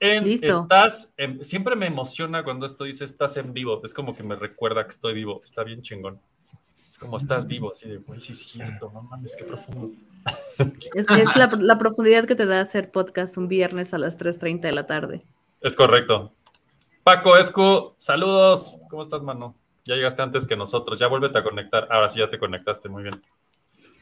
[0.00, 0.62] En Listo.
[0.62, 3.80] estás, en- siempre me emociona cuando esto dice estás en vivo.
[3.84, 5.40] Es como que me recuerda que estoy vivo.
[5.44, 6.20] Está bien chingón.
[6.88, 9.90] Es como estás vivo, así de, güey, sí es cierto, no mames, qué profundo.
[10.94, 14.60] Es, es la, la profundidad que te da hacer podcast un viernes a las 3.30
[14.62, 15.22] de la tarde.
[15.60, 16.32] Es correcto.
[17.04, 18.76] Paco Escu, saludos.
[18.90, 19.54] ¿Cómo estás, mano?
[19.84, 20.98] Ya llegaste antes que nosotros.
[20.98, 21.86] Ya vuélvete a conectar.
[21.90, 22.88] Ahora sí ya te conectaste.
[22.88, 23.14] Muy bien.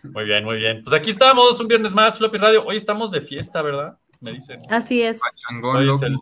[0.02, 0.82] Muy bien, muy bien.
[0.82, 2.64] Pues aquí estamos, un viernes más, Floppy Radio.
[2.64, 3.96] Hoy estamos de fiesta, ¿verdad?
[4.20, 4.60] Me dicen.
[4.68, 5.20] Así es.
[5.62, 6.16] Hoy es el,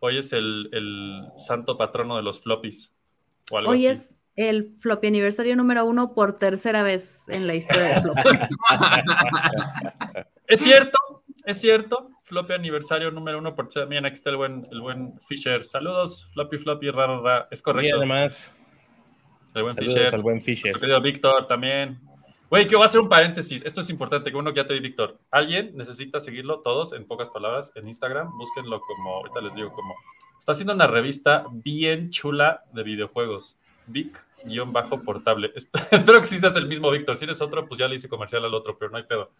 [0.00, 2.92] hoy es el, el santo patrono de los floppies.
[3.50, 4.10] O algo Hoy así.
[4.10, 8.22] es el floppy aniversario número uno por tercera vez en la historia de floppy.
[10.46, 10.98] Es cierto,
[11.44, 12.10] es cierto.
[12.24, 13.86] Floppy aniversario número uno por ser.
[13.86, 15.62] Miren, aquí está el buen, el buen Fisher.
[15.64, 17.46] Saludos, Floppy, Floppy, raro, raro.
[17.50, 17.96] Es Y correcto.
[17.96, 18.56] además,
[19.54, 20.14] el buen saludos Fisher.
[20.14, 20.64] al buen Fisher.
[20.72, 22.00] Nuestro querido Víctor también.
[22.50, 23.64] Güey, que voy a hacer un paréntesis.
[23.64, 25.18] Esto es importante, que uno que ya te di, Víctor.
[25.30, 28.36] Alguien necesita seguirlo, todos, en pocas palabras, en Instagram.
[28.36, 29.94] Búsquenlo como, ahorita les digo como.
[30.38, 33.56] Está haciendo una revista bien chula de videojuegos.
[33.86, 35.52] Vic-portable.
[35.54, 37.16] Esp- Espero que sí seas el mismo, Víctor.
[37.16, 39.30] Si eres otro, pues ya le hice comercial al otro, pero no hay pedo.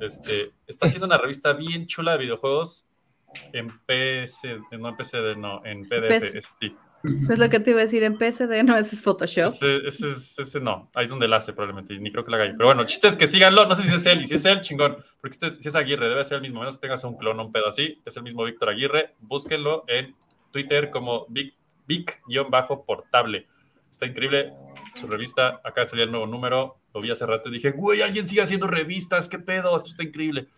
[0.00, 2.84] Este, está haciendo una revista bien chula de videojuegos
[3.52, 6.08] en PC, no en PD, no, en PDF.
[6.20, 6.40] PC.
[6.60, 6.76] sí.
[7.04, 9.46] Eso es lo que te iba a decir en PSD, no, ese es Photoshop.
[9.48, 12.30] Ese, ese, es- ese no, ahí es donde la hace probablemente, y ni creo que
[12.32, 12.52] la haga ahí.
[12.56, 14.44] Pero bueno, el chiste es que síganlo, no sé si es él, y si es
[14.44, 17.04] él, chingón, porque este, es- si es Aguirre, debe ser el mismo, menos que tengas
[17.04, 20.14] un clon o un pedo así, es el mismo Víctor Aguirre, búsquenlo en
[20.50, 21.54] Twitter como Vic-
[21.86, 23.46] Vic-portable.
[23.90, 24.52] Está increíble
[25.00, 28.26] su revista, acá salía el nuevo número, lo vi hace rato y dije, güey, alguien
[28.28, 30.48] sigue haciendo revistas, qué pedo, esto está increíble.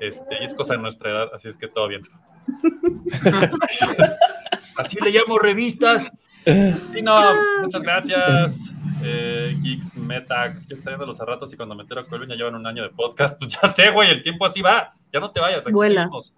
[0.00, 2.02] Este, y es cosa de nuestra edad, así es que todo bien.
[4.82, 6.12] así le llamo revistas.
[6.44, 7.20] Sí, no,
[7.62, 8.72] muchas gracias.
[9.04, 12.54] Eh, Geeks Meta, yo extrañando los a ratos y cuando me entero que ya llevan
[12.54, 15.40] un año de podcast, pues ya sé, güey, el tiempo así va, ya no te
[15.40, 15.66] vayas.
[15.66, 16.02] aquí Vuela.
[16.02, 16.34] seguimos.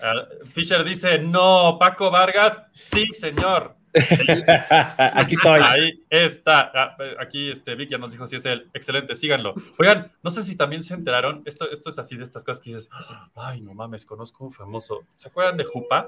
[0.00, 3.76] Ah, Fisher dice, no, Paco Vargas, sí, señor.
[4.98, 5.60] Aquí estoy.
[5.62, 6.70] Ahí está.
[6.74, 8.68] Ah, eh, aquí este Vic ya nos dijo si es él.
[8.74, 9.54] Excelente, síganlo.
[9.78, 11.42] Oigan, no sé si también se enteraron.
[11.46, 12.88] Esto, esto es así de estas cosas que dices,
[13.34, 15.00] ay, no mames, conozco un famoso.
[15.16, 16.06] ¿Se acuerdan de Jupa?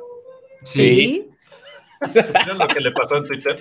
[0.65, 1.29] Sí.
[2.01, 3.61] ¿Supieron lo que le pasó en Twitter?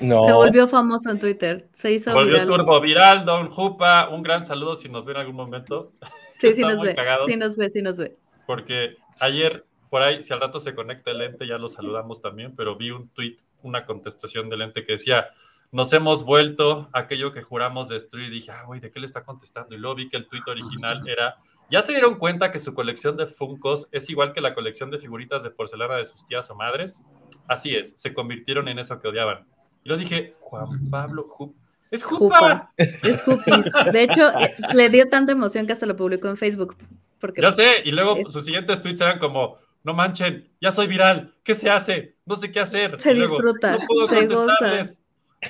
[0.00, 0.24] No.
[0.24, 1.68] Se volvió famoso en Twitter.
[1.72, 2.48] Se hizo Volvió viral.
[2.48, 4.08] turbo viral, Don Jupa.
[4.08, 5.92] Un gran saludo si nos ve en algún momento.
[6.38, 6.94] Sí, sí nos ve.
[6.94, 7.26] cagado.
[7.26, 8.16] Sí nos ve, sí nos ve.
[8.46, 12.54] Porque ayer, por ahí, si al rato se conecta el ente, ya lo saludamos también,
[12.56, 15.28] pero vi un tweet, una contestación del ente que decía,
[15.70, 18.28] nos hemos vuelto aquello que juramos destruir.
[18.28, 19.74] Y dije, ah, güey, ¿de qué le está contestando?
[19.74, 21.36] Y luego vi que el tweet original era,
[21.70, 24.98] ¿ya se dieron cuenta que su colección de Funkos es igual que la colección de
[24.98, 27.02] figuritas de porcelana de sus tías o madres?
[27.48, 29.46] Así es, se convirtieron en eso que odiaban.
[29.84, 31.54] Y lo dije, Juan Pablo Jup.
[31.90, 32.36] ¡Es Jupa!
[32.36, 32.72] Jupa.
[32.76, 33.64] Es Jupis.
[33.92, 36.76] De hecho, eh, le dio tanta emoción que hasta lo publicó en Facebook.
[37.18, 40.86] Porque Ya sé, y luego Es- sus siguientes tweets eran como, no manchen, ya soy
[40.86, 42.14] viral, ¿qué se hace?
[42.26, 42.98] No sé qué hacer.
[43.00, 44.36] Se Y luego, disfruta, "No puedo se goza".
[44.36, 45.00] contestarles".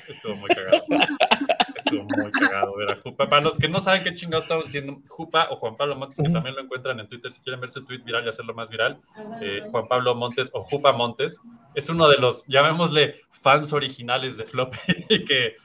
[0.09, 0.83] Estuvo muy cagado.
[1.91, 3.29] Estuvo muy cagado ver a Jupa.
[3.29, 6.31] Para los que no saben qué chingados estamos diciendo, Jupa o Juan Pablo Montes, que
[6.31, 9.01] también lo encuentran en Twitter, si quieren ver su tweet viral y hacerlo más viral,
[9.41, 11.41] eh, Juan Pablo Montes o Jupa Montes,
[11.75, 14.79] es uno de los, llamémosle, fans originales de Floppy,
[15.27, 15.57] que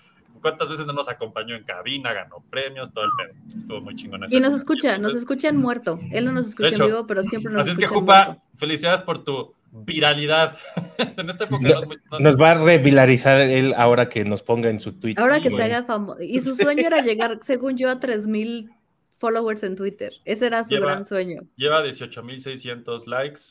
[0.42, 3.58] cuántas veces no nos acompañó en cabina, ganó premios, todo el pedo.
[3.58, 4.24] Estuvo muy chingón.
[4.24, 4.36] eso.
[4.36, 6.00] Y nos escucha, nos escucha en muerto.
[6.12, 8.38] Él no nos escucha hecho, en vivo, pero siempre nos Así es que, escucha Jupa,
[8.56, 10.58] felicidades por tu viralidad.
[10.98, 14.24] en esta época No- no es muy- no- Nos va a revilarizar él ahora que
[14.26, 15.16] nos ponga en su tweet.
[15.18, 15.72] Ahora que Sí, se güey.
[15.74, 16.22] haga famoso.
[16.22, 18.70] Y su sueño era llegar, según yo, a 3000
[19.18, 20.14] followers en Twitter.
[20.26, 21.42] Ese era su Lleva- gran sueño.
[21.56, 23.42] Lleva 18.600 likes,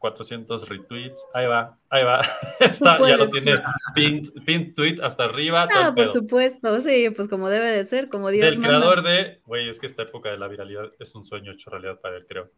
[0.00, 1.26] 2.400 retweets.
[1.34, 2.20] Ahí va, ahí va.
[2.60, 3.60] Está, ya lo tiene
[3.94, 5.68] pinned, pinned tweet hasta arriba.
[5.70, 6.12] Ah, el por pedo.
[6.12, 8.78] supuesto, sí, pues como debe de ser, como Dios manda.
[8.78, 12.00] creador de, güey, es que esta época de la viralidad es un sueño hecho realidad
[12.00, 12.50] para él, creo.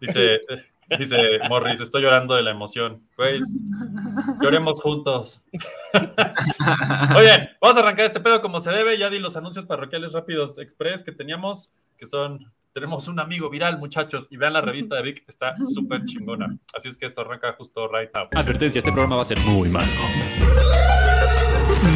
[0.00, 0.40] Dice,
[0.98, 3.02] dice Morris, estoy llorando de la emoción.
[3.16, 3.40] Güey,
[4.40, 5.42] lloremos juntos.
[7.16, 8.98] Oye, vamos a arrancar este pedo como se debe.
[8.98, 13.78] Ya di los anuncios parroquiales rápidos express que teníamos, que son, tenemos un amigo viral,
[13.78, 16.56] muchachos, y vean la revista de Vic, está súper chingona.
[16.74, 18.28] Así es que esto arranca justo right now.
[18.34, 19.90] Advertencia, este programa va a ser muy malo.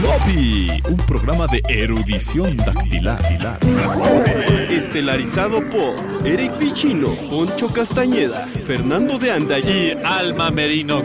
[0.01, 3.21] Floppy, un programa de erudición dactilar.
[4.69, 5.95] Estelarizado por
[6.27, 11.03] Eric Pichino, Poncho Castañeda, Fernando de Anda y Alma Merino.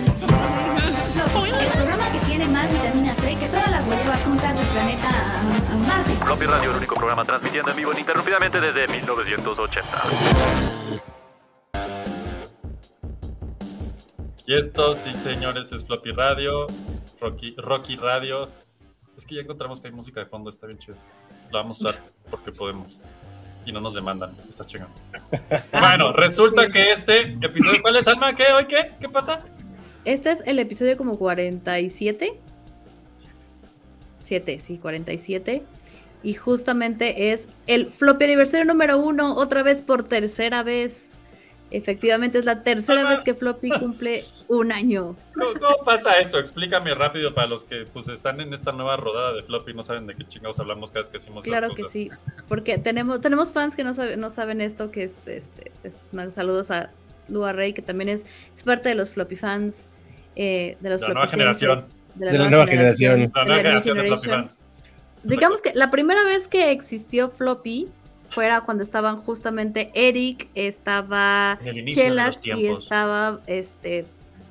[6.32, 9.86] Floppy Radio, el único programa transmitiendo en vivo ininterrumpidamente desde 1980.
[14.48, 16.68] Y esto, sí, señores, es Floppy Radio,
[17.20, 18.48] Rocky, Rocky Radio.
[19.18, 20.96] Es que ya encontramos que hay música de fondo, está bien chido.
[21.52, 22.98] La vamos a usar porque podemos.
[23.66, 24.32] y no nos demandan.
[24.48, 24.88] Está chingón.
[25.78, 28.34] Bueno, resulta que este episodio, ¿cuál es, Alma?
[28.34, 28.46] ¿Qué?
[28.54, 28.94] ¿Hoy qué?
[29.02, 29.44] ¿Qué pasa?
[30.06, 32.40] Este es el episodio como 47.
[34.22, 35.66] 7, sí, 47.
[36.24, 41.08] Y justamente es el floppy aniversario número uno, otra vez por tercera vez.
[41.72, 45.16] Efectivamente, es la tercera vez que Floppy cumple un año.
[45.34, 46.38] ¿Cómo, cómo pasa eso?
[46.38, 49.82] Explícame rápido para los que pues, están en esta nueva rodada de floppy y no
[49.84, 52.12] saben de qué chingados hablamos cada vez que hacemos Claro esas que sí,
[52.50, 55.72] porque tenemos, tenemos fans que no, sabe- no saben esto, que es este.
[55.86, 56.90] es una- saludos a
[57.30, 59.88] Lua Rey, que también es, es parte de los floppy fans,
[60.36, 61.80] eh, de los La nueva generación.
[62.16, 63.32] De De la nueva generación.
[63.34, 64.62] La de nueva generación de floppy fans.
[65.24, 67.88] Digamos que la primera vez que existió Floppy
[68.30, 74.06] fuera cuando estaban justamente Eric, estaba Chelas y estaba este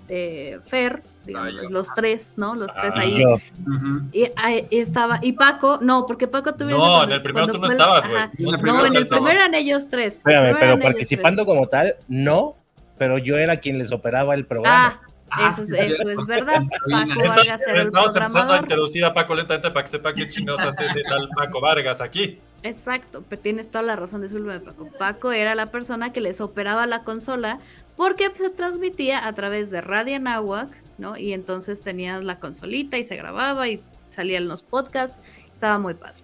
[0.08, 2.54] eh, Fer, digamos, Ah, los tres, ¿no?
[2.56, 3.20] Los tres Ah, ahí.
[3.20, 4.02] Yo, Ujú.
[4.12, 7.58] Y, ahí estaba, y Paco, no, porque Paco tuviese No, cuando- en el primero tú
[7.58, 8.22] no estabas, güey.
[8.38, 8.48] No,
[8.86, 10.16] en el primero eran ellos tres.
[10.16, 12.56] espérame, pero participando como tal, no,
[12.98, 15.00] pero yo era quien les operaba el programa.
[15.02, 16.20] Ah, Ah, eso, sí, es, eso cierto.
[16.20, 16.62] es verdad.
[16.90, 20.12] Paco Eso- Vargas era el Estamos empezando a introducir a Paco lentamente para que sepa
[20.12, 22.38] qué chingados hace el tal Paco Vargas aquí.
[22.62, 24.88] Exacto, pero tienes toda la razón, discúlpeme Paco.
[24.98, 27.58] Paco era la persona que les operaba la consola
[27.96, 30.68] porque se transmitía a través de Radio Anáhuac,
[30.98, 31.16] ¿no?
[31.16, 35.20] Y entonces tenías la consolita y se grababa y salían los podcasts,
[35.52, 36.19] estaba muy padre.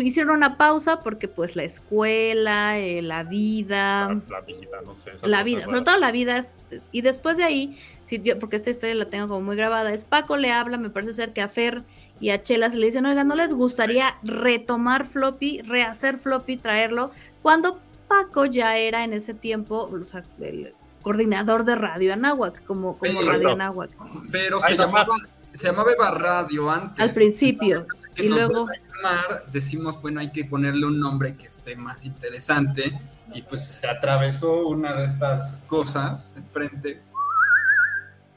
[0.00, 5.10] Hicieron una pausa porque pues la escuela, eh, la vida, La vida, no sé.
[5.10, 6.38] esas la vida, sobre todo la vida.
[6.38, 6.54] es-
[6.90, 10.04] y después de ahí, si yo, porque esta historia la tengo como muy grabada, es
[10.04, 11.82] Paco le habla, me parece ser que a Fer
[12.20, 17.10] y a Chela se le dicen, oiga, ¿no les gustaría retomar Floppy, rehacer Floppy, traerlo?
[17.42, 17.78] Cuando
[18.08, 20.72] Paco ya era en ese tiempo, o sea, el
[21.02, 23.90] coordinador de Radio Anáhuac, como, como Pero- Radio Anáhuac,
[24.32, 25.14] Pero se llamaba,
[25.52, 26.98] se llamaba Eva Radio antes.
[27.00, 27.86] al principio.
[28.14, 32.04] Que y nos luego- llamar, decimos, bueno, hay que ponerle un nombre que esté más
[32.04, 32.98] interesante.
[33.34, 37.00] Y pues se atravesó una de estas cosas enfrente.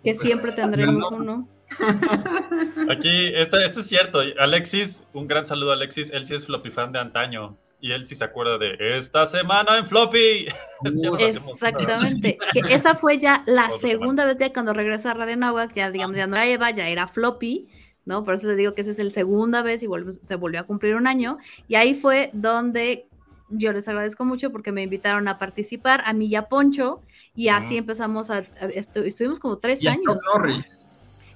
[0.03, 1.17] Que Pues, siempre tendremos no.
[1.17, 1.47] uno.
[2.89, 4.19] Aquí, esto, esto es cierto.
[4.39, 6.09] Alexis, un gran saludo a Alexis.
[6.11, 7.57] Él sí es floppy fan de antaño.
[7.79, 10.47] Y él sí se acuerda de esta semana en floppy.
[10.85, 11.19] Hacemos-
[11.51, 12.37] Exactamente.
[12.53, 16.17] Que esa fue ya la segunda vez ya cuando regresa a Radio Nahuac, ya digamos,
[16.17, 17.67] ya no era Eva, ya era Floppy,
[18.07, 18.23] ¿no?
[18.23, 20.63] Por eso les digo que esa es la segunda vez y volvemos- se volvió a
[20.63, 21.37] cumplir un año.
[21.67, 23.05] Y ahí fue donde
[23.49, 27.01] yo les agradezco mucho porque me invitaron a participar, a mí y a Poncho,
[27.35, 27.77] y así Ujú.
[27.79, 30.17] empezamos a, a- estu- estuvimos como tres Y años.
[30.33, 30.83] Norris.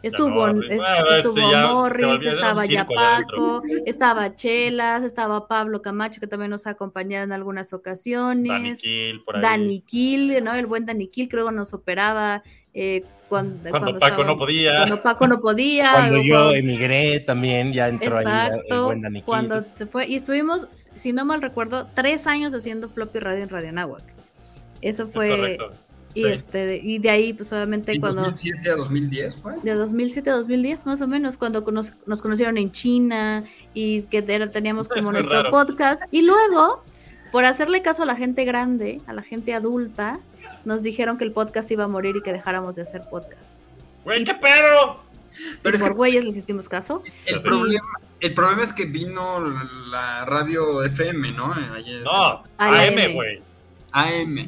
[0.03, 2.87] Estuvo, Ya no, es- bueno, ese estuvo ya Morris, estaba ya.
[2.87, 8.47] Paco, estaba Chelas, estaba Pablo Camacho, que también nos ha acompañado en algunas ocasiones.
[8.51, 9.41] Danny Kill, por ahí.
[9.43, 9.83] Dani
[10.41, 10.55] ¿no?
[10.55, 12.41] El buen Dani Kill creo que nos operaba
[12.73, 14.75] eh, cuando, Cuando Paco no podía.
[14.77, 15.91] Cuando Paco no podía.
[15.93, 19.23] Cuando yo cuando- emigré también ya entró ahí el Exacto, buen Kill.
[19.23, 20.07] cuando se fue.
[20.07, 24.03] Y estuvimos, si no mal recuerdo, tres años haciendo floppy radio en Radio Nahuac.
[24.81, 25.29] Eso Es fue.
[25.29, 25.71] correcto.
[26.13, 26.27] Y, Sí.
[26.27, 28.23] este, de- y de ahí, pues obviamente, ¿De cuando.
[28.23, 29.53] 2007 a 2010 fue?
[29.63, 34.17] De 2007 a 2010, más o menos, cuando nos, nos conocieron en China y que
[34.27, 35.51] era- teníamos Es como nuestro raro.
[35.51, 36.03] podcast.
[36.11, 36.83] Y luego,
[37.31, 40.19] por hacerle caso a la gente grande, a la gente adulta,
[40.65, 43.55] nos dijeron que el podcast iba a morir y que dejáramos de hacer podcast.
[44.03, 45.01] Güey, qué pedo.
[45.61, 47.03] Pero y es por que güeyes les hicimos caso.
[47.25, 47.47] el Sí.
[47.47, 47.87] problema,
[48.19, 49.39] el problema es que vino
[49.89, 51.53] la radio FM, ¿no?
[51.53, 53.13] Ayer- No, AM, M.
[53.13, 53.41] güey.
[53.93, 54.47] AM.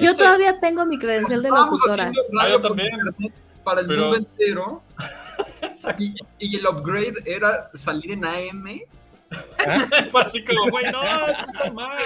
[0.00, 2.08] Yo todavía tengo mi credencial de locutora.
[2.08, 3.32] haciendo Ah, radio por internet
[3.64, 4.82] para el Pero- mundo entero.
[6.38, 8.80] Y el upgrade era salir en AM.
[10.12, 11.98] Fue así como, güey, no, esto está mal.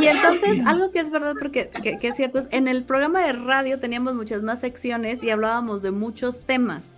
[0.00, 3.20] Y entonces, algo que es verdad, porque que, que es cierto, es en el programa
[3.24, 6.96] de radio teníamos muchas más secciones y hablábamos de muchos temas.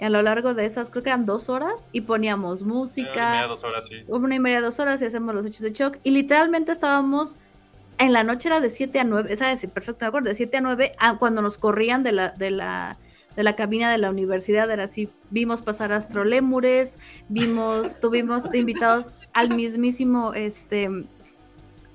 [0.00, 3.30] A lo largo de esas, creo que eran dos horas, y poníamos Una y música,
[3.32, 4.02] media, dos horas, sí.
[4.08, 5.98] una y media, dos horas, y hacemos los hechos de shock.
[6.02, 7.36] Y literalmente estábamos,
[7.98, 10.56] en la noche era de 7 a 9, esa es perfecto, me acuerdo, de 7
[10.56, 12.96] a 9, a- cuando nos corrían de la, de la,
[13.36, 16.98] de la cabina de la universidad, era así, vimos pasar astrolémures,
[17.28, 20.88] vimos, tuvimos invitados al mismísimo, este,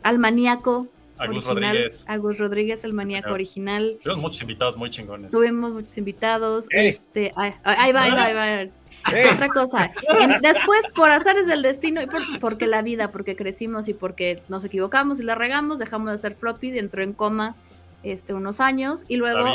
[0.03, 0.87] al maníaco
[1.19, 2.05] Agus original, Rodríguez.
[2.07, 3.97] Agus Rodríguez, el maníaco original.
[4.03, 5.31] Tuvimos muchos invitados muy chingones.
[5.31, 6.67] Tuvimos muchos invitados.
[6.69, 6.89] ¡Ey!
[6.89, 8.71] Este, ay, ay, ahí va, ahí va, ahí va.
[9.33, 9.91] Otra cosa.
[10.19, 14.43] En- después, por azares del destino, y por- porque la vida, porque crecimos y porque
[14.47, 17.55] nos equivocamos y la regamos, dejamos de ser floppy, entró en coma
[18.03, 19.47] este, unos años y luego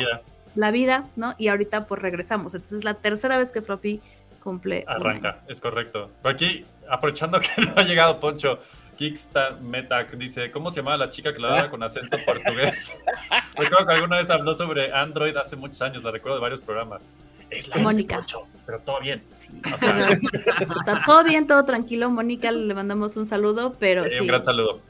[0.54, 1.34] La vida ¿no?
[1.38, 2.54] Y ahorita pues regresamos.
[2.54, 4.00] Entonces es la tercera vez que floppy
[4.42, 4.84] cumple.
[4.86, 5.04] un año.
[5.04, 6.10] arranca, es correcto.
[6.20, 8.58] Por aquí, aprovechando que no ha llegado Poncho,
[8.96, 12.96] Kicksta Metac dice, ¿cómo se llamaba la chica que la hablaba con acento portugués?
[13.56, 17.08] Recuerdo que alguna vez habló sobre Android hace muchos años, la recuerdo de varios programas.
[17.50, 18.16] Es la Mónica.
[18.16, 19.22] Poncho, pero todo bien.
[19.36, 19.50] Sí.
[19.74, 22.08] O sea, Está todo bien, todo tranquilo.
[22.08, 24.20] Mónica, le mandamos un saludo, pero sí.
[24.20, 24.80] Un gran saludo.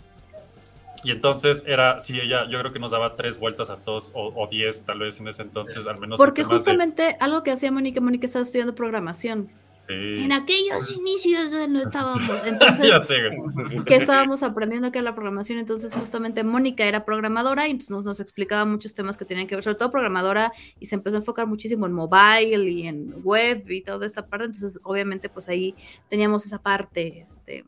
[1.04, 4.32] Y entonces era, sí, ella, yo creo que nos daba tres vueltas a todos, o,
[4.34, 6.18] o diez tal vez en ese entonces, al menos.
[6.20, 9.48] en Porque de- justamente algo que hacía Mónica, Mónica estaba estudiando programación.
[9.88, 9.94] Sí.
[9.94, 12.22] En aquellos inicios no estábamos.
[12.46, 13.84] Entonces, ya sé, güey.
[13.84, 18.04] que estábamos aprendiendo que era la programación, entonces justamente Mónica era programadora y entonces nos,
[18.04, 21.18] nos explicaba muchos temas que tenían que ver, sobre todo programadora, y se empezó a
[21.18, 25.74] enfocar muchísimo en mobile y en web y toda esta parte, entonces obviamente pues ahí
[26.08, 27.64] teníamos esa parte, este...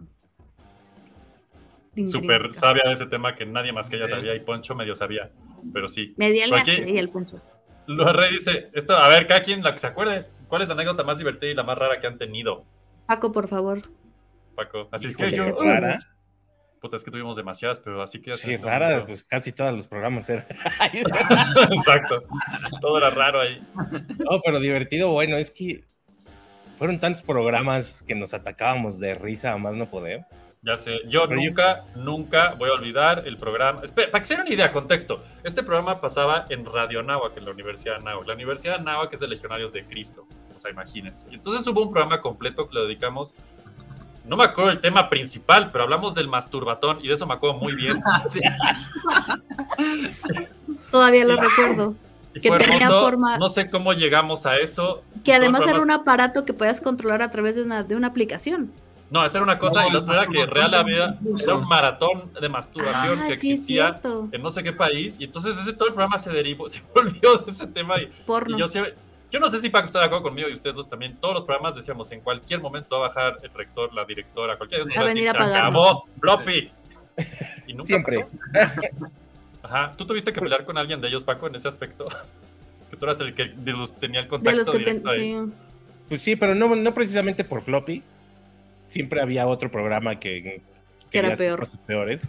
[2.06, 5.30] Súper sabia de ese tema que nadie más que ella sabía y Poncho medio sabía,
[5.72, 6.14] pero sí.
[6.16, 7.40] Le hace y el puncho.
[7.86, 10.74] Lo Rey dice, esto, a ver, cada quien la que se acuerde, ¿cuál es la
[10.74, 12.64] anécdota más divertida y la más rara que han tenido,
[13.06, 13.82] Paco, por favor.
[14.54, 14.88] Paco?
[14.90, 15.62] Así Híjole, que yo...
[15.62, 15.98] rara.
[16.80, 18.34] Puta, es que tuvimos demasiadas, pero así que...
[18.34, 20.44] Sí, rara, pues casi todos los programas eran.
[21.72, 22.24] Exacto.
[22.80, 23.56] Todo era raro ahí.
[24.18, 25.84] No, pero divertido, bueno, es que
[26.76, 30.26] fueron tantos programas que nos atacábamos de risa a más no poder.
[30.66, 33.82] Ya sé, yo Pero yo- nunca, nunca voy a olvidar el programa.
[33.84, 35.22] Espera, para que se den una idea, contexto.
[35.42, 38.26] Este programa pasaba en Radio Anáhuac, en la Universidad de Anáhuac.
[38.26, 40.26] La Universidad de Anáhuac es de Legionarios de Cristo.
[40.56, 41.26] O sea, imagínense.
[41.30, 43.34] Y entonces hubo un programa completo que le dedicamos.
[44.24, 47.58] No me acuerdo el tema principal, pero hablamos del masturbatón y de eso me acuerdo
[47.58, 47.98] muy bien.
[48.30, 48.40] Sí,
[50.90, 51.94] Todavía lo recuerdo.
[52.34, 53.00] Y Que fue tenía hermoso.
[53.04, 55.02] forma- No sé cómo llegamos a eso.
[55.24, 58.72] Que además era un aparato que podías controlar a través de una, de una aplicación.
[59.14, 61.68] No, esa era una cosa No, y la otra era que real había, era un
[61.68, 64.00] maratón de masturbación Ah, que existía
[64.32, 67.36] en no sé qué país y entonces ese todo el programa se derivó, se volvió
[67.38, 68.56] de ese tema y, Porno.
[68.56, 68.94] y yo siempre-
[69.30, 71.44] yo no sé si Paco está de acuerdo conmigo y ustedes dos también, todos los
[71.44, 75.32] programas decíamos en cualquier momento va a bajar el rector, la directora, cualquier cosa, se
[75.32, 75.74] pagarnos".
[75.76, 76.72] acabó, floppy.
[77.68, 78.26] Y nunca Siempre.
[78.52, 78.80] pasó.
[79.62, 82.08] Ajá, ¿tú tuviste que pelear con alguien de ellos, Paco, en ese aspecto?
[82.90, 85.10] que tú eras el que de los, tenía el de contacto los que ten- directo
[85.10, 85.20] ahí.
[85.46, 85.52] sí.
[86.08, 88.02] Pues sí, pero no, no precisamente por floppy.
[88.94, 90.62] Siempre había otro programa que,
[91.10, 91.58] Que era peor.
[91.60, 92.28] cosas peores.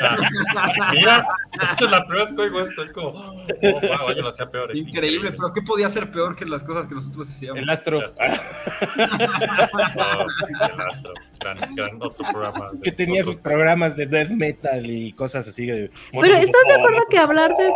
[0.00, 0.16] Ah,
[0.92, 1.26] Mira,
[1.72, 4.50] esa es la primera vez que oigo esto, es como, oh, wow, yo lo hacía
[4.50, 4.76] peor.
[4.76, 7.58] Increíble, pero ¿qué podía ser peor que las cosas que nosotros hacíamos?
[7.62, 8.00] El astro.
[8.02, 8.22] Ya sé.
[9.96, 10.24] Oh,
[10.74, 12.70] el astro, gran, gran otro programa.
[12.72, 15.66] de que tenía otros- sus programas de death metal y cosas así.
[15.66, 17.72] de- Pero ¿estás de acuerdo que hablar de,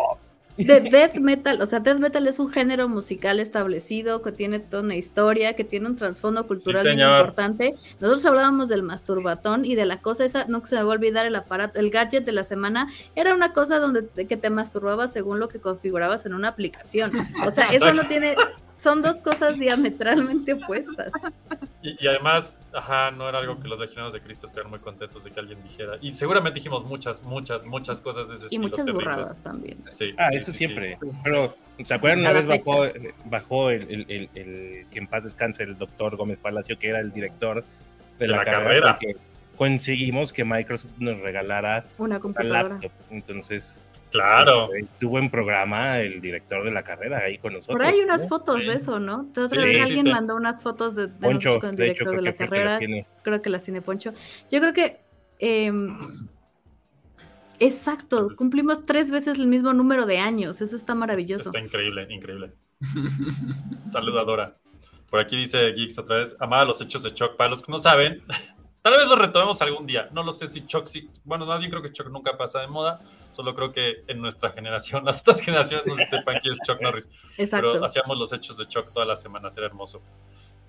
[0.57, 4.83] de death metal, o sea, death metal es un género musical establecido que tiene toda
[4.83, 7.21] una historia, que tiene un trasfondo cultural bien señor.
[7.21, 7.75] importante?
[8.01, 10.95] Nosotros hablábamos del masturbatón y de la cosa esa, no que se me va a
[10.95, 14.51] olvidar el aparato, el gadget de la semana, era una cosa donde te- que te
[14.51, 17.11] masturbabas según lo que configurabas en una aplicación.
[17.47, 18.35] O sea, eso no tiene,
[18.79, 21.13] son dos cosas diametralmente opuestas.
[21.83, 25.25] Y, y además, ajá, no era algo que los legionarios de Cristo estuvieran muy contentos
[25.25, 25.99] de que alguien dijera.
[26.01, 28.63] Y seguramente dijimos muchas, muchas, muchas cosas de ese Y estilo.
[28.63, 29.05] muchas terribles.
[29.15, 29.79] burradas también.
[29.91, 30.99] Sí, Ah, sí, eso sí, siempre.
[31.01, 31.09] sí.
[31.25, 32.21] Pero, ¿se acuerdan?
[32.21, 32.85] Una vez bajó,
[33.25, 37.01] bajó el, el- el- el- que en paz descanse el doctor Gómez Palacio, que era
[37.01, 37.65] el director
[38.19, 38.99] de, la, la carrera, carrera.
[38.99, 39.17] porque
[39.57, 42.69] conseguimos que Microsoft nos regalara Una una computadora.
[42.75, 42.93] laptop.
[43.11, 44.73] Entonces, Claro.
[44.75, 47.77] este, tuvo en programa el director de la carrera ahí con nosotros.
[47.77, 48.29] Por ahí hay unas ¿no?
[48.29, 48.67] fotos Sí.
[48.67, 49.27] de eso, ¿no?
[49.31, 50.13] Otra Sí, vez sí, alguien sí.
[50.13, 52.39] mandó unas fotos de, de Poncho, nosotros con el de hecho, director de la que
[52.39, 52.79] carrera.
[52.79, 53.07] tiene.
[53.23, 54.13] Creo que las tiene Poncho.
[54.51, 55.01] Yo creo que.
[55.39, 56.29] em,
[57.59, 60.61] exacto, cumplimos tres veces el mismo número de años.
[60.61, 61.51] Eso está maravilloso.
[61.51, 62.53] Está increíble, increíble.
[63.91, 64.57] Saludadora.
[65.11, 67.37] Por aquí dice Geeks otra vez, amaba los hechos de Chuck.
[67.37, 68.23] Para los que no saben,
[68.83, 70.09] tal vez los retomemos algún día.
[70.13, 71.09] No lo sé si Chuck sí.
[71.25, 73.01] Bueno, nadie creo que Chuck nunca pasa de moda.
[73.37, 76.81] Solo creo que en nuestra generación, las otras generaciones no se sepan quién es Chuck
[76.81, 77.11] Norris.
[77.37, 77.73] Exacto.
[77.73, 80.01] Pero hacíamos los hechos de Chuck todas las semanas, era hermoso.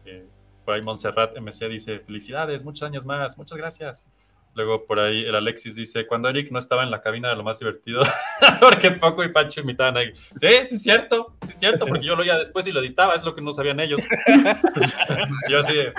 [0.04, 0.28] Eh,
[0.66, 4.10] por ahí Montserrat MC dice, felicidades, muchos años más, muchas gracias.
[4.54, 7.44] Luego por ahí el Alexis dice, cuando Eric no estaba en la cabina era lo
[7.44, 8.02] más divertido,
[8.60, 10.16] porque Paco y Pancho imitaban a Eric.
[10.16, 13.16] Sí, sí es cierto, sí es cierto, porque yo lo oía después y lo editaba,
[13.16, 14.02] es lo que no sabían ellos.
[15.50, 15.94] yo así de...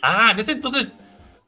[0.00, 0.92] Ah, en ese entonces,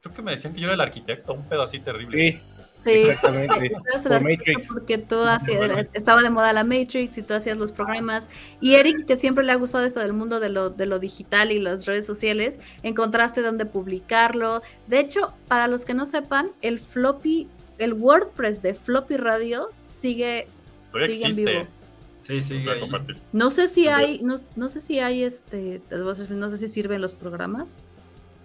[0.01, 2.11] creo que me decían que yo era el arquitecto, un pedo así terrible.
[2.11, 2.41] Sí,
[2.85, 2.91] Sí.
[2.91, 3.71] exactamente.
[4.03, 4.69] Por Matrix.
[4.69, 8.29] Porque tú hacías, estaba de moda la Matrix y tú hacías los programas.
[8.61, 11.53] Y Eric, que siempre le ha gustado esto del mundo de lo, de lo digital
[11.53, 14.63] y las redes sociales, encontraste dónde publicarlo.
[14.87, 20.49] De hecho, para los que no sepan, el floppy, el WordPress de Floppy Radio sigue,
[20.93, 21.45] sigue en existe.
[21.45, 21.67] vivo.
[22.21, 22.59] Sí, sí.
[22.65, 23.17] Voy a compartir.
[23.33, 27.15] No sé si hay, no, no sé si hay este, no sé si sirven los
[27.15, 27.81] programas,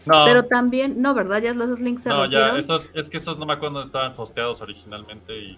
[0.06, 1.42] No, pero también, no, ¿verdad?
[1.42, 2.60] Ya los links se no, ya, rompieron.
[2.60, 5.58] esos, es que esos no me acuerdo dónde estaban hosteados originalmente y...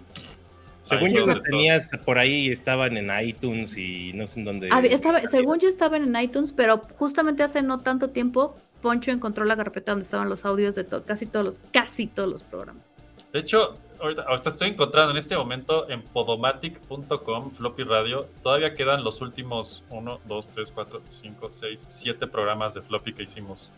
[0.81, 4.69] Según yo los tenías por ahí, estaban en iTunes y no sé en dónde.
[4.91, 9.57] Estaba, según yo estaban en iTunes, pero justamente hace no tanto tiempo, Poncho encontró la
[9.57, 12.97] carpeta donde estaban los audios de to- casi todos los, casi todos los programas.
[13.33, 19.03] De hecho, ahorita, ahorita estoy encontrando en este momento en podomatic.com, Floppy Radio, todavía quedan
[19.03, 23.71] los últimos 1, 2, 3, 4, 5, 6, 7 programas de Floppy que hicimos.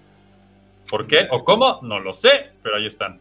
[0.90, 1.80] ¿Por qué o cómo?
[1.82, 3.20] No lo sé, pero ahí están.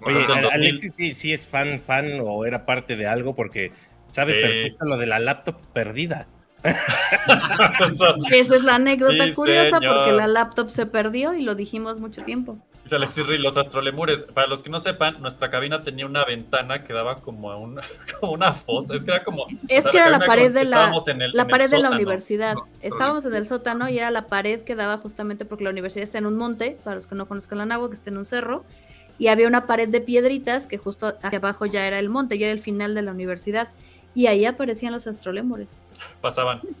[0.00, 0.68] Oye, Nosotros en a- 2000.
[0.68, 3.72] Alexis sí, sí es fan, fan o era parte de algo porque
[4.06, 4.40] sabe Sí.
[4.40, 6.26] perfecto lo de la laptop perdida.
[8.30, 9.96] Esa es la anécdota Sí, curiosa señor.
[9.96, 12.58] porque la laptop se perdió y lo dijimos mucho tiempo.
[12.84, 14.24] Dice Alexis Ri, los astrolemures.
[14.24, 17.82] Para los que no sepan, nuestra cabina tenía una ventana que daba como a una,
[18.20, 18.94] como una fosa.
[18.96, 19.46] Es que era como.
[19.68, 21.70] Es o sea, que era la pared como- de la, estábamos en el- la pared
[21.70, 21.96] de la sótano.
[21.96, 22.54] universidad.
[22.54, 26.02] No, Estábamos en el sótano y era la pared que daba justamente porque la universidad
[26.02, 28.24] está en un monte, para los que no conozcan la Nahua, que está en un
[28.24, 28.64] cerro,
[29.18, 32.46] y había una pared de piedritas que justo hacia abajo ya era el monte, ya
[32.46, 33.68] era el final de la universidad.
[34.14, 35.82] Y ahí aparecían los astrolémures.
[36.20, 36.60] Pasaban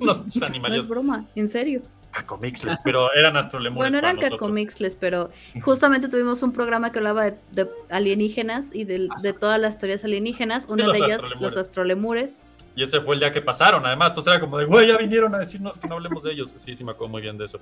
[0.00, 0.12] No
[0.46, 1.82] animales es broma, en serio.
[2.12, 3.90] Cacomixles, pero eran astrolemures.
[3.90, 5.30] Bueno, eran cacomixles, pero
[5.62, 10.04] justamente tuvimos un programa que hablaba de, de alienígenas y de, de todas las teorías
[10.04, 10.66] alienígenas.
[10.68, 11.40] Una de ellas, astrolemures.
[11.40, 12.46] los astrolemures.
[12.74, 14.10] Y ese fue el día que pasaron, además.
[14.10, 16.54] Entonces era como de, güey, ya vinieron a decirnos que no hablemos de ellos.
[16.56, 17.58] Sí, sí, me acuerdo muy bien de eso.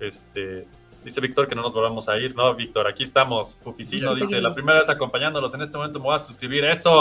[0.00, 0.66] Este.
[1.04, 2.34] Dice Víctor que no nos volvamos a ir.
[2.34, 3.54] No, Víctor, aquí estamos.
[3.62, 4.42] Puficino dice, seguimos.
[4.42, 5.54] la primera vez acompañándolos.
[5.54, 6.64] En este momento me voy a suscribir.
[6.64, 7.00] ¡Eso!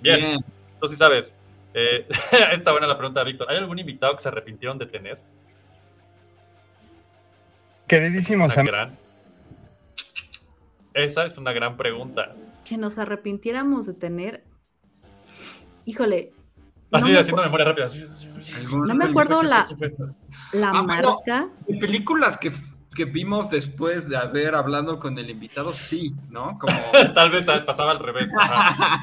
[0.00, 0.44] Bien, Bien.
[0.80, 1.34] tú sí sabes.
[1.72, 2.06] Eh,
[2.52, 3.50] está buena la pregunta de Víctor.
[3.50, 5.18] ¿Hay algún invitado que se arrepintieron de tener?
[7.86, 8.96] Queridísimos amigos, gran...
[10.94, 12.34] Esa es una gran pregunta.
[12.64, 14.44] Que nos arrepintiéramos de tener.
[15.84, 16.32] Híjole.
[16.92, 17.86] Así, no me haciendo memoria rápida.
[18.86, 19.66] No me acuerdo la,
[20.52, 20.84] la Ah, bueno.
[20.84, 21.48] marca.
[21.66, 22.52] De películas que,
[22.94, 26.56] que vimos después de haber hablado con el invitado, sí, ¿no?
[26.58, 26.72] Como.
[27.14, 28.30] Tal vez pasaba al revés.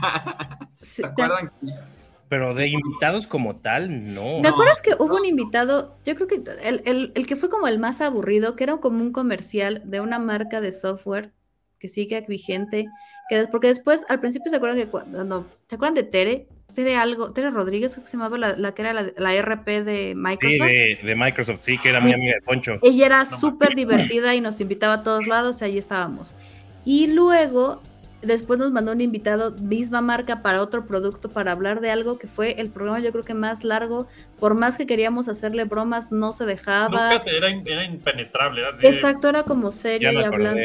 [0.82, 1.52] ¿Se acuerdan?
[1.60, 2.01] que-
[2.32, 4.42] Pero de invitados como tal, no.
[4.42, 5.98] ¿Te acuerdas que hubo un invitado?
[6.06, 9.02] Yo creo que el, el- el que fue como el más aburrido, que era como
[9.02, 11.32] un comercial de una marca de software
[11.80, 12.86] que sigue vigente,
[13.30, 16.48] que porque después, al principio se acuerdan que cuando, ¿se acuerdan de Tere?
[16.74, 19.84] Tere algo, Tere Rodríguez, creo que se llamaba la, la que era la, la RP
[19.84, 20.70] de Sí, Microsoft.
[20.70, 22.80] de, de Microsoft, sí, que era muy amiga de Poncho.
[22.82, 26.36] Ella era No súper divertida y nos invitaba a todos lados y ahí estábamos.
[26.84, 27.84] Y luego,
[28.22, 32.28] después nos mandó un invitado, misma marca, para otro producto, para hablar de algo que
[32.28, 34.08] fue el programa yo creo que más largo.
[34.40, 37.12] Por más que queríamos hacerle bromas, no se dejaba.
[37.12, 38.62] Nunca se, era, impenetrable.
[38.62, 38.88] Era así.
[38.88, 40.62] Exacto, era como serio y hablando.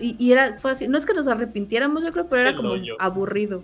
[0.00, 0.88] Y, y era fue así.
[0.88, 2.96] No es que nos arrepintiéramos, yo creo, pero era El como hoyo.
[2.98, 3.62] aburrido.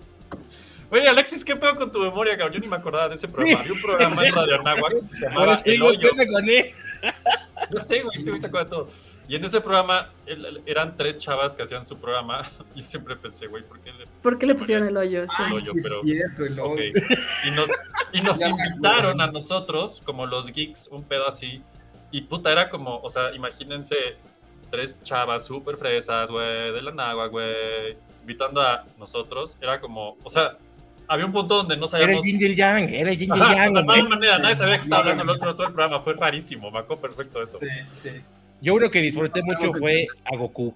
[0.91, 2.55] Oye, Alexis, ¿qué pedo con tu memoria, cabrón?
[2.55, 3.61] Yo ni me acordaba de ese programa.
[3.61, 6.09] Había un programa en Radio Anáhuac que se llamaba El Hoyo.
[7.71, 8.89] Yo sé, güey, güey se acuerda de todo.
[9.29, 12.49] Y en ese programa el- el- eran tres chavas que hacían su programa.
[12.77, 15.25] Yo siempre pensé, güey, ¿por qué le ¿Por qué le pusieron el hoyo?
[15.25, 15.31] Sí.
[15.37, 16.85] Ay, hoyo, sí, pero- es cierto, el hoyo.
[17.45, 17.67] Y nos,
[18.13, 21.63] y nos invitaron a nosotros, como los geeks, un pedo así.
[22.13, 23.97] Y puta, era como, o sea, imagínense
[24.71, 29.57] tres chavas súper fresas, güey, de la nagua, güey, invitando a nosotros.
[29.61, 30.57] Era como, o sea,
[31.09, 32.25] había un punto donde no Era sabíamos.
[32.25, 33.71] el Jingle Yang, era el Jingle Ajá, Yang.
[33.71, 36.01] o sea, hay manera, nadie sabía que estaba hablando el otro todo el programa.
[36.03, 37.59] Fue rarísimo, me acuerdo perfecto eso.
[37.61, 38.11] Sí, sí.
[38.61, 40.75] Yo uno que disfruté mucho fue a Goku.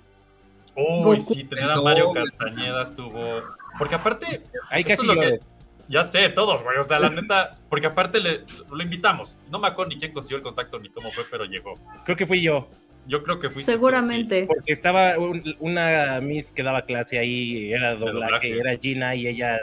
[0.76, 1.34] Uy, Goku.
[1.34, 2.12] sí, tener a Mario.
[2.12, 3.42] Castañeda estuvo.
[3.78, 5.28] Porque aparte, Ahí casi es lo lloro.
[5.30, 5.40] que-
[5.88, 6.78] ya sé, todos, güey.
[6.78, 9.36] O sea, la neta, porque aparte le, lo invitamos.
[9.50, 11.74] No me acuerdo ni quién consiguió el contacto ni cómo fue, pero llegó.
[12.04, 12.68] Creo que fui yo.
[13.08, 14.44] Yo creo que tú, Seguramente.
[14.46, 18.12] Porque estaba un- una Miss que daba clase ahí, era doblaje,
[18.50, 18.58] doblaje.
[18.60, 19.58] era Gina y ella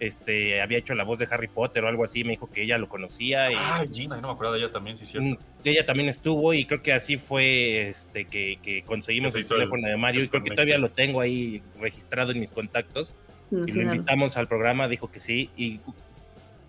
[0.00, 2.24] este, había hecho la voz de Harry Potter o algo así.
[2.24, 3.54] Me dijo que ella lo conocía sí.
[3.90, 5.28] y Gina, no me acuerdo de ella también, sí, cierto.
[5.28, 9.54] mm, ella también estuvo y creo que así fue este, que, que conseguimos el hizo
[9.54, 13.12] el- teléfono de Mario y creo que todavía lo tengo ahí registrado en mis contactos.
[13.50, 13.94] Y lo Nacional.
[13.96, 15.80] invitamos al programa, dijo que sí y,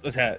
[0.04, 0.38] o sea...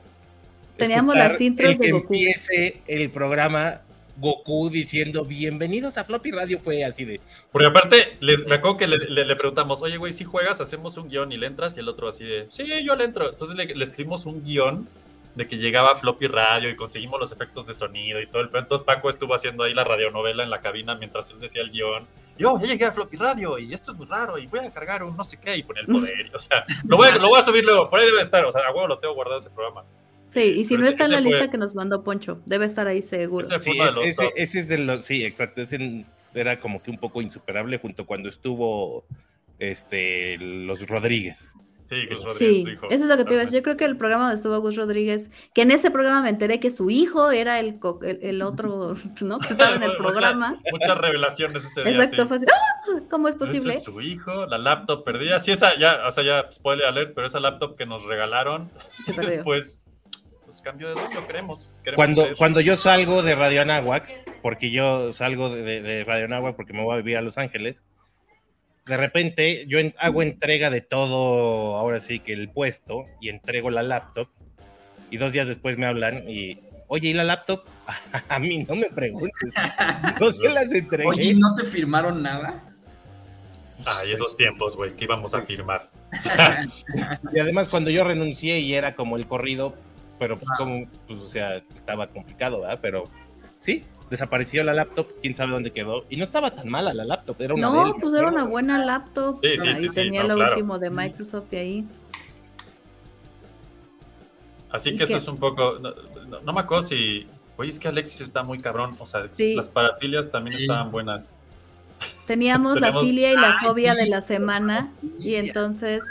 [0.76, 2.14] Teníamos las intros el de que Goku.
[2.14, 3.82] empiece el programa
[4.22, 7.20] Goku diciendo bienvenidos a Floppy Radio fue así de...
[7.50, 10.96] Porque aparte, les, me acuerdo que le, le- le preguntamos, oye, güey, si juegas, hacemos
[10.96, 13.30] un guion y le entras, y el otro así de, sí, yo le entro.
[13.30, 14.88] Entonces le, le escribimos un guion
[15.34, 18.50] de que llegaba Floppy Radio y conseguimos los efectos de sonido y todo el.
[18.54, 22.06] Entonces Paco estuvo haciendo ahí la radionovela en la cabina mientras él decía el guion.
[22.38, 24.70] Y oh, ya llegué a Floppy Radio y esto es muy raro y voy a
[24.70, 26.26] cargar un no sé qué y poner el poder.
[26.30, 28.44] y, o sea, lo voy, a, lo voy a subir luego, por ahí debe estar.
[28.44, 29.82] O sea, a huevo lo tengo guardado ese programa.
[30.32, 32.64] Sí, y si Pero no está en la fue- lista que nos mandó Poncho, debe
[32.66, 33.46] estar ahí seguro.
[33.46, 37.20] Ese Sí, es- ese, es de los, sí, exacto, ese era como que un poco
[37.20, 39.04] insuperable junto cuando estuvo
[39.58, 41.54] este los Rodríguez.
[41.88, 42.86] Sí, Gus Rodríguez, Sí, su hijo.
[42.86, 43.58] eso es lo que te iba a decir.
[43.58, 46.58] Yo creo que el programa donde estuvo Gus Rodríguez, que en ese programa me enteré
[46.58, 49.38] que su hijo era el, co- el, el otro, ¿no?
[49.38, 50.58] Que estaba en el Mucha- programa.
[50.72, 51.90] Muchas revelaciones ese día.
[51.92, 52.28] Exacto, sí.
[52.28, 53.00] fue así, ¡ah!
[53.10, 53.74] ¿Cómo es Ese posible?
[53.74, 55.38] es su hijo, la laptop perdida.
[55.38, 58.70] Sí, esa ya, o sea, ya, spoiler alert, pero esa laptop que nos regalaron
[59.04, 59.12] Se
[59.44, 59.84] después,
[60.52, 61.70] pues cambió de dueño, queremos.
[61.82, 64.06] queremos Cuando, cuando yo salgo de Radio Anáhuac,
[64.42, 67.38] porque yo salgo de, de- de Radio Anáhuac porque me voy a vivir a Los
[67.38, 67.86] Ángeles,
[68.84, 73.70] de repente yo en- hago entrega de todo, ahora sí que el puesto, y entrego
[73.70, 74.28] la laptop,
[75.10, 77.64] y dos días después me hablan y, oye, ¿y la laptop?
[78.28, 79.32] A mí no me preguntes,
[80.20, 81.08] yo se las entregué.
[81.08, 82.60] Oye, ¿no te firmaron nada?
[83.86, 85.88] Ay, esos tiempos, güey, que íbamos a firmar.
[87.32, 89.74] Y además cuando yo renuncié y era como el corrido,
[90.22, 90.54] pero pues Ah.
[90.56, 92.78] como, pues o sea, estaba complicado, ¿verdad?
[92.80, 93.04] Pero
[93.58, 96.04] sí, desapareció la laptop, quién sabe dónde quedó.
[96.08, 98.78] Y no estaba tan mala la laptop, era una No, Dell, pues era una buena
[98.84, 99.36] laptop.
[99.42, 100.52] Sí, sí, ahí sí, tenía no, lo claro.
[100.52, 101.86] último de Microsoft de ahí.
[104.70, 105.18] Así ¿Y que eso qué?
[105.18, 105.78] es un poco.
[105.80, 105.90] No,
[106.28, 107.26] no- no me acuerdo si.
[107.56, 108.94] Oye, es que Alexis está muy cabrón.
[109.00, 109.56] O sea, Sí.
[109.56, 110.64] las parafilias también Sí.
[110.64, 111.34] estaban buenas.
[112.28, 116.04] Teníamos la filia y la Ay, fobia de la semana y entonces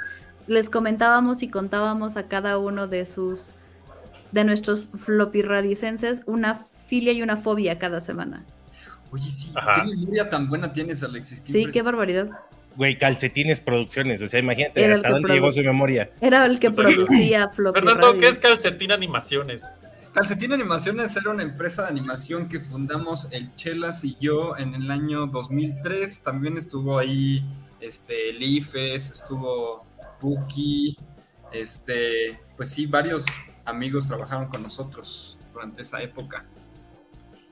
[0.48, 3.56] les comentábamos y contábamos a cada uno de sus
[4.32, 8.46] de nuestros floppy radicenses una filia y una fobia cada semana.
[9.12, 9.84] Oye, sí, Ajá.
[9.86, 11.42] qué memoria tan buena tienes, Alexis.
[11.44, 12.30] Sí, qué barbaridad.
[12.76, 16.10] Güey, calcetines producciones, o sea, imagínate Era hasta dónde llegó su memoria.
[16.22, 18.18] Era el que O sea, producía floppy Fernando.
[18.18, 19.64] ¿qué es Calcetín Animaciones?
[20.14, 24.90] Calcetín Animaciones era una empresa de animación que fundamos el Chelas y yo en el
[24.92, 26.24] año 2003.
[26.24, 27.44] También estuvo ahí
[27.82, 29.86] este, el IFES, estuvo
[30.22, 30.98] Buki,
[31.52, 33.26] este, pues sí, varios
[33.72, 36.46] amigos trabajaron con nosotros durante esa época.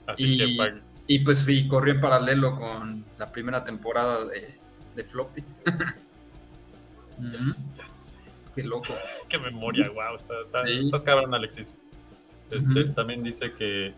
[0.05, 4.59] Así Y- que Y pues sí, corrió en paralelo con la primera temporada de,
[4.95, 5.43] de Floppy.
[7.19, 8.19] Yes, yes.
[8.55, 8.93] Qué loco.
[9.29, 10.15] Qué memoria, wow.
[10.15, 10.85] Está, está- Sí.
[10.85, 11.75] Estás cabrón, Alexis.
[12.51, 12.85] Este.
[12.91, 13.93] También dice que.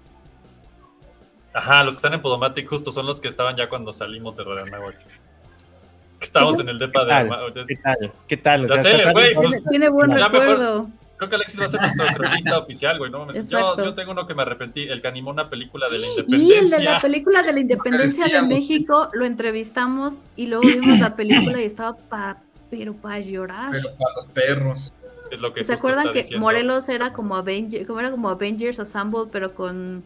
[1.54, 4.44] Ajá, los que están en Podomatic justo son los que estaban ya cuando salimos de
[4.44, 4.98] Radio Anáhuac.
[4.98, 7.10] Que Estábamos en el depa de.
[7.10, 7.54] tal?
[7.68, 8.14] ¿Qué tal?
[8.28, 8.66] ¿Qué tal?
[8.66, 10.90] O sea, pues, Tiene, tiene buen mejor- recuerdo.
[11.22, 13.12] Creo que Alexis va a ser nuestro cronista oficial, güey.
[13.12, 13.48] No mames.
[13.48, 16.10] Yo, yo tengo uno que me arrepentí, el que animó una película de la Y
[16.10, 16.60] independencia.
[16.60, 18.42] el de la película de la independencia de.
[18.42, 23.70] México lo entrevistamos y luego vimos la película y estaba para pero para llorar.
[23.72, 24.94] Pero para los perros.
[25.30, 26.44] es lo que ¿Se acuerdan que diciendo.
[26.44, 30.02] Morelos era como Avengers, como era como Avengers Assemble, pero con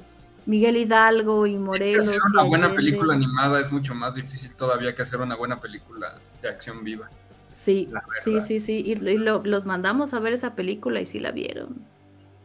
[0.45, 2.07] Miguel Hidalgo y Es que Morelos?
[2.09, 5.61] hacer y una buena película animada es mucho más difícil todavía que hacer una buena
[5.61, 7.09] película de acción viva.
[7.55, 7.89] Sí,
[8.23, 8.83] sí, sí, sí.
[8.85, 11.77] Y, y lo- los mandamos a ver esa película y sí la vieron.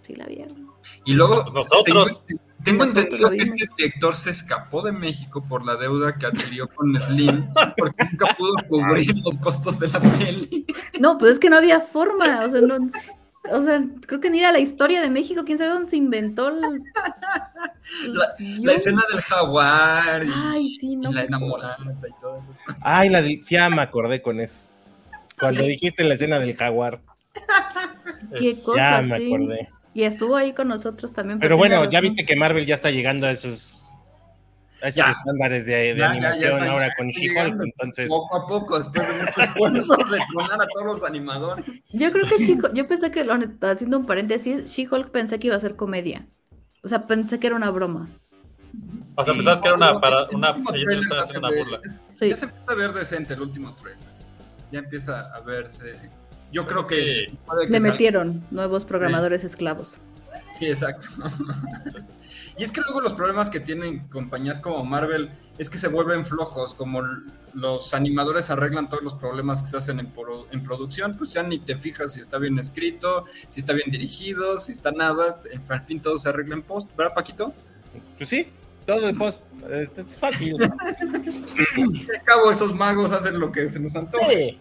[0.06, 0.70] Sí la vieron.
[1.04, 2.24] Y luego Pues Nosotros.
[2.26, 6.26] tengo, tengo Nosotros entendido que este director se escapó de México por la deuda que
[6.26, 7.44] adquirió con Slim
[7.76, 10.64] porque nunca pudo cubrir los costos de la peli.
[11.00, 12.40] No, pues es que no había forma.
[12.44, 12.90] O sea, no.
[13.52, 15.42] O sea, creo que ni era la historia de México.
[15.44, 16.62] ¿Quién sabe dónde se inventó el-
[18.04, 18.14] el
[18.64, 21.12] La escena del jaguar y, Ay, sí, y no.
[21.12, 22.80] la enamorada y todas esas cosas.
[22.82, 23.40] Ay, la de...
[23.60, 24.66] ah, me acordé con eso.
[25.40, 27.00] Cuando dijiste la escena del jaguar,
[28.38, 29.26] Qué Es- ya cosas, me sí.
[29.35, 29.68] acordé.
[29.94, 31.38] Y estuvo ahí con nosotros también.
[31.40, 32.03] Pero bueno, ya razón.
[32.03, 33.90] viste que Marvel ya está llegando a esos,
[34.83, 35.11] a esos Ya.
[35.11, 38.79] estándares de, de Ya, ya, ya animación ahora ya con She-Hulk, entonces Poco a poco,
[38.79, 41.85] después de mucho esfuerzo de clonar a todos los animadores.
[41.92, 45.57] Yo creo que She-Hulk- yo pensé que, lo- haciendo un paréntesis, She-Hulk pensé que iba
[45.57, 46.26] a ser comedia.
[46.85, 48.09] O sea, pensé que era una broma.
[49.16, 49.98] O sea, pensabas que era una.
[49.98, 51.79] Para, una ellos estaban ya haciendo burla.
[52.20, 54.09] Ya se a ver decente el último trailer.
[54.72, 55.96] Ya empieza a verse.
[56.52, 56.88] Yo creo Sí.
[56.94, 57.38] que.
[57.46, 59.98] puede que Le salga- metieron nuevos programadores esclavos.
[60.59, 61.06] Sí, exacto.
[62.59, 66.24] y es que luego los problemas que tienen compañías como Marvel es que se vuelven
[66.24, 67.02] flojos, como
[67.54, 71.42] los animadores arreglan todos los problemas que se hacen en, pro- en producción, pues ya
[71.42, 75.62] ni te fijas si está bien escrito, si está bien dirigido, si está nada, en
[75.68, 77.52] al fin todo se arregla en post, ¿verdad Paquito?
[78.16, 78.46] pues sí,
[78.96, 80.57] todo el post, este, es fácil.
[80.62, 84.59] Al cabo esos magos hacen lo que se nos antoja, Sí.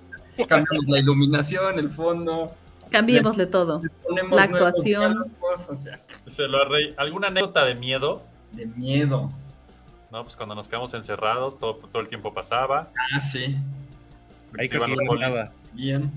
[0.48, 2.54] cambiamos la iluminación, el fondo,
[2.90, 3.82] Cambiémosle todo.
[4.08, 5.14] ponemos La actuación.
[5.14, 8.24] diálogos, o sea, Se lo arre- ¿Alguna anécdota de miedo?
[8.52, 9.30] de miedo.
[10.12, 10.24] ¿No?
[10.24, 12.90] Pues cuando nos quedamos encerrados, todo, todo el tiempo pasaba.
[13.14, 13.56] Ah, sí,
[14.58, 16.12] Ahí creo que no estaba, bien.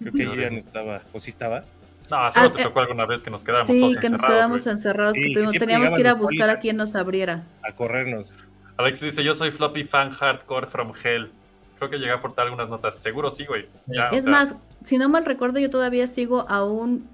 [0.00, 1.62] creo que ya no estaba, o sí estaba.
[2.10, 4.12] No, seguro Ah, te eh, tocó alguna vez que nos quedáramos Sí, todos que nos
[4.12, 6.76] encerrados, quedamos encerrados, Sí, que que tuvimos- siempre teníamos que ir a buscar a quien
[6.76, 7.42] nos abriera.
[7.62, 8.34] a corrernos.
[8.76, 11.30] Alex dice, yo soy floppy fan hardcore from hell.
[11.78, 12.98] Creo que llegué a aportar algunas notas.
[12.98, 13.66] Seguro sí, güey.
[13.86, 17.08] Ya, o Es sea, más, si no mal recuerdo, yo todavía sigo a un...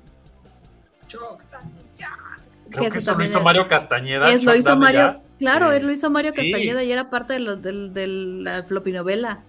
[2.70, 4.30] Creo que eso eso lo hizo Mario Castañeda.
[4.32, 5.00] Es, lo hizo Mario...
[5.00, 5.20] ya.
[5.38, 5.76] Claro, Sí.
[5.76, 6.32] él lo hizo Mario.
[6.32, 9.40] Castañeda y era parte de, lo- del- de la flopinovela.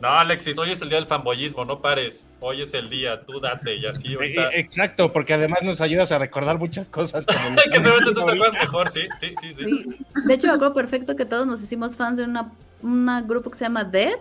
[0.00, 2.30] No, Alexis, hoy es el día del fanboyismo, no pares.
[2.38, 4.14] Hoy es el día, tú date y así.
[4.14, 7.26] Ahorita- Exacto, porque además nos ayudas a recordar muchas cosas.
[7.26, 9.52] como que seguramente tú te acuerdas mejor, sí, sí, sí.
[9.52, 9.64] sí.
[9.66, 9.86] Sí.
[10.24, 13.58] De hecho, me acuerdo perfecto que todos nos hicimos fans de una, una grupo que
[13.58, 14.14] se llama Dead,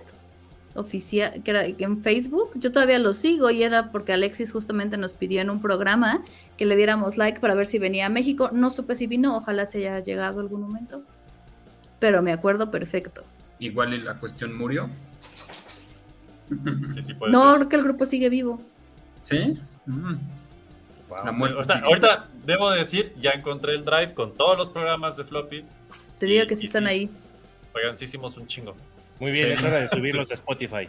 [0.74, 2.52] oficial, que era en Facebook.
[2.56, 6.24] Yo todavía lo sigo y era porque Alexis justamente nos pidió en un programa
[6.56, 8.50] que le diéramos like para ver si venía a México.
[8.52, 11.04] No supe si vino, ojalá se haya llegado algún momento.
[12.00, 13.24] Pero me acuerdo perfecto.
[13.60, 14.88] Igual y la cuestión murió.
[16.94, 17.68] Sí, sí, puede No, ser.
[17.68, 18.62] que el grupo sigue vivo.
[19.22, 19.60] ¿Sí?
[19.86, 20.16] Mm.
[21.10, 21.26] Wow.
[21.26, 25.64] La muerte Ahorita, debo decir, ya encontré el drive con todos los programas de floppy.
[26.20, 26.90] Te digo Y- que sí están sí.
[26.90, 27.10] ahí.
[27.76, 28.76] Oigan, sí hicimos un chingo.
[29.20, 29.54] Muy bien, Sí.
[29.54, 30.88] es hora de subirlos a Spotify.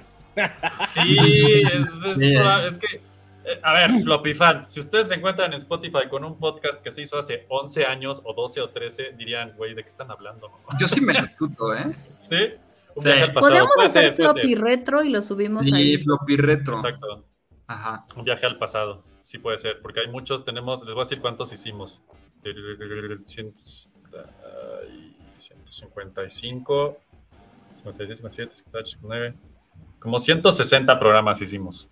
[0.93, 1.17] Sí,
[2.67, 2.97] es, que,
[3.45, 6.91] eh, a ver, Floppy fans, si ustedes se encuentran en Spotify con un podcast que
[6.91, 10.51] se hizo hace 11 años o 12 o 13, dirían, güey, ¿de qué están hablando?
[10.81, 11.85] Yo sí me disfruto, ¿eh?
[12.23, 12.37] ¿Sí?
[12.99, 13.09] Sí.
[13.39, 14.61] Puede hacer ser, floppy ser.
[14.63, 15.99] retro y lo subimos Sí, ahí.
[15.99, 16.77] floppy retro.
[16.77, 17.25] Exacto.
[17.67, 18.05] Ajá.
[18.17, 19.05] Un viaje al pasado.
[19.23, 22.01] Sí puede ser, porque hay muchos, tenemos, les voy a decir cuántos hicimos.
[22.43, 23.53] Cien-
[24.93, 26.97] ay, 155,
[27.83, 29.35] 56, 57, 58, 59.
[29.99, 31.89] Como 160 programas hicimos.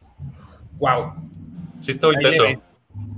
[0.79, 1.14] Wow.
[1.81, 2.42] Sí, estuvo Ahí intenso.
[2.45, 2.61] leve.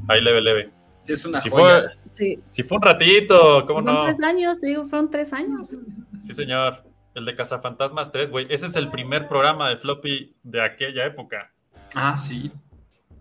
[0.08, 0.70] Ahí leve, leve.
[0.98, 1.80] Sí, es una Si joya.
[1.82, 2.38] fue, Sí.
[2.48, 4.00] si fue un ratito, ¿cómo Son no?
[4.00, 5.76] tres años, digo, fueron tres años.
[6.20, 6.82] Sí, señor.
[7.14, 8.46] El de Cazafantasmas 3, güey.
[8.50, 11.50] Ese es el primer programa de Floppy de aquella época.
[11.94, 12.52] Ah, sí.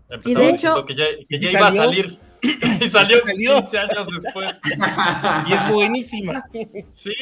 [0.08, 2.18] Empezamos Y de hecho- que ya, que ya ¿Y iba a salir.
[2.42, 3.56] y salió, salió?
[3.60, 4.60] 15 años después.
[5.48, 6.44] Y es buenísima.
[6.92, 7.12] Sí.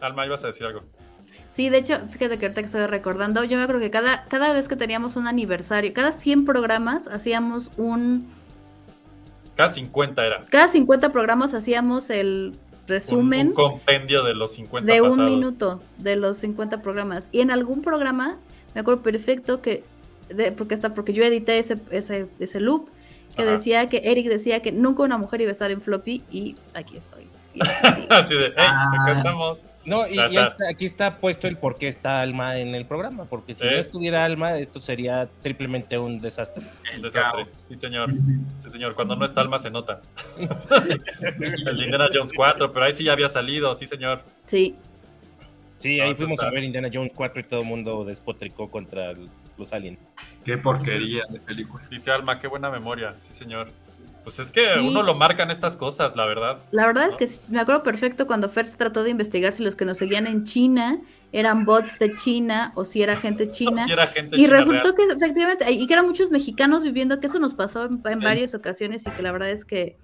[0.00, 0.82] Alma, ibas a decir algo.
[1.50, 4.52] Sí, de hecho, fíjate que ahorita que estoy recordando, yo me acuerdo que cada, cada
[4.52, 8.28] vez que teníamos un aniversario, cada 100 programas hacíamos un...
[9.54, 10.44] Cada 50 era.
[10.50, 16.16] Cada 50 programas hacíamos el resumen un compendio de los 50 de un minuto de
[16.16, 17.28] los 50 programas.
[17.32, 18.38] Y en algún programa,
[18.74, 19.84] me acuerdo perfecto que,
[20.28, 22.88] de, porque está, porque yo edité ese, ese, ese loop,
[23.34, 23.52] que Ajá.
[23.52, 26.96] decía que Eric decía que nunca una mujer iba a estar en floppy y aquí
[26.96, 27.24] estoy.
[27.60, 28.06] Así.
[28.10, 28.92] Así de, hey, Ah.
[29.02, 29.64] acá estamos.
[29.84, 30.54] No, y está.
[30.68, 33.86] aquí está puesto el por qué está Alma en el programa, porque si no Es-
[33.86, 36.64] estuviera Alma, esto sería triplemente un desastre.
[36.96, 37.46] Un desastre.
[37.54, 38.12] Sí, señor.
[38.58, 38.94] Sí, señor.
[38.94, 40.00] Cuando no está Alma se nota.
[40.38, 44.22] El Indiana Jones 4, pero ahí sí ya había salido, sí, señor.
[44.46, 44.76] Sí,
[45.78, 48.70] Sí, No, ahí fuimos está- a ver Indiana Jones 4 y todo el mundo despotricó
[48.70, 50.08] contra el- los aliens.
[50.44, 51.84] Qué porquería de película.
[51.90, 53.14] Dice Alma, qué buena memoria.
[53.20, 53.70] Sí, señor.
[54.26, 54.88] Pues es que Sí.
[54.88, 56.58] uno lo marcan estas cosas, la verdad.
[56.72, 59.62] la verdad es que sí, me acuerdo perfecto cuando Fer se trató de investigar si
[59.62, 63.86] los que nos seguían en China eran bots de China o si era gente china.
[63.86, 64.94] Si era gente Y china resultó real.
[64.96, 68.24] que efectivamente, y que eran muchos mexicanos viviendo, que eso nos pasó en, en Sí.
[68.24, 69.96] varias ocasiones y que la verdad es que...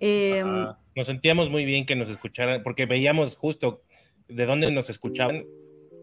[0.00, 0.78] eh, Ajá.
[0.96, 3.82] Nos sentíamos muy bien que nos escucharan, porque veíamos justo
[4.28, 5.44] de dónde nos escuchaban.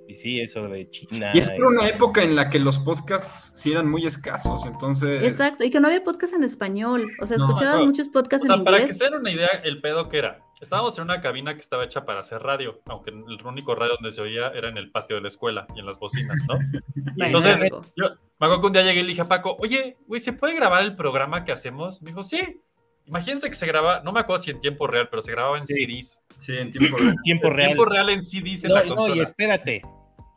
[0.07, 1.31] Y sí, eso de China.
[1.33, 5.23] Y es por una época en la que los podcasts sí eran muy escasos, entonces.
[5.23, 7.07] Exacto, y que no había podcast en español.
[7.21, 7.85] O sea, escuchabas no.
[7.87, 8.97] muchos podcasts O sea, en para que inglés.
[8.97, 10.41] se den una idea, el pedo que era.
[10.61, 14.11] Estábamos en una cabina que estaba hecha para hacer radio, aunque el único radio donde
[14.15, 16.55] se oía era en el patio de la escuela y en las bocinas, ¿no?
[17.17, 17.81] Bueno, entonces, algo.
[17.97, 20.33] Yo me acuerdo que un día llegué y le dije a Paco, oye, güey, ¿se
[20.33, 22.01] puede grabar el programa que hacemos?
[22.01, 22.61] Me dijo, sí.
[23.07, 25.67] Imagínense que se graba, no me acuerdo si en tiempo real, pero se grababa en
[25.67, 25.85] Sí.
[25.85, 26.19] CDs.
[26.39, 27.15] Sí, en tiempo real.
[27.23, 27.67] tiempo En real.
[27.67, 29.81] tiempo real en CDs en No, la no, y espérate,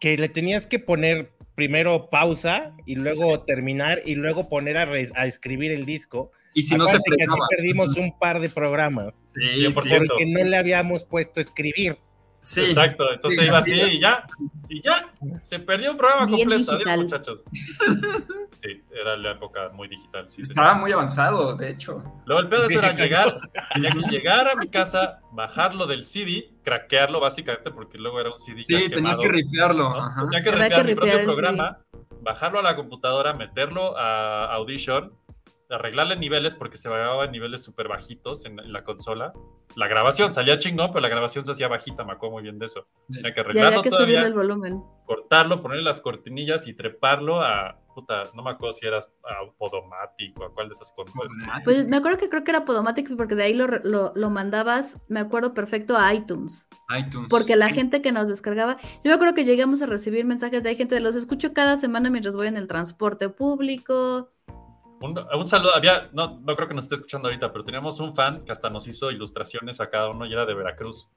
[0.00, 5.10] que le tenías que poner primero pausa y luego terminar y luego poner a, re-
[5.16, 6.30] a escribir el disco.
[6.54, 9.82] Y si no se que así perdimos un par de programas Sí, 100%.
[9.82, 11.96] sí, porque no le habíamos puesto escribir.
[12.40, 12.60] Sí.
[12.60, 14.24] Exacto, entonces Sí, iba así y ya,
[14.68, 15.08] y ya,
[15.42, 16.72] se perdió un programa Bien completo.
[16.72, 17.44] Adiós, muchachos.
[18.60, 20.28] Sí, era la época muy digital.
[20.28, 22.02] Sí, Estaba muy avanzado, de hecho.
[22.26, 23.38] Luego el pedo era llegar,
[23.72, 28.38] tenía que llegar a mi casa, bajarlo del CD, craquearlo básicamente, porque luego era un
[28.40, 29.90] CD Sí, tenías quemado, que ripearlo.
[29.90, 30.28] ¿no?
[30.28, 31.78] Tenía que ripear mi propio programa,
[32.20, 35.12] bajarlo a la computadora, meterlo a Audition,
[35.70, 39.32] arreglarle niveles porque se grababa en niveles súper bajitos en, en la consola.
[39.76, 42.66] La grabación salía chingón, pero la grabación se hacía bajita, me acuerdo muy bien de
[42.66, 42.86] eso.
[43.12, 44.82] Tenía que arreglarlo que todavía, el volumen.
[45.04, 50.38] cortarlo, ponerle las cortinillas y treparlo a, puta, no me acuerdo si era a Podomatic
[50.40, 51.14] o a cuál de esas cosas.
[51.64, 54.98] Pues me acuerdo que creo que era Podomatic porque de ahí lo, lo, lo mandabas,
[55.08, 56.66] me acuerdo perfecto, a iTunes.
[56.98, 57.28] iTunes.
[57.28, 60.70] Porque la gente que nos descargaba, yo me acuerdo que llegamos a recibir mensajes de
[60.70, 64.30] ahí, gente, los escucho cada semana mientras voy en el transporte público.
[65.00, 68.14] Un, un saludo, había, no, no creo que nos esté escuchando ahorita, pero teníamos un
[68.14, 71.08] fan que hasta nos hizo ilustraciones a cada uno y era de Veracruz.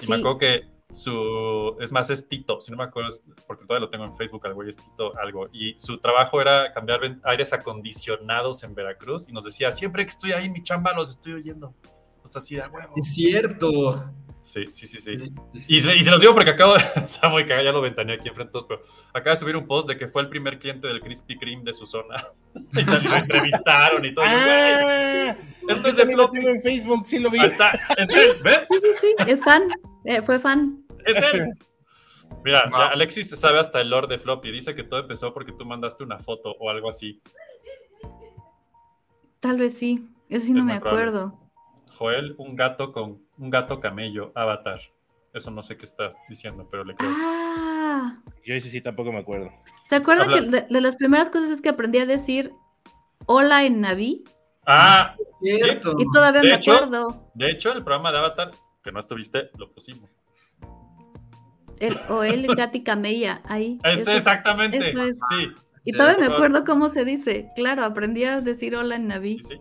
[0.00, 0.10] Y Sí.
[0.10, 3.10] me acuerdo que su, es más, es Tito, si no me acuerdo,
[3.46, 5.48] porque todavía lo tengo en Facebook, al güey es Tito algo.
[5.52, 10.32] Y su trabajo era cambiar aires acondicionados en Veracruz y nos decía, siempre que estoy
[10.32, 11.74] ahí mi chamba los estoy oyendo.
[12.22, 12.94] Pues así de huevo.
[12.96, 14.10] Es cierto.
[14.48, 15.18] Sí, sí, sí, sí.
[15.18, 16.80] Sí, sí, Y, se, y se los digo porque acabo de.
[17.04, 18.82] Está muy cagado, ya lo ventaneé aquí enfrente todos, pero
[19.12, 21.74] acaba de subir un post de que fue el primer cliente del Krispy Kreme de
[21.74, 22.16] su zona.
[22.54, 24.24] y lo entrevistaron y todo.
[24.24, 25.36] Y ¡Ah!
[25.68, 26.36] esto es de lo Floppy.
[26.38, 27.40] tengo en Facebook, sí lo vi.
[27.44, 27.72] Está.
[27.98, 28.66] Es él, ¿ves?
[28.70, 29.64] Sí, sí, sí, es fan,
[30.06, 30.82] eh, fue fan.
[31.04, 31.52] Es él.
[32.42, 32.78] Mira, Wow.
[32.80, 34.50] ya Alexis sabe hasta el lore de Floppy.
[34.50, 37.20] Dice que todo empezó porque tú mandaste una foto o algo así.
[39.40, 41.02] Tal vez sí, eso sí Es no me probable.
[41.10, 41.38] acuerdo.
[41.96, 44.80] Joel, un gato con un gato camello, avatar.
[45.32, 47.10] Eso no sé qué está diciendo, pero le creo.
[47.14, 49.50] Ah, Yo ese sí tampoco me acuerdo.
[49.88, 52.52] ¿te acuerdas Habla- que de, de las primeras cosas es que aprendí a decir
[53.26, 54.24] hola en Naví?
[54.66, 55.94] Ah, Cierto.
[55.98, 57.30] Y todavía De me hecho- acuerdo.
[57.34, 58.50] de hecho, el programa de Avatar,
[58.82, 60.10] que no estuviste, lo pusimos.
[61.78, 63.78] El, o el Gati Cameya, ahí.
[63.84, 64.90] Es Eso exactamente.
[64.90, 65.20] eso es.
[65.30, 65.48] Sí.
[65.88, 67.48] Y todavía me acuerdo cómo se dice.
[67.56, 69.38] Claro, aprendí a decir hola en Naví.
[69.38, 69.60] sí, sí.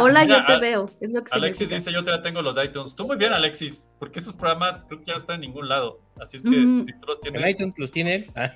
[0.00, 0.90] Hola, Mira, yo te veo.
[1.00, 1.76] Es lo que Alexis significa.
[1.76, 2.96] dice, yo te la tengo los iTunes.
[2.96, 6.00] Tú muy bien, Alexis, porque esos programas creo que ya no están en ningún lado.
[6.20, 6.84] Así es que Ujú.
[6.84, 7.50] si tú los En tienes...
[7.52, 8.26] iTunes los tienen.
[8.34, 8.50] Ah,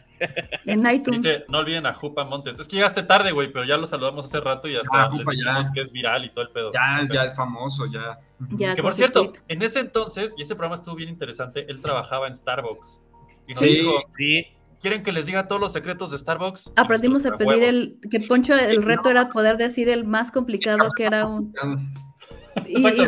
[0.66, 1.22] En iTunes.
[1.22, 2.58] Dice, no olviden a Jupa Montes.
[2.58, 5.32] Es que llegaste tarde, güey, pero ya lo saludamos hace rato y hasta les Jupa,
[5.34, 5.50] ya.
[5.52, 6.72] dijimos que es viral y todo el pedo.
[6.72, 8.18] Ya, ya es famoso, ya.
[8.56, 9.40] ya, Que por cierto, tweet.
[9.48, 13.00] en ese entonces, y ese programa estuvo bien interesante, él trabajaba en Starbucks.
[13.46, 13.66] Y Sí.
[13.76, 14.46] dijo, sí.
[14.80, 16.72] ¿Quieren que les diga todos los secretos de Starbucks?
[16.76, 17.98] Aprendimos a pedir el.
[18.10, 21.52] Que Poncho, el reto era poder decir el más complicado que era un.
[22.66, 23.04] Y, Exacto,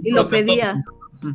[0.00, 0.84] y lo, y pedía.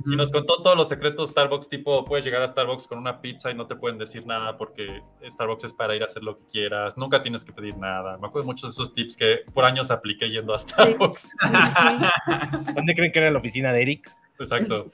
[0.05, 3.21] Y nos contó todos los secretos de Starbucks, tipo, puedes llegar a Starbucks con una
[3.21, 6.37] pizza y no te pueden decir nada porque Starbucks es para ir a hacer lo
[6.37, 8.17] que quieras, nunca tienes que pedir nada.
[8.17, 11.21] Me acuerdo muchos de esos tips que por años apliqué yendo a Starbucks.
[11.21, 11.51] Sí, sí,
[12.75, 14.11] ¿Dónde creen que era la oficina de Eric?
[14.39, 14.85] Exacto.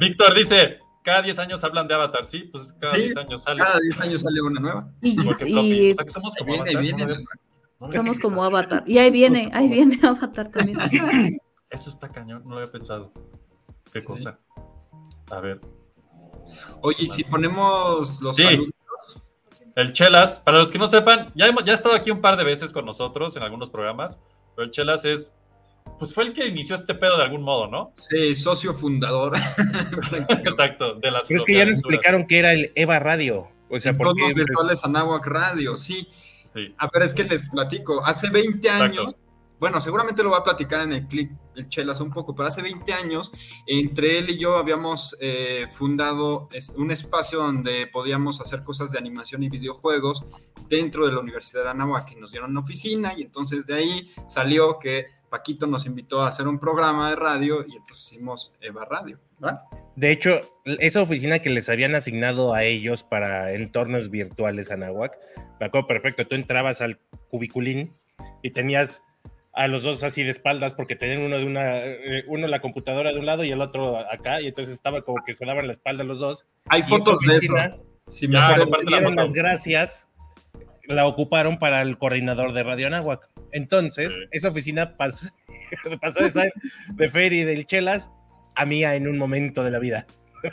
[0.00, 3.58] Víctor dice, cada 10 años hablan de Avatar, sí, pues cada Sí, 10 años sale.
[3.62, 4.84] Cada 10 años sale una nueva.
[5.02, 5.92] Y, Igual que y Floppy.
[5.92, 7.06] O sea que somos como Viene, Avatar, viene.
[7.06, 7.14] ¿no?
[7.80, 8.56] No había somos como pensado.
[8.56, 8.84] Avatar.
[8.86, 10.78] Y ahí viene, ahí viene Avatar también.
[11.70, 13.12] Eso está cañón, no lo había pensado.
[13.92, 14.06] Qué Sí.
[14.06, 14.38] cosa.
[15.30, 15.60] A ver.
[16.80, 18.42] Oye, y si ponemos los Sí.
[18.42, 18.70] saludos.
[19.76, 22.36] El Chelas, para los que no sepan, ya, hemos- ya ha estado aquí un par
[22.36, 24.18] de veces con nosotros en algunos programas,
[24.54, 25.32] pero el Chelas es,
[25.98, 27.92] pues fue el que inició este pedo de algún modo, ¿no?
[27.96, 29.34] Sí, socio fundador.
[30.44, 33.48] Exacto, de las Pero es que ya nos explicaron que era el Eva Radio.
[33.70, 34.22] O sea, ¿por Todos qué?
[34.22, 36.08] los virtuales Anáhuac Radio, sí.
[36.52, 38.04] Sí, A ver, es que les platico.
[38.04, 38.84] Hace 20 Exacto.
[38.84, 39.14] años,
[39.58, 42.60] bueno, seguramente lo va a platicar en el clip, el Chelas un poco, pero hace
[42.60, 43.32] 20 años,
[43.66, 49.42] entre él y yo habíamos eh, fundado un espacio donde podíamos hacer cosas de animación
[49.42, 50.26] y videojuegos
[50.68, 54.10] dentro de la Universidad de Anáhuac, y nos dieron una oficina, y entonces de ahí
[54.26, 58.84] salió que Paquito nos invitó a hacer un programa de radio, y entonces hicimos Eva
[58.84, 59.62] Radio, ¿verdad?
[59.96, 65.18] De hecho, esa oficina que les habían asignado a ellos para entornos virtuales Anahuac,
[65.58, 67.96] me acuerdo perfecto, tú entrabas al cubiculín
[68.44, 69.02] y tenías
[69.52, 73.10] a los dos así de espaldas porque tenían uno de una, eh, uno la computadora
[73.10, 75.72] de un lado y el otro acá, y entonces estaba como que se daban la
[75.72, 76.46] espalda los dos.
[76.68, 77.54] Hay fotos de eso.
[77.54, 80.08] oficina, Si me las gracias,
[80.86, 83.28] la ocuparon para el coordinador de Radio Anáhuac.
[83.52, 84.20] Entonces, Sí.
[84.32, 85.28] esa oficina pasó,
[86.00, 86.20] pasó
[86.94, 88.10] de Ferry del Chelas
[88.54, 90.06] a mía en un momento de la vida.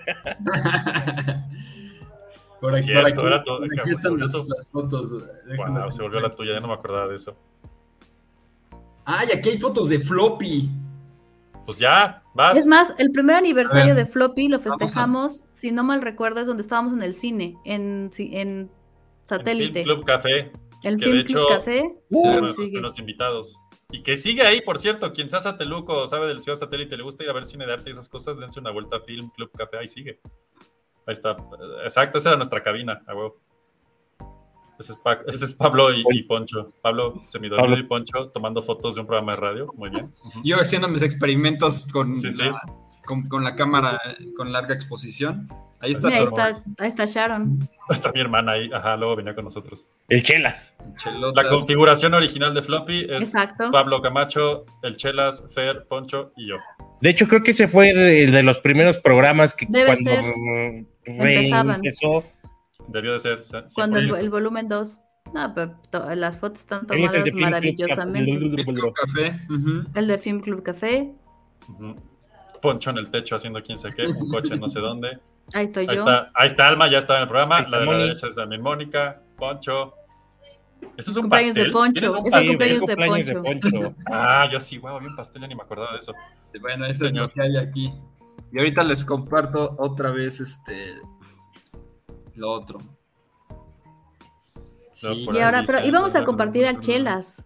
[2.60, 5.12] por aquí, Cierto, por aquí- era todo- por aquí están las, las fotos.
[5.58, 7.36] wow, se volvió la tuya, ya no me acordaba de eso.
[9.06, 10.70] Ay, aquí hay fotos de Floppy.
[11.66, 12.58] Pues ya, vas.
[12.58, 16.48] Es más, el primer aniversario de Floppy lo a- festejamos, si no mal recuerdo, es
[16.48, 18.70] donde estábamos en el cine, en, en
[19.24, 19.84] satélite.
[19.84, 20.52] Film Club Café,
[20.84, 21.96] El que Film de Club hecho- Café.
[22.10, 22.68] uno de ahí los sigue.
[22.70, 23.60] primeros invitados.
[23.94, 27.04] Y que sigue ahí, por cierto, quien sea Sateluco o sabe del Ciudad Satélite, le
[27.04, 29.30] gusta ir a ver cine de arte y esas cosas, dense una vuelta a Film
[29.32, 30.20] Club Café, ahí sigue.
[31.06, 31.36] Ahí está.
[31.84, 33.38] Exacto, esa era nuestra cabina, a huevo.
[34.80, 36.72] Ese es, Pa- ese es Pablo y, y Poncho.
[36.82, 37.78] Pablo semidormido Pablo.
[37.78, 39.66] y Poncho tomando fotos de un programa de radio.
[39.76, 40.12] Muy bien.
[40.44, 42.44] Yo haciendo mis experimentos con, Sí, sí.
[42.46, 42.60] La,
[43.06, 44.00] con, con la cámara
[44.36, 45.48] con larga exposición.
[45.82, 46.46] Ahí está ahí está,
[46.80, 47.60] ahí está Sharon.
[47.90, 48.70] Está mi hermana ahí.
[48.72, 49.90] Ajá, luego venía con nosotros.
[50.08, 50.78] El Chelas.
[50.98, 51.44] Chelotas.
[51.44, 53.70] La configuración original de Floppy es Exacto.
[53.70, 56.56] Pablo Camacho, el Chelas, Fer, Poncho y yo.
[57.02, 60.12] De hecho, creo que ese fue de, de los primeros programas que Debe cuando
[61.04, 61.76] Empezaban.
[61.76, 62.24] empezó.
[62.88, 63.44] Debió de ser.
[63.44, 64.18] sí, Cuando el, 100%.
[64.20, 65.02] el volumen 2.
[65.34, 68.64] No, pero las fotos están Él es el tomadas Club maravillosamente.
[68.74, 69.40] Club Café.
[69.96, 71.12] El de Film Club Café.
[72.62, 75.20] Poncho en el techo haciendo quién sé qué, un coche no sé dónde.
[75.54, 76.02] Ahí estoy Ahí yo.
[76.02, 77.58] está, ahí está Alma, ya estaba en el programa.
[77.58, 79.94] Ahí La de la derecha es también Mónica, Poncho.
[80.98, 81.72] ¿Eso es un Cumpleaños de pastel?
[81.74, 81.94] Poncho.
[81.94, 82.48] ¿Tienen un Ese es pastel?
[82.50, 83.70] cumpleaños de cumpleaños de Poncho.
[83.72, 83.96] Poncho.
[84.12, 86.14] Ah, yo sí, wow, bien pastel, ya ni me acordaba de eso.
[86.60, 87.94] Bueno, Sí, eso es lo que hay aquí.
[88.52, 90.96] Y ahorita les comparto otra vez este
[92.36, 92.80] lo otro.
[94.94, 95.28] Sí.
[95.32, 97.44] Y ahora, pero íbamos a compartir al Chelas.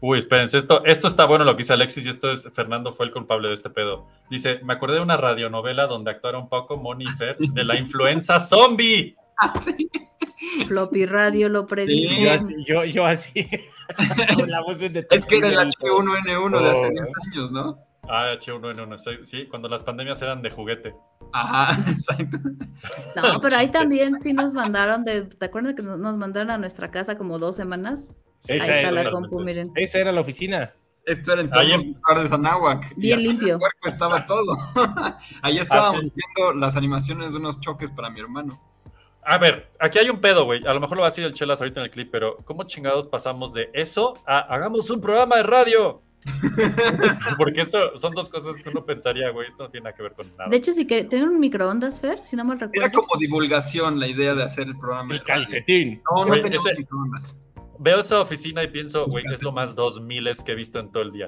[0.00, 3.06] Uy, espérense, esto, esto está bueno lo que dice Alexis y esto es Fernando fue
[3.06, 4.06] el culpable de este pedo.
[4.30, 7.76] Dice, me acordé de una radionovela donde actuaron un poco Moni y Fer de la
[7.76, 9.16] influenza zombie.
[9.40, 9.88] Ah, sí.
[10.66, 12.12] Floppy Radio lo predijo.
[12.12, 13.48] Sí, Yo así, yo, yo así.
[14.36, 16.90] Con la voz de Es que era el H1N1 de hace Oh.
[16.90, 17.02] 10
[17.32, 17.78] años, ¿no?
[18.08, 20.92] Ah, H1N1, sí, cuando las pandemias eran de juguete.
[21.32, 22.38] Ajá, exacto.
[23.14, 25.22] No, pero ahí también sí nos mandaron de.
[25.22, 28.16] ¿Te acuerdas que nos nos mandaron a nuestra casa como dos semanas?
[28.44, 29.70] Esa ahí está era, la compu, miren.
[29.74, 30.74] esa era la oficina.
[31.04, 32.92] Esto era los lugares de Anáhuac.
[32.96, 33.58] Y Bien limpio.
[33.58, 34.52] puerco estaba todo.
[35.42, 36.08] Ahí estábamos Así.
[36.20, 38.60] haciendo las animaciones de unos choques para mi hermano.
[39.24, 40.66] A ver, aquí hay un pedo, güey.
[40.66, 42.64] A lo mejor lo va a decir el Chelas ahorita en el clip, pero ¿cómo
[42.64, 46.02] chingados pasamos de eso a hagamos un programa de radio?
[47.38, 50.12] Porque eso son dos cosas que uno pensaría, güey, esto no tiene nada que ver
[50.12, 50.48] con nada.
[50.50, 53.00] De hecho, si que tienen un microondas, Fer, si no mal Era recuerdo.
[53.06, 55.14] como divulgación la idea de hacer el programa.
[55.14, 56.02] El calcetín.
[56.14, 57.38] No, no Güey, teníamos ese- microondas.
[57.80, 61.02] Veo esa oficina y pienso, güey, es lo más 2000 que he visto en todo
[61.04, 61.26] el día.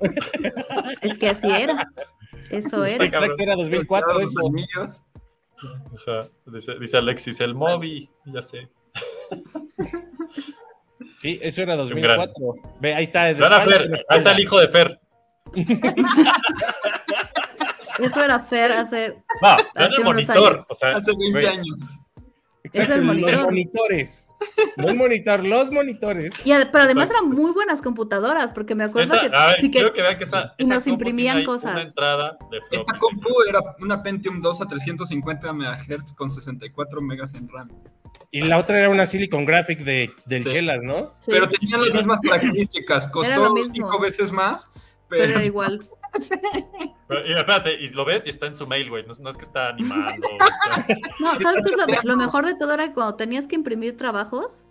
[1.02, 1.86] Es que así era.
[2.50, 3.04] Eso era.
[3.04, 4.40] Exacto, era 2004 Los eso.
[4.46, 5.02] anillos.
[6.08, 6.28] Ajá.
[6.46, 8.68] Dice, dice Alexis, el Moby, ya sé.
[11.16, 12.70] Sí, eso era Un gran- 2004.
[12.80, 13.34] Ve, ahí está.
[13.34, 15.00] Fer, ahí está el hijo de Fer.
[17.98, 19.22] Eso era Fer hace.
[19.40, 20.36] No, Hace el unos monitor.
[20.52, 20.66] años.
[20.68, 21.76] O sea, Hace 20 güey, años.
[22.64, 23.44] Exacto, Es el Los monitor.
[23.44, 24.26] monitores.
[24.76, 26.32] El monitor, los monitores.
[26.44, 29.70] Y pero además eran muy buenas computadoras, porque me acuerdo esa- que, a ver, sí
[29.70, 31.74] que quiero que vean que esa, y esa nos imprimían cosas.
[31.74, 37.34] Una entrada de Esta compu era una Pentium 2 a 350 MHz con 64 megas
[37.34, 37.68] en RAM.
[38.30, 40.50] Y la otra era una Silicon Graphic de, del Sí.
[40.50, 41.12] Chelas, ¿no?
[41.20, 43.06] sí, Pero tenía las mismas características.
[43.06, 44.70] Costó cinco veces más.
[45.08, 45.82] pero Pero, era igual.
[47.08, 49.04] Pero, y espérate, y lo ves y está en su mail, güey.
[49.06, 50.26] No, es- no es que está animando.
[51.20, 52.72] No, ¿sabes qué es lo, lo mejor de todo?
[52.74, 54.64] Era cuando tenías que imprimir trabajos,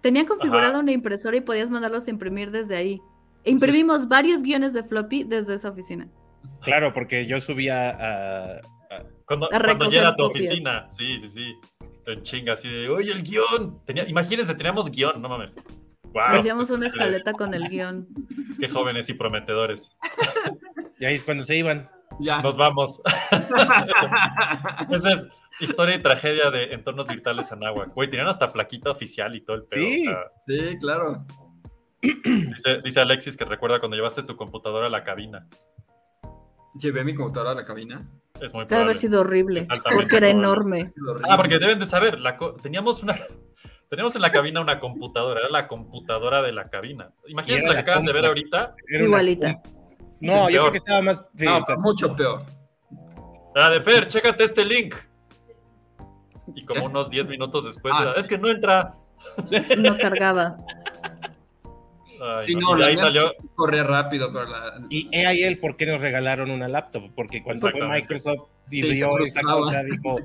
[0.00, 3.00] tenían configurada una impresora y podías mandarlos a imprimir desde ahí.
[3.44, 6.08] E imprimimos varios guiones de floppy desde esa oficina.
[6.62, 8.52] Claro, porque yo subía a.
[8.54, 8.60] a-
[9.26, 10.46] Cuando, A cuando llega a tu copias.
[10.46, 10.86] oficina.
[10.90, 11.54] Sí, sí, sí.
[12.06, 13.84] En chinga, así de, oye, el guion.
[13.84, 15.54] Tenía, imagínense, teníamos guion, no mames.
[16.12, 18.08] Wow, Hacíamos una escaleta con el guion.
[18.58, 19.96] Qué jóvenes y prometedores.
[20.98, 21.88] y ahí es cuando se iban.
[22.18, 22.42] ya.
[22.42, 23.00] Nos vamos.
[24.90, 25.24] Esa es
[25.60, 27.94] historia y tragedia de entornos virtuales Anáhuac.
[27.94, 29.82] Güey, tenían hasta plaquita oficial y todo el pedo.
[29.84, 30.06] Sí.
[30.08, 31.24] o sea, Sí, claro.
[32.02, 35.46] dice, dice Alexis que recuerda cuando llevaste tu computadora a la cabina.
[36.80, 38.08] Llevé mi computadora a la cabina.
[38.40, 38.84] Es muy Debe probable.
[38.84, 40.84] haber sido horrible, porque era enorme.
[41.28, 43.16] Ah, porque deben de saber, la teníamos una...
[43.90, 47.10] Teníamos en la cabina una computadora, era la computadora de la cabina.
[47.26, 48.74] Imagínense la que acaban de ver ahorita.
[48.88, 49.60] Igualita.
[50.20, 50.50] No, yo peor.
[50.50, 51.20] creo que estaba más.
[51.34, 52.42] Sí, No, mucho peor.
[53.54, 54.94] La de Fer, chécate este link.
[56.54, 58.20] Y como unos 10 minutos después, Ah, sí.
[58.20, 58.94] es que no entra.
[59.78, 60.56] No cargaba.
[62.22, 63.32] Ay, Sí, no, la ahí salió.
[63.56, 64.74] corría rápido, pero la...
[64.90, 67.80] Y he ahí el por qué nos regalaron una laptop, porque cuando fue.
[67.88, 69.52] Microsoft y Sí, vio esa frustraba.
[69.60, 70.16] cosa, dijo,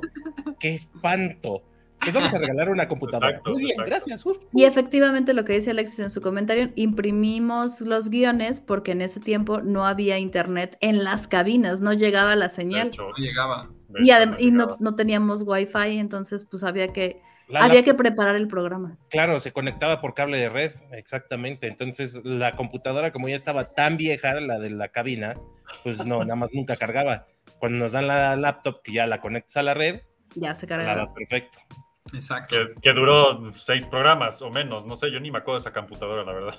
[0.59, 1.63] qué espanto.
[2.01, 3.29] Pues vamos a regalar una computadora.
[3.29, 3.89] Exacto, Muy bien, exacto.
[3.89, 4.25] gracias.
[4.25, 4.37] uh.
[4.53, 9.19] Y efectivamente lo que dice Alexis en su comentario, imprimimos los guiones porque en ese
[9.19, 12.87] tiempo no había internet en las cabinas, no llegaba la de señal.
[12.87, 13.69] hecho, no llegaba.
[13.87, 17.93] de Y, adem- y no, no teníamos wifi, entonces pues había que, La había que
[17.93, 18.97] preparar el programa.
[19.09, 21.67] Claro, se conectaba por cable de red, exactamente.
[21.67, 25.35] Entonces la computadora, como ya estaba tan vieja, la de la cabina,
[25.83, 27.25] pues no, nada más nunca cargaba.
[27.59, 30.01] Cuando nos dan la laptop, que ya la conectas a la red,
[30.35, 31.59] Ya se da perfecto.
[32.13, 32.55] Exacto.
[32.55, 34.85] Que, que duró seis programas o menos.
[34.85, 36.55] No sé, yo ni me acuerdo de esa computadora, la verdad.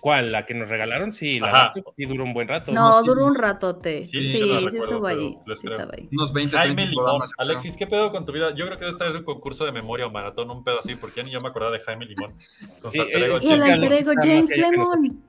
[0.00, 0.32] ¿Cuál?
[0.32, 1.12] ¿La que nos regalaron?
[1.12, 1.62] Sí, la Ajá.
[1.64, 2.72] laptop sí duró un buen rato.
[2.72, 4.02] No, duró un ratote.
[4.02, 5.36] Sí, Sí, sí, estuvo ahí.
[5.54, 5.74] Sí creo.
[5.74, 6.08] estaba ahí.
[6.10, 7.22] Unos 20, Jaime 30 Limón.
[7.38, 8.50] Alexis, ¿qué pedo con tu vida?
[8.50, 11.20] Yo creo que debe estar un concurso de memoria o maratón, un pedo así, porque
[11.20, 12.34] ya ni yo me acordaba de Jaime Limón.
[12.80, 14.04] Con Sí, eh, el James.
[14.22, 15.22] James Lemon.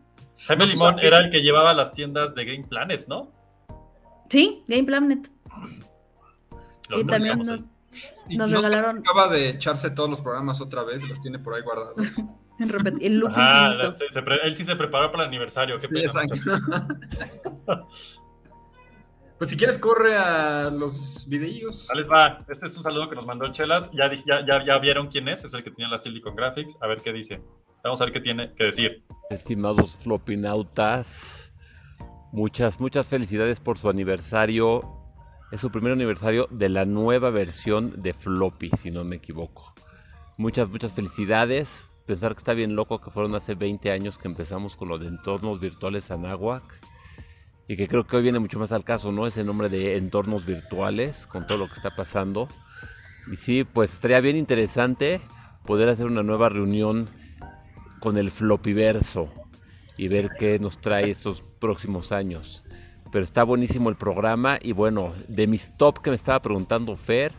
[0.47, 3.31] Jaime Limón era el que llevaba las tiendas de Game Planet, ¿no?
[4.29, 5.29] Sí, Game Planet.
[6.89, 7.65] Los Y también nos,
[8.37, 11.53] nos no regalaron acaba de echarse todos los programas otra vez y los tiene por
[11.55, 11.95] ahí guardados.
[12.59, 13.93] en repet- el loop Ajá, infinito.
[13.93, 15.75] se- se pre- él sí se preparó para el aniversario.
[15.75, 16.37] Qué Sí, pena, exacto.
[16.37, 17.87] muchachos.
[19.37, 21.89] Pues si quieres, corre a los videillos.
[21.95, 22.45] Les va.
[22.47, 23.89] Este es un saludo que nos mandó el Chelas.
[23.91, 25.43] Ya, ya, ya, ya vieron quién es.
[25.43, 26.77] Es el que tenía la Silicon Graphics.
[26.79, 27.41] A ver qué dice.
[27.83, 29.03] Vamos a ver qué tiene que decir.
[29.29, 31.51] Estimados flopinautas,
[32.31, 35.02] muchas, muchas felicidades por su aniversario.
[35.53, 39.71] Es su primer aniversario de la nueva versión de Floppy, si no me equivoco.
[40.35, 41.85] Muchas, muchas felicidades.
[42.07, 45.09] Pensar que está bien loco que fueron hace 20 años que empezamos con lo de
[45.09, 46.63] entornos virtuales Anáhuac.
[47.67, 49.27] Y que creo que hoy viene mucho más al caso, ¿no?
[49.27, 52.47] Ese nombre de entornos virtuales, con todo lo que está pasando.
[53.31, 55.21] Y sí, pues estaría bien interesante
[55.67, 57.11] poder hacer una nueva reunión
[57.99, 59.31] con el flopiverso
[59.97, 62.65] y ver qué nos trae estos próximos años.
[63.13, 67.31] Pero está buenísimo el programa y bueno, de mis top que me estaba preguntando Fer,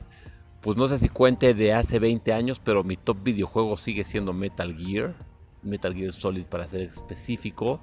[0.60, 4.32] pues no sé si cuente de hace 20 años, pero mi top videojuego sigue siendo
[4.32, 5.16] Metal Gear,
[5.64, 7.80] Metal Gear Solid para ser específico.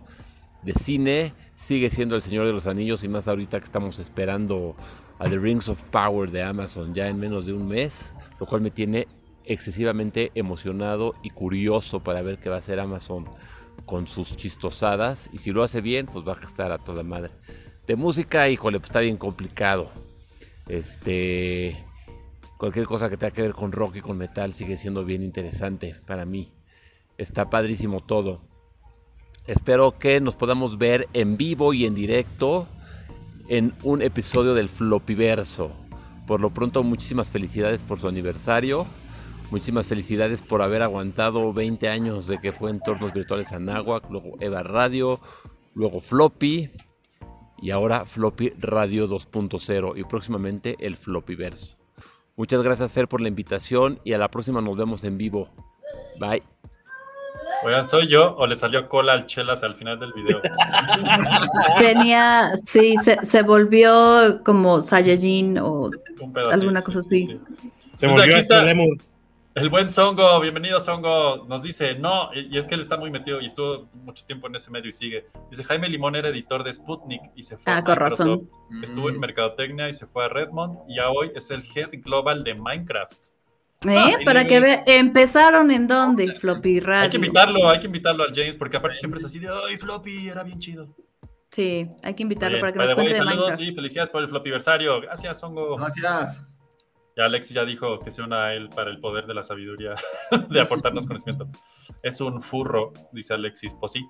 [0.63, 4.73] De cine sigue siendo El Señor de los Anillos y más ahorita que estamos esperando
[5.19, 8.61] a The Rings of Power de Amazon ya en menos de un mes, lo cual
[8.61, 9.05] me tiene
[9.43, 13.25] excesivamente emocionado y curioso para ver qué va a hacer Amazon
[13.85, 17.31] con sus chistosadas y si lo hace bien pues va a estar a toda madre.
[17.91, 19.91] De música, híjole, pues está bien complicado.
[20.69, 21.77] Este
[22.55, 25.97] cualquier cosa que tenga que ver con rock y con metal sigue siendo bien interesante
[26.07, 26.53] para mí.
[27.17, 28.43] Está padrísimo todo.
[29.45, 32.65] Espero que nos podamos ver en vivo y en directo
[33.49, 35.75] en un episodio del Flopiverso.
[36.27, 38.87] Por lo pronto, muchísimas felicidades por su aniversario.
[39.49, 44.63] Muchísimas felicidades por haber aguantado 20 años de que fue entornos virtuales Anáhuac, luego Eva
[44.63, 45.19] Radio,
[45.73, 46.69] luego Floppy
[47.61, 51.77] y ahora Floppy Radio 2.0 y próximamente el Floppyverso.
[52.35, 55.49] Muchas gracias Fer por la invitación y a la próxima nos vemos en vivo.
[56.19, 56.43] Bye.
[57.63, 60.39] Oigan, ¿soy yo o le salió cola al Chelas al final del video?
[61.79, 65.91] Tenía, sí, se, se volvió como Saiyajin o
[66.51, 67.39] alguna cosa sí, así.
[67.59, 67.69] sí.
[67.93, 68.63] Se Pues volvió aquí hasta está.
[68.65, 68.97] Lemur.
[69.53, 73.41] El buen Songo, bienvenido Songo, nos dice, no, y es que él está muy metido
[73.41, 75.25] y estuvo mucho tiempo en ese medio y sigue.
[75.49, 78.47] Dice, Jaime Limón era editor de Sputnik y se fue Ah, a con razón.
[78.81, 82.45] Estuvo en Mercadotecnia y se fue a Redmond y ya hoy es el Head Global
[82.45, 83.13] de Minecraft.
[83.89, 84.23] ¿Eh?
[84.23, 87.03] Para que ve, empezaron en dónde, Floppy Radio.
[87.03, 89.75] Hay que invitarlo, hay que invitarlo al James porque aparte siempre es así de, ay,
[89.77, 90.87] Floppy, era bien chido.
[91.49, 93.61] Sí, hay que invitarlo para que nos cuente de saludos Minecraft.
[93.63, 95.01] y felicidades por el Floppyversario.
[95.01, 95.75] Gracias, Songo.
[95.75, 96.47] Gracias.
[97.21, 99.93] Ya Alexis ya dijo que se una a él para el poder de la sabiduría,
[100.49, 101.47] de aportarnos conocimiento.
[102.01, 103.75] Es un furro, dice Alexis.
[103.79, 104.05] Pues sí.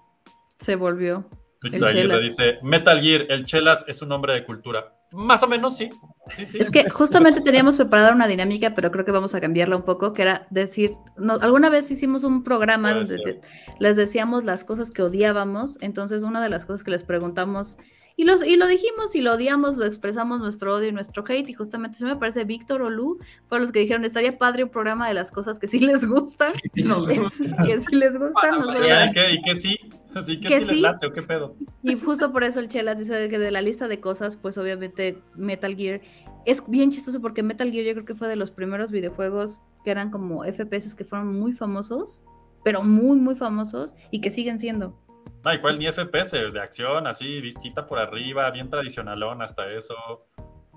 [0.60, 1.28] Se volvió.
[1.64, 2.22] El Chelas.
[2.24, 4.96] dice, Metal Gear, el Chelas es un hombre de cultura.
[5.12, 5.90] Más o menos, sí.
[6.28, 6.58] Sí, sí.
[6.60, 10.14] Es que justamente teníamos preparada una dinámica, pero creo que vamos a cambiarla un poco,
[10.14, 13.42] que era decir, no, alguna vez hicimos un programa Puede donde te-
[13.80, 17.78] les decíamos las cosas que odiábamos, entonces una de las cosas que les preguntamos,
[18.16, 21.50] y, los, y lo dijimos y lo odiamos, lo expresamos nuestro odio y nuestro hate,
[21.50, 24.70] y justamente se me parece Víctor o Lu fueron los que dijeron, estaría padre un
[24.70, 27.64] programa de las cosas que sí les gustan, Sí nos gusta.
[27.66, 29.80] que sí les gustan, no solo Sí, las ¿Y que, y que sí?
[30.14, 30.82] Así que, Que sí, les sí.
[30.82, 31.56] late, ¿o qué pedo?
[31.84, 35.22] Y justo por eso el Chelas dice que de la lista de cosas, pues obviamente
[35.36, 36.02] Metal Gear
[36.46, 39.92] es bien chistoso porque Metal Gear yo creo que fue de los primeros videojuegos que
[39.92, 42.24] eran como FPS que fueron muy famosos,
[42.64, 44.98] pero muy, muy famosos y que siguen siendo.
[45.44, 49.96] No, igual ni FPS, de acción, así, vistita por arriba, bien tradicionalón hasta eso.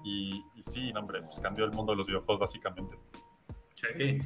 [0.04, 2.96] Y, y sí, no, hombre, pues cambió el mundo de los videojuegos básicamente.
[3.74, 3.86] Sí.
[3.98, 4.20] Y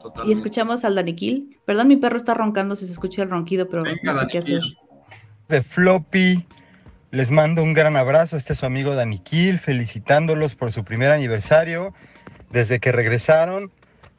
[0.00, 0.36] Totalmente.
[0.36, 1.58] escuchamos al Daniquil.
[1.64, 4.38] Perdón, mi perro está roncando si se escucha el ronquido, pero Venga, no sé qué
[4.38, 4.62] hacer.
[5.48, 6.46] De Floppy.
[7.12, 8.36] Les mando un gran abrazo.
[8.36, 11.94] Este es su amigo Daniquil, felicitándolos por su primer aniversario.
[12.50, 13.70] Desde que regresaron,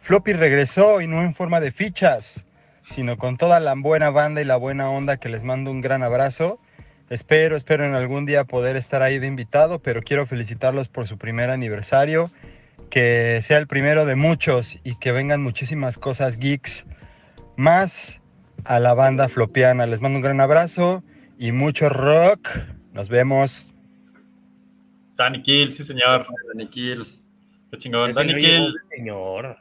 [0.01, 2.45] Floppy regresó y no en forma de fichas,
[2.93, 6.03] sino con toda la buena banda y la buena onda que les mando un gran
[6.03, 6.59] abrazo.
[7.09, 11.17] Espero, espero en algún día poder estar ahí de invitado, pero quiero felicitarlos por su
[11.17, 12.29] primer aniversario.
[12.89, 16.85] Que sea el primero de muchos y que vengan muchísimas cosas geeks
[17.57, 18.21] más
[18.63, 19.85] a la banda flopiana.
[19.85, 21.03] Les mando un gran abrazo
[21.37, 22.47] y mucho rock.
[22.93, 23.71] Nos vemos.
[25.43, 26.25] Kill, sí señor.
[26.53, 27.16] Daniquil.
[27.71, 28.11] Qué chingón.
[28.11, 29.57] No señor.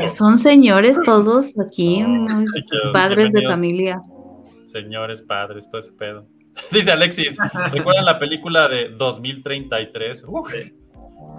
[0.00, 2.04] Que son señores todos aquí,
[2.92, 4.00] padres de familia.
[4.66, 6.26] Señores, padres, todo ese pedo.
[6.70, 7.36] Dice Alexis,
[7.72, 10.24] ¿recuerdan la película de 2033?
[10.28, 10.52] Uf,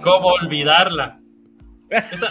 [0.01, 1.19] ¿Cómo olvidarla?
[1.89, 2.27] Esa,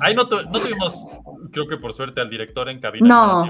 [0.00, 1.04] ahí no, tu- no tuvimos,
[1.50, 3.06] creo que por suerte, al director en cabina.
[3.06, 3.44] No.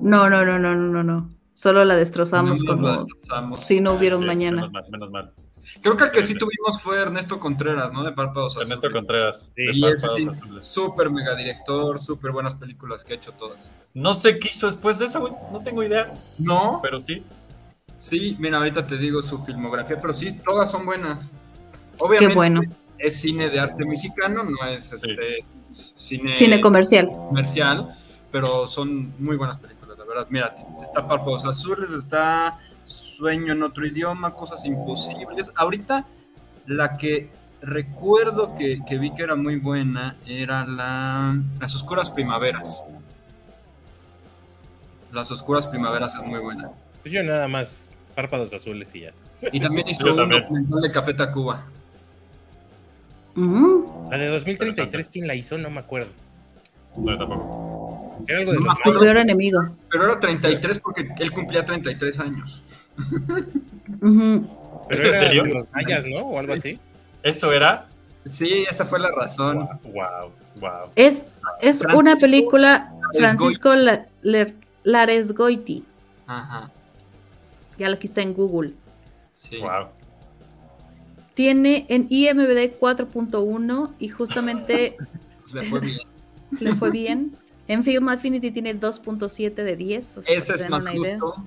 [0.00, 1.30] No, no, no, no, no, no, no.
[1.54, 3.64] Solo la destrozamos la como destrozamos.
[3.64, 4.56] si no hubiera un Sí, mañana.
[4.58, 5.32] Menos mal, menos mal.
[5.82, 8.02] Creo que el que sí tuvimos fue Ernesto Contreras, ¿no?
[8.02, 8.70] De Párpados Azules.
[8.70, 9.50] Ernesto Contreras.
[9.56, 9.62] Sí.
[9.72, 10.28] Y ese sí,
[10.60, 13.70] súper mega director, súper buenas películas que ha hecho todas.
[13.94, 15.32] No sé qué hizo después de eso, güey.
[15.52, 17.22] No tengo idea, No, pero sí.
[17.98, 21.30] sí, mira, ahorita te digo su filmografía, pero sí, todas son buenas.
[21.98, 22.60] Obviamente Qué bueno.
[22.98, 27.06] es cine de arte mexicano, no es este cine, Cine comercial.
[27.08, 27.94] comercial,
[28.32, 30.26] pero son muy buenas películas, la verdad.
[30.30, 32.58] Mira, está Párpados Azules, está
[33.20, 35.52] Sueño en otro idioma, Cosas Imposibles.
[35.54, 36.06] Ahorita
[36.66, 37.28] la que
[37.60, 42.82] recuerdo que, que vi que era muy buena era la Las Oscuras Primaveras.
[45.12, 46.70] Las Oscuras Primaveras es muy buena.
[47.02, 49.12] Pues yo nada más párpados azules y ya.
[49.52, 50.40] Y también hizo Yo un también.
[50.42, 51.62] documental de Café Tacuba.
[54.10, 55.58] La de 2033, ¿quién la hizo?
[55.58, 56.08] No me acuerdo.
[56.96, 58.24] No, tampoco.
[58.26, 59.60] Era algo de No peor enemigo.
[59.90, 62.62] Pero era 33 porque él cumplía 33 años.
[64.02, 64.46] Ujú.
[64.88, 65.44] Pero ¿Es en serio?
[65.46, 66.20] los mayas, ¿no?
[66.20, 66.78] O algo así.
[67.22, 67.86] Eso era.
[68.26, 69.68] Sí, esa fue la razón.
[69.84, 70.90] Wow, wow.
[70.94, 71.24] Es,
[71.60, 73.18] es Francisco una película Laresgoiti.
[73.18, 74.06] Francisco La-
[74.84, 75.84] Laresgoiti.
[76.26, 76.70] Ajá,
[77.78, 78.74] Ya aquí está en Google.
[79.32, 79.56] sí.
[79.58, 79.88] Wow.
[81.34, 84.96] Tiene en IMBD 4.1 y justamente
[85.42, 85.98] Pues le fue bien.
[86.60, 87.32] le fue bien.
[87.68, 90.18] En Film Affinity tiene 2.7 de 10.
[90.18, 91.18] o sea, Ese que es más una idea.
[91.18, 91.46] justo.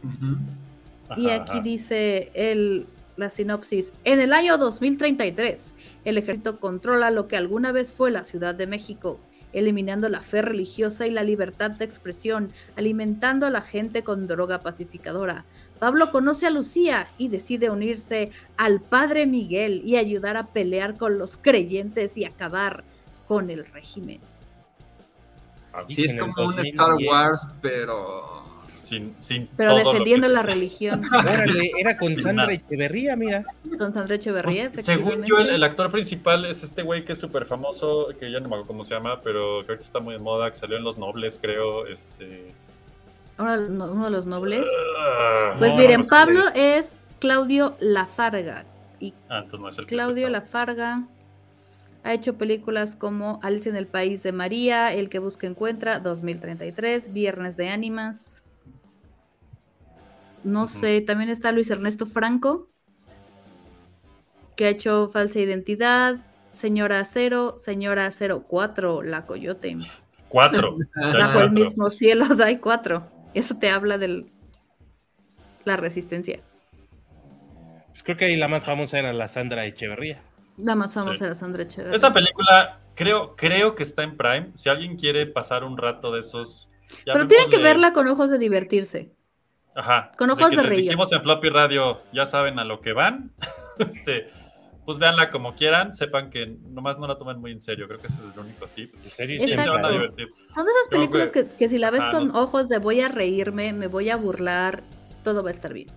[1.17, 1.61] Y aquí ajá.
[1.61, 2.87] dice el,
[3.17, 3.93] la sinopsis.
[4.03, 5.73] En el año 2033,
[6.05, 9.19] el ejército controla lo que alguna vez fue la Ciudad de México
[9.53, 14.61] eliminando la fe religiosa y la libertad de expresión, alimentando a la gente con droga
[14.61, 15.45] pacificadora.
[15.79, 21.17] Pablo conoce a Lucía y decide unirse al padre Miguel y ayudar a pelear con
[21.17, 22.83] los creyentes y acabar
[23.27, 24.19] con el régimen.
[25.87, 26.67] Sí, es como un 2010.
[26.67, 28.42] Star Wars, pero.
[28.93, 32.53] Sin, sin Pero defendiendo que- la religión Órale, era con Sin Sandra nada.
[32.53, 33.43] Echeverría, mira.
[33.77, 34.69] con Sandra Echeverría.
[34.71, 38.39] Pues, según yo, el, actor principal es este güey que es súper famoso, que ya
[38.39, 40.77] no me acuerdo cómo se llama, pero creo que está muy de moda, que salió
[40.77, 41.87] en Los Nobles, creo.
[41.87, 42.51] Este...
[43.39, 44.67] Uno de los- uno de los nobles.
[44.99, 46.07] Ah, Pues no, miren, no.
[46.07, 48.65] Pablo es Claudio Lafarga.
[48.99, 50.29] Y Ah, entonces no es el que Claudio.
[50.29, 51.03] Lafarga
[52.03, 57.11] ha hecho películas como Alicia en el País de María, El que busca encuentra, 2033,
[57.11, 58.42] Viernes de Ánimas.
[60.43, 62.69] No sé, también está Luis Ernesto Franco,
[64.55, 66.17] que ha hecho Falsa Identidad,
[66.51, 69.77] Señora Acero, Señora Acero 4, La Coyote.
[70.29, 70.77] Cuatro.
[70.95, 73.07] Bajo el mismo cielo o sea, hay cuatro.
[73.33, 74.25] Eso te habla de
[75.63, 76.41] la resistencia.
[77.89, 80.21] Pues creo que ahí la más famosa era la Sandra Echeverría.
[80.57, 81.23] La más famosa Sí.
[81.25, 81.95] era Sandra Echeverría.
[81.95, 84.51] Esa película creo, creo que está en Prime.
[84.55, 86.69] Si alguien quiere pasar un rato de esos...
[87.05, 89.11] Pero tiene que verla con ojos de divertirse.
[89.75, 90.11] Ajá.
[90.17, 90.81] con ojos que de les reír.
[90.83, 93.31] dijimos en Floppy Radio, ya saben a lo que van.
[93.79, 94.29] este,
[94.85, 95.93] pues véanla como quieran.
[95.93, 97.87] Sepan que nomás no la tomen muy en serio.
[97.87, 98.93] Creo que ese es el único tip.
[99.15, 100.27] Se van a divertir.
[100.53, 103.01] Son de esas películas que- que, que si la ves con no ojos de voy
[103.01, 104.83] a reírme, me voy a burlar,
[105.23, 105.87] todo va a estar bien.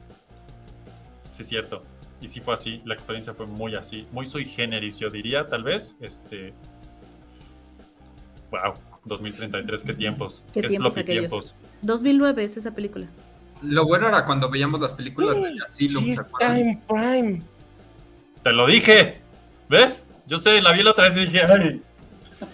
[1.32, 1.82] Sí, es cierto.
[2.20, 2.80] Y sí fue así.
[2.86, 4.06] La experiencia fue muy así.
[4.12, 5.98] Muy sui generis, yo diría, tal vez.
[6.00, 6.54] Este.
[8.50, 8.74] Wow.
[9.04, 10.44] 2033, qué tiempos.
[10.52, 11.28] Qué tiempos aquellos.
[11.28, 11.54] tiempos.
[11.82, 13.06] 2009 es esa película.
[13.62, 16.04] Lo bueno era cuando veíamos las películas de Asylum,
[16.40, 17.42] en Prime.
[18.42, 19.20] Te lo dije.
[19.68, 20.06] ¿Ves?
[20.26, 21.82] Yo sé, la vi la otra vez y dije, ay.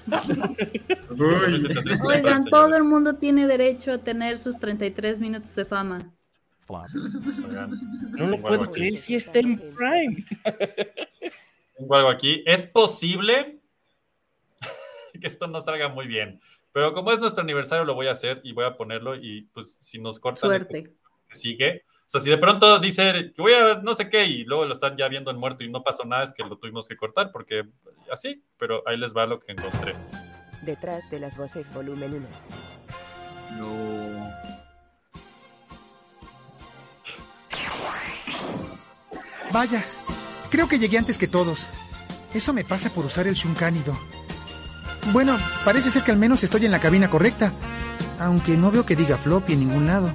[2.06, 5.98] Oigan, todo el mundo tiene derecho a tener sus 33 minutos de fama.
[8.12, 10.24] No lo puedo creer si está en Prime.
[11.76, 12.42] Tengo algo aquí.
[12.46, 13.58] Es posible
[15.20, 16.40] que esto no salga muy bien.
[16.72, 19.14] Pero como es nuestro aniversario, lo voy a hacer y voy a ponerlo.
[19.14, 20.94] Y pues si nos cortan Suerte.
[21.28, 21.84] que sigue.
[22.06, 24.66] O sea, si de pronto dice que voy a ver no sé qué y luego
[24.66, 26.96] lo están ya viendo en muerto y no pasó nada, es que lo tuvimos que
[26.96, 27.64] cortar porque
[28.10, 28.42] así.
[28.58, 29.92] Pero ahí les va lo que encontré.
[30.62, 32.28] Detrás de las voces volumen 1.
[33.58, 34.32] No.
[39.52, 39.84] Vaya,
[40.50, 41.68] creo que llegué antes que todos.
[42.32, 43.94] Eso me pasa por usar el Shunkanido.
[45.10, 47.52] Bueno, parece ser que al menos estoy en la cabina correcta.
[48.20, 50.12] Aunque no veo que diga floppy en ningún lado.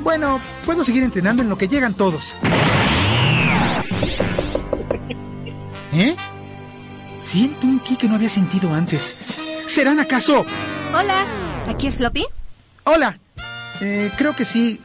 [0.00, 2.34] Bueno, puedo seguir entrenando en lo que llegan todos.
[5.94, 6.14] ¿Eh?
[7.22, 9.02] Siento un ki que no había sentido antes.
[9.66, 10.44] ¿Serán acaso?
[10.94, 11.24] Hola,
[11.66, 12.26] ¿aquí es Floppy?
[12.84, 13.18] Hola.
[13.80, 14.80] Eh, creo que sí.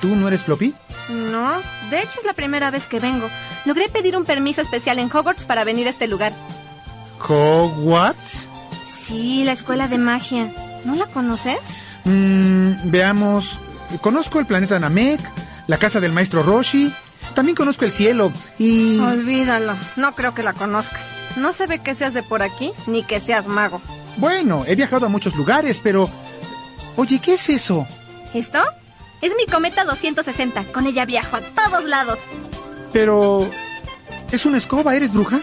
[0.00, 0.74] ¿Tú no eres floppy?
[1.10, 3.28] No, de hecho es la primera vez que vengo.
[3.64, 6.32] Logré pedir un permiso especial en Hogwarts para venir a este lugar.
[7.20, 8.48] ¿Hogwarts?
[9.04, 10.52] Sí, la escuela de magia.
[10.84, 11.58] ¿No la conoces?
[12.04, 13.58] Mm, veamos.
[14.00, 15.20] Conozco el planeta Namek,
[15.66, 16.92] la casa del maestro Roshi.
[17.34, 18.98] También conozco el cielo y...
[18.98, 21.12] Olvídalo, no creo que la conozcas.
[21.36, 23.80] No se ve que seas de por aquí ni que seas mago.
[24.16, 26.10] Bueno, he viajado a muchos lugares, pero...
[26.96, 27.86] Oye, ¿qué es eso?
[28.34, 28.58] ¿Esto?
[29.22, 30.64] Es mi cometa 260.
[30.72, 32.18] Con ella viajo a todos lados.
[32.92, 33.48] Pero...
[34.32, 34.96] ¿Es una escoba?
[34.96, 35.40] ¿Eres bruja?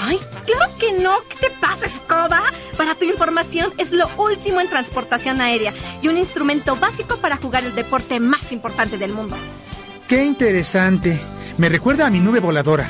[0.00, 1.18] Ay, claro que no.
[1.28, 2.40] ¿Qué te pasa, escoba?
[2.76, 7.64] Para tu información, es lo último en transportación aérea y un instrumento básico para jugar
[7.64, 9.36] el deporte más importante del mundo.
[10.08, 11.20] Qué interesante.
[11.58, 12.88] Me recuerda a mi nube voladora.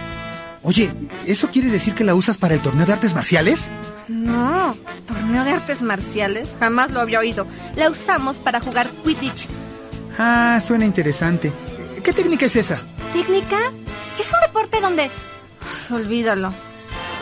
[0.62, 0.92] Oye,
[1.26, 3.70] ¿eso quiere decir que la usas para el torneo de artes marciales?
[4.08, 4.74] No,
[5.06, 6.54] torneo de artes marciales.
[6.58, 7.46] Jamás lo había oído.
[7.76, 9.46] La usamos para jugar Quidditch.
[10.18, 11.52] Ah, suena interesante.
[12.02, 12.78] ¿Qué técnica es esa?
[13.12, 13.58] ¿Técnica?
[14.20, 15.06] Es un deporte donde...
[15.06, 16.52] Uf, olvídalo.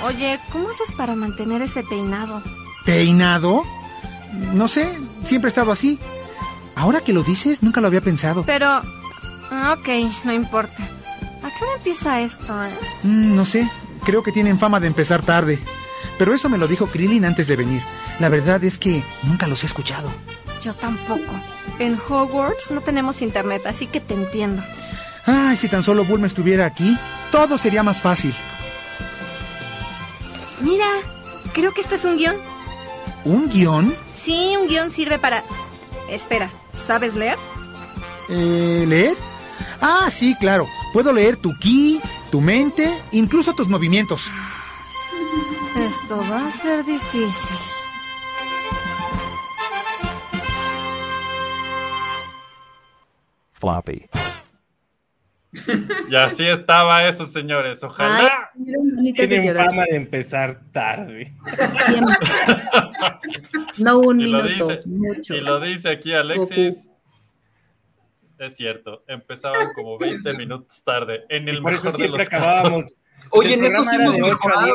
[0.05, 2.43] Oye, ¿cómo haces para mantener ese peinado?
[2.85, 3.65] ¿Peinado?
[4.53, 5.99] No sé, siempre he estado así.
[6.75, 8.45] Ahora que lo dices, nunca lo había pensado.
[8.45, 8.79] Pero...
[9.73, 9.89] Ok,
[10.25, 10.83] no importa.
[11.43, 12.71] ¿A qué hora empieza esto, eh?
[13.03, 13.69] Mm, no sé,
[14.05, 15.59] creo que tienen fama de empezar tarde.
[16.19, 17.83] Pero eso me lo dijo Krillin antes de venir.
[18.19, 20.11] La verdad es que nunca los he escuchado.
[20.63, 21.33] Yo tampoco.
[21.79, 24.63] En Hogwarts no tenemos internet, así que te entiendo.
[25.27, 26.97] Ay, si tan solo Bulma estuviera aquí,
[27.31, 28.35] todo sería más fácil.
[30.61, 30.87] Mira,
[31.53, 32.37] creo que esto es un guion.
[33.25, 33.95] ¿Un guion?
[34.13, 35.43] Sí, un guion sirve para...
[36.09, 37.39] Espera, ¿sabes leer?
[38.29, 39.17] Eh, ¿Leer?
[39.81, 40.67] Ah, sí, claro.
[40.93, 42.01] Puedo leer tu ki,
[42.31, 44.23] tu mente, incluso tus movimientos.
[45.77, 47.57] Esto va a ser difícil.
[53.53, 54.09] Floppy.
[56.11, 57.83] Y así estaba eso, señores.
[57.85, 58.51] Ojalá.
[58.55, 61.33] Ay, de Tienen fama de empezar tarde.
[61.87, 62.17] Siempre.
[63.79, 65.37] No un Y lo minuto, dice- muchos.
[65.37, 66.89] Y lo dice aquí Alexis.
[68.39, 71.25] Es cierto, empezaban como 20 minutos tarde.
[71.29, 72.83] En el Y por eso mejor de siempre los acabábamos.
[72.83, 73.01] casos.
[73.31, 74.73] Oye, en eso sí hemos de mejorado.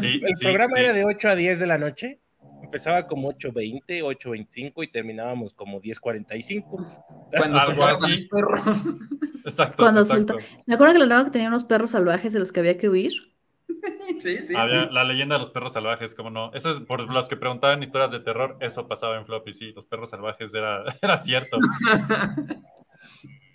[0.00, 0.82] Sí, El sí, programa sí.
[0.82, 2.20] era de 8 a 10 de la noche.
[2.68, 7.30] Empezaba como 8.20, 8.25 y terminábamos como 10.45.
[7.34, 8.84] Cuando soltaban a los perros.
[9.46, 9.76] Exacto.
[9.78, 10.36] Cuando exacto.
[10.66, 13.12] Me acuerdo que la que tenía unos perros salvajes de los que había que huir.
[14.18, 14.88] Sí, sí, Había sí.
[14.90, 16.52] la leyenda de los perros salvajes, como no.
[16.52, 19.72] Eso es por los que preguntaban historias de terror, eso pasaba en Floppy, sí.
[19.72, 21.58] Los perros salvajes era, era cierto.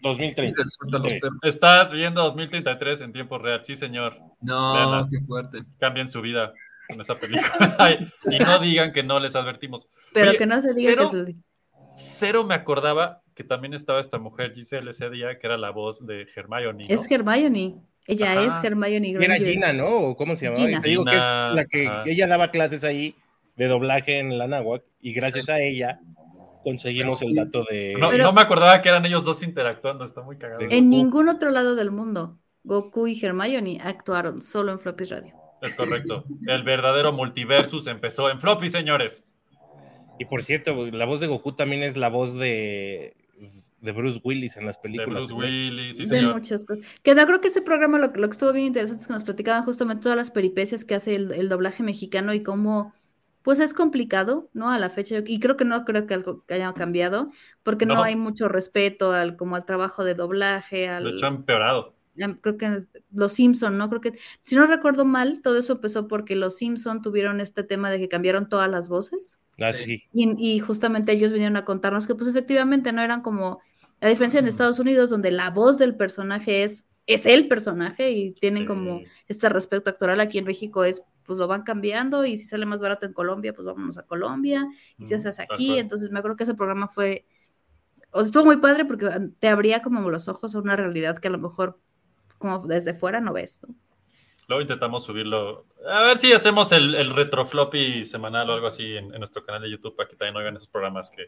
[0.01, 0.63] 2030.
[0.67, 1.39] Suelta los perros.
[1.41, 4.17] Estás viendo 2033 en tiempo real, sí, señor.
[4.41, 5.63] No, qué fuerte.
[5.79, 6.53] Cambien su vida
[6.93, 7.97] con esa película.
[8.31, 9.87] Y no digan que no les advertimos.
[10.13, 11.43] Pero Oye, que no se diga cero, que su-
[11.95, 16.05] Cero me acordaba que también estaba esta mujer, Giselle, ese día, que era la voz
[16.05, 16.85] de Hermione.
[16.87, 16.95] ¿no?
[16.95, 17.75] Es Hermione.
[18.05, 18.59] Ella Ajá.
[18.59, 19.47] es Hermione Y era Granger.
[19.47, 19.87] Gina, ¿no?
[19.87, 20.65] ¿O ¿Cómo se llamaba?
[20.65, 20.77] Gina.
[20.77, 22.03] Y te digo que es la que ajá.
[22.05, 23.15] ella daba clases ahí
[23.55, 24.63] de doblaje en la
[24.99, 25.99] y gracias a ella
[26.63, 27.93] conseguimos el dato de...
[27.99, 30.61] No, Pero- no me acordaba que eran ellos dos interactuando, está muy cagado.
[30.69, 35.42] En ningún otro lado del mundo, Goku y Hermione actuaron solo en Floppy Radio.
[35.63, 36.25] Es correcto.
[36.47, 39.23] El verdadero multiversus empezó en Floppy, señores.
[40.19, 43.15] Y por cierto, la voz de Goku también es la voz de,
[43.81, 45.27] de Bruce Willis en las De películas.
[45.27, 46.33] Bruce Willis, sí, de señor.
[46.33, 46.85] muchas cosas.
[47.01, 49.23] Que no creo que ese programa lo, lo que estuvo bien interesante es que nos
[49.23, 52.93] platicaban justamente todas las peripecias que hace el, el doblaje mexicano y cómo,
[53.41, 54.69] pues es complicado, ¿no?
[54.71, 55.23] A la fecha.
[55.25, 57.29] Y creo que no creo que algo haya cambiado,
[57.63, 58.03] porque no, No.
[58.03, 61.95] hay mucho respeto al, como al trabajo de doblaje, al, De hecho, ha empeorado.
[62.41, 62.77] Creo que
[63.11, 63.89] los Simpson, ¿no?
[63.89, 67.89] Creo que, si no recuerdo mal, todo eso empezó porque los Simpson tuvieron este tema
[67.89, 69.39] de que cambiaron todas las voces.
[69.59, 70.01] Ah, sí.
[70.13, 73.59] Y, y justamente ellos vinieron a contarnos que pues efectivamente no eran como,
[74.01, 78.33] a diferencia en Estados Unidos, donde la voz del personaje es, es el personaje y
[78.33, 78.67] tienen Sí.
[78.67, 82.65] como este respeto actoral, aquí en México es, pues lo van cambiando y si sale
[82.65, 86.37] más barato en Colombia, pues vámonos a Colombia y si haces aquí, entonces me acuerdo
[86.37, 87.25] que ese programa fue,
[88.11, 89.09] o sea, estuvo muy padre porque
[89.39, 91.79] te abría como los ojos a una realidad que a lo mejor
[92.43, 93.73] como desde fuera no ves, ¿no?
[94.49, 95.65] Luego intentamos subirlo.
[95.89, 99.45] A ver si hacemos el, el retro floppy semanal o algo así en, en nuestro
[99.45, 101.27] canal de YouTube para que también oigan esos programas que,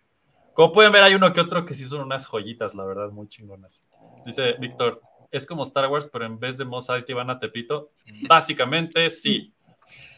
[0.53, 3.29] como pueden ver, hay uno que otro que sí son unas joyitas, la verdad, muy
[3.29, 3.87] chingonas.
[4.25, 5.01] Dice Víctor,
[5.31, 7.91] es como Star Wars, pero en vez de Mos Eisley van a Tepito.
[8.27, 9.53] Básicamente, sí.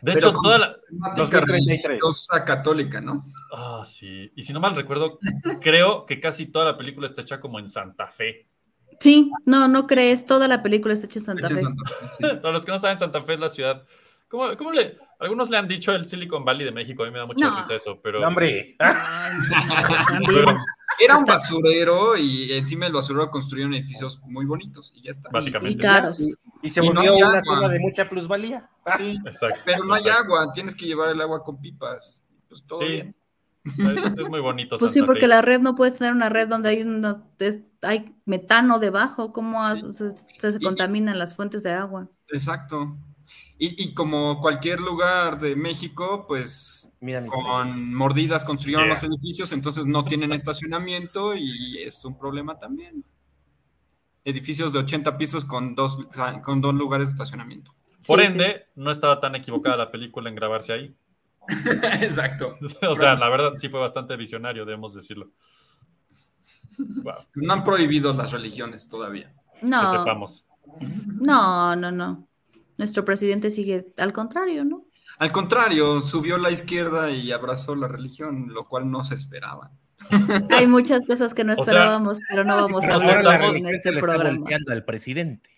[0.02, 0.78] De Pero hecho, con toda la.
[0.90, 1.84] temática 2033.
[1.88, 3.22] religiosa católica, ¿no?
[3.54, 4.32] Ah, sí.
[4.36, 5.20] Y si no mal recuerdo,
[5.62, 8.47] creo que casi toda la película está hecha como en Santa Fe.
[9.00, 11.62] Sí, no, no crees, toda la película está hecha en Santa en Fe.
[11.62, 12.24] Santa Fe, sí.
[12.42, 13.84] Para los que no saben, Santa Fe es la ciudad.
[14.28, 14.98] ¿Cómo, cómo le.?
[15.20, 17.02] Algunos le han dicho el Silicon Valley de México.
[17.04, 17.60] A mí me da mucha No.
[17.60, 18.20] risa eso, pero.
[18.20, 18.76] No, hombre.
[20.28, 20.56] Pero
[21.00, 25.30] Era un basurero y encima del basurero construyeron edificios muy bonitos y ya está.
[25.32, 25.78] Básicamente.
[25.78, 26.20] Y caros.
[26.62, 27.42] Y se Y no volvió una agua.
[27.44, 28.70] zona de mucha plusvalía.
[28.98, 29.60] Sí, exacto.
[29.66, 30.24] pero no hay exacto.
[30.36, 32.22] agua, tienes que llevar el agua con pipas.
[32.50, 32.86] Pues todo Sí.
[32.88, 33.16] bien.
[33.78, 34.78] Es, es muy bonito.
[34.78, 35.28] Pues sí, porque Fe.
[35.28, 39.62] la red no puedes tener una red donde hay una, es- hay metano debajo, ¿cómo
[39.78, 39.94] Sí.
[39.94, 42.10] se, se Y- contaminan las fuentes de agua?
[42.30, 42.98] Exacto.
[43.60, 48.94] Y, y como cualquier lugar de México, pues Mira con mordidas construyeron Yeah.
[48.94, 53.04] los edificios, entonces no tienen estacionamiento y es un problema también.
[54.26, 55.98] Edificios de 80 pisos con dos,
[56.44, 57.74] con dos lugares de estacionamiento.
[58.06, 60.96] Por Sí, ende, no estaba tan equivocada la película en grabarse ahí.
[62.02, 62.58] Exacto.
[62.90, 65.32] O sea, la verdad sí fue bastante visionario, debemos decirlo.
[66.78, 69.34] Wow, No han prohibido las religiones todavía.
[69.60, 70.46] que No, sepamos.
[71.20, 72.28] no, no, no.
[72.78, 74.86] Nuestro presidente sigue al contrario, ¿no?
[75.18, 79.72] Al contrario, subió la izquierda y abrazó la religión, lo cual no se esperaba.
[80.52, 83.56] Hay muchas cosas que no O sea, esperábamos, pero no vamos a nos hablar estamos-
[83.56, 84.38] en este le está programa.
[84.40, 85.50] volteando al presidente.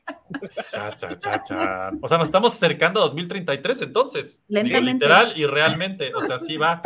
[0.71, 1.91] Cha, cha, cha, cha.
[2.01, 4.41] O sea, nos estamos acercando a 2033 entonces.
[4.47, 5.05] Lentamente.
[5.05, 6.13] Literal y realmente.
[6.15, 6.81] O sea, sí va.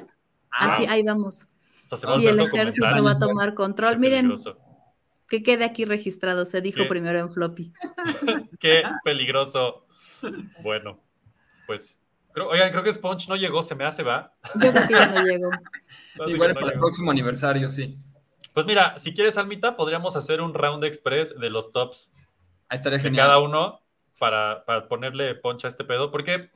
[0.49, 1.47] Así, ahí vamos.
[1.85, 3.99] O sea, se va a Y el ejército va a tomar control.
[3.99, 4.33] Miren,
[5.29, 6.85] que quede aquí registrado, se dijo ¿Qué?
[6.85, 7.71] primero en floppy.
[8.59, 9.85] Qué peligroso.
[10.61, 10.99] Bueno,
[11.67, 11.99] pues.
[12.33, 14.33] Creo, oigan, creo que Sponge no llegó, se me hace, va.
[14.55, 15.49] Yo creo que ya no llego.
[16.23, 16.81] Así Igual no para el llegó.
[16.81, 17.97] próximo aniversario, sí.
[18.53, 22.11] Pues mira, si quieres, Almita, podríamos hacer un round express de los tops
[22.69, 23.27] Ahí estaría de genial.
[23.27, 23.81] cada uno
[24.19, 26.11] para, para ponerle poncha a este pedo.
[26.11, 26.49] Porque,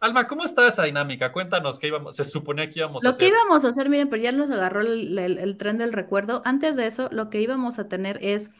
[0.00, 1.30] Alma, ¿cómo está esa dinámica?
[1.32, 3.36] Cuéntanos qué íbamos, se suponía que íbamos a Lo que hacer.
[3.36, 6.42] íbamos a hacer, miren, pero ya nos agarró el, el- el tren del recuerdo.
[6.44, 8.50] Antes de eso, lo que íbamos a tener es,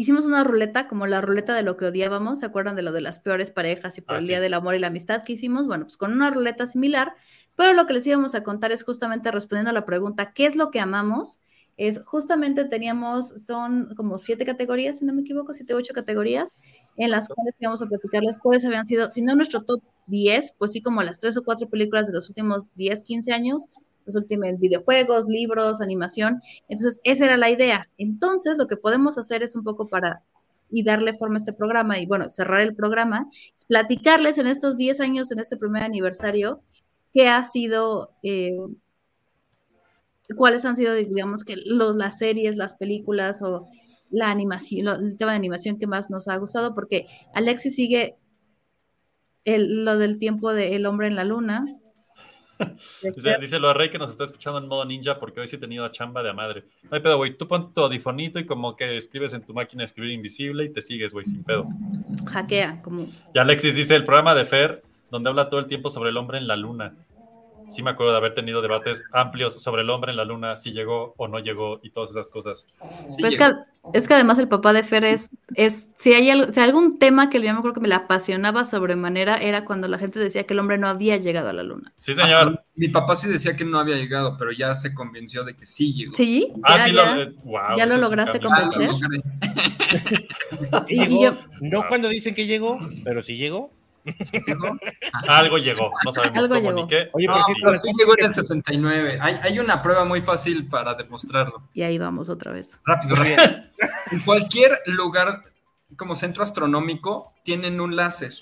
[0.00, 3.00] hicimos una ruleta, como la ruleta de lo que odiábamos, ¿se acuerdan de lo de
[3.00, 4.28] las peores parejas y por Ah, el sí.
[4.28, 5.66] Día del Amor y la Amistad que hicimos?
[5.66, 7.14] Bueno, pues con una ruleta similar,
[7.56, 10.56] pero lo que les íbamos a contar es justamente respondiendo a la pregunta, ¿qué es
[10.56, 11.40] lo que amamos?
[11.76, 16.52] es justamente teníamos, son como siete categorías, si no me equivoco, siete, ocho categorías,
[16.96, 20.72] en las cuales íbamos a platicarles cuáles habían sido, si no nuestro top 10, pues
[20.72, 23.66] sí como las tres o cuatro películas de los últimos 10, 15 años,
[24.08, 26.40] los últimos videojuegos, libros, animación.
[26.68, 27.88] Entonces, esa era la idea.
[27.98, 30.22] Entonces, lo que podemos hacer es un poco para
[30.70, 34.76] y darle forma a este programa y bueno, cerrar el programa, es platicarles en estos
[34.76, 36.60] 10 años, en este primer aniversario,
[37.14, 38.58] qué ha sido, eh,
[40.36, 43.66] cuáles han sido, digamos, que los, las series, las películas o
[44.10, 48.16] la animación, lo- el tema de animación que más nos ha gustado, porque Alexis sigue
[49.44, 51.64] el- lo del tiempo de El hombre en la luna.
[53.14, 55.58] Dice, dice lo Rey que nos está escuchando en modo ninja porque hoy sí he
[55.58, 56.64] tenido chamba de a madre.
[56.84, 57.36] No hay pedo, güey.
[57.36, 60.70] Tú pon tu audifonito y como que escribes en tu máquina de escribir invisible y
[60.70, 61.68] te sigues, güey, sin pedo.
[62.26, 66.10] Hackea, como Y Alexis dice el programa de Fer, donde habla todo el tiempo sobre
[66.10, 66.94] el hombre en la luna.
[67.68, 70.72] Sí me acuerdo de haber tenido debates amplios sobre el hombre en la luna, si
[70.72, 72.66] llegó o no llegó y todas esas cosas.
[73.04, 73.52] Es, que,
[73.92, 76.98] es que además el papá de Fer es, es si hay algo- si hay algún
[76.98, 80.44] tema que yo me acuerdo que me la apasionaba sobremanera era cuando la gente decía
[80.44, 81.92] que el hombre no había llegado a la luna.
[81.98, 85.54] Sí, Ah, mi papá sí decía que no había llegado, pero ya se convenció de
[85.54, 86.16] que sí llegó.
[86.16, 86.50] ¿Sí?
[86.62, 87.14] Ah, Ya, sí, ya.
[87.16, 88.90] lo, eh, wow, ¿Ya lo lograste convencer?
[90.86, 91.22] Sí Y- y llegó.
[91.22, 93.70] yo- No cuando dicen que llegó, pero sí llegó.
[95.28, 96.82] Algo llegó, no sabemos Algo cómo llegó.
[96.82, 97.08] ni qué.
[97.12, 99.18] Oye, No, por pero cierto, sí llegó en el 69.
[99.20, 101.68] Hay, hay una prueba muy fácil para demostrarlo.
[101.74, 102.78] Y ahí vamos otra vez.
[102.84, 103.42] Rápido, rápido.
[104.12, 105.44] En cualquier lugar
[105.96, 108.32] como centro astronómico tienen un láser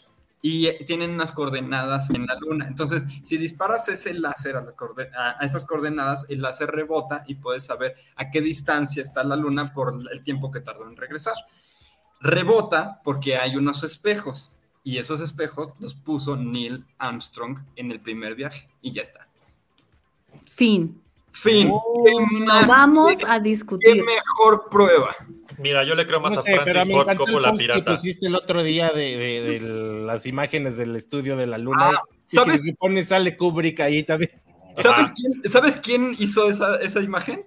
[0.43, 2.67] y tienen unas coordenadas en la luna.
[2.69, 7.25] Entonces, si disparas ese láser a, la coorde- a- a esas coordenadas, el láser rebota
[7.27, 10.97] y puedes saber a qué distancia está la luna por el tiempo que tardó en
[10.97, 11.35] regresar.
[12.21, 14.53] Rebota porque hay unos espejos
[14.87, 19.27] y esos espejos los puso Neil Armstrong en el primer viaje y ya está.
[20.45, 21.03] Fin.
[21.33, 21.69] Fin.
[21.73, 24.05] Oh, ¿Qué No más- vamos qué- a qué discutir.
[24.05, 25.15] mejor prueba?
[25.59, 27.67] Mira, yo le creo más No a sé, pero Francis Ford el Coppola post que
[27.67, 27.95] pirata.
[27.97, 29.61] pusiste el otro día de, de- de
[30.05, 31.89] las imágenes del estudio de la luna.
[31.91, 32.63] Ah, y que ¿sabes?
[32.63, 34.31] se pone sale Kubrick ahí también.
[34.77, 37.45] ¿Sabes quién, ¿sabes quién hizo esa, esa imagen?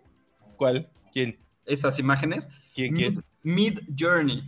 [0.58, 0.90] ¿Cuál?
[1.14, 1.40] ¿Quién?
[1.66, 2.50] Esas imágenes.
[2.76, 2.94] ¿Quién?
[2.96, 3.14] quién?
[3.44, 4.44] Mid, Mid Journey.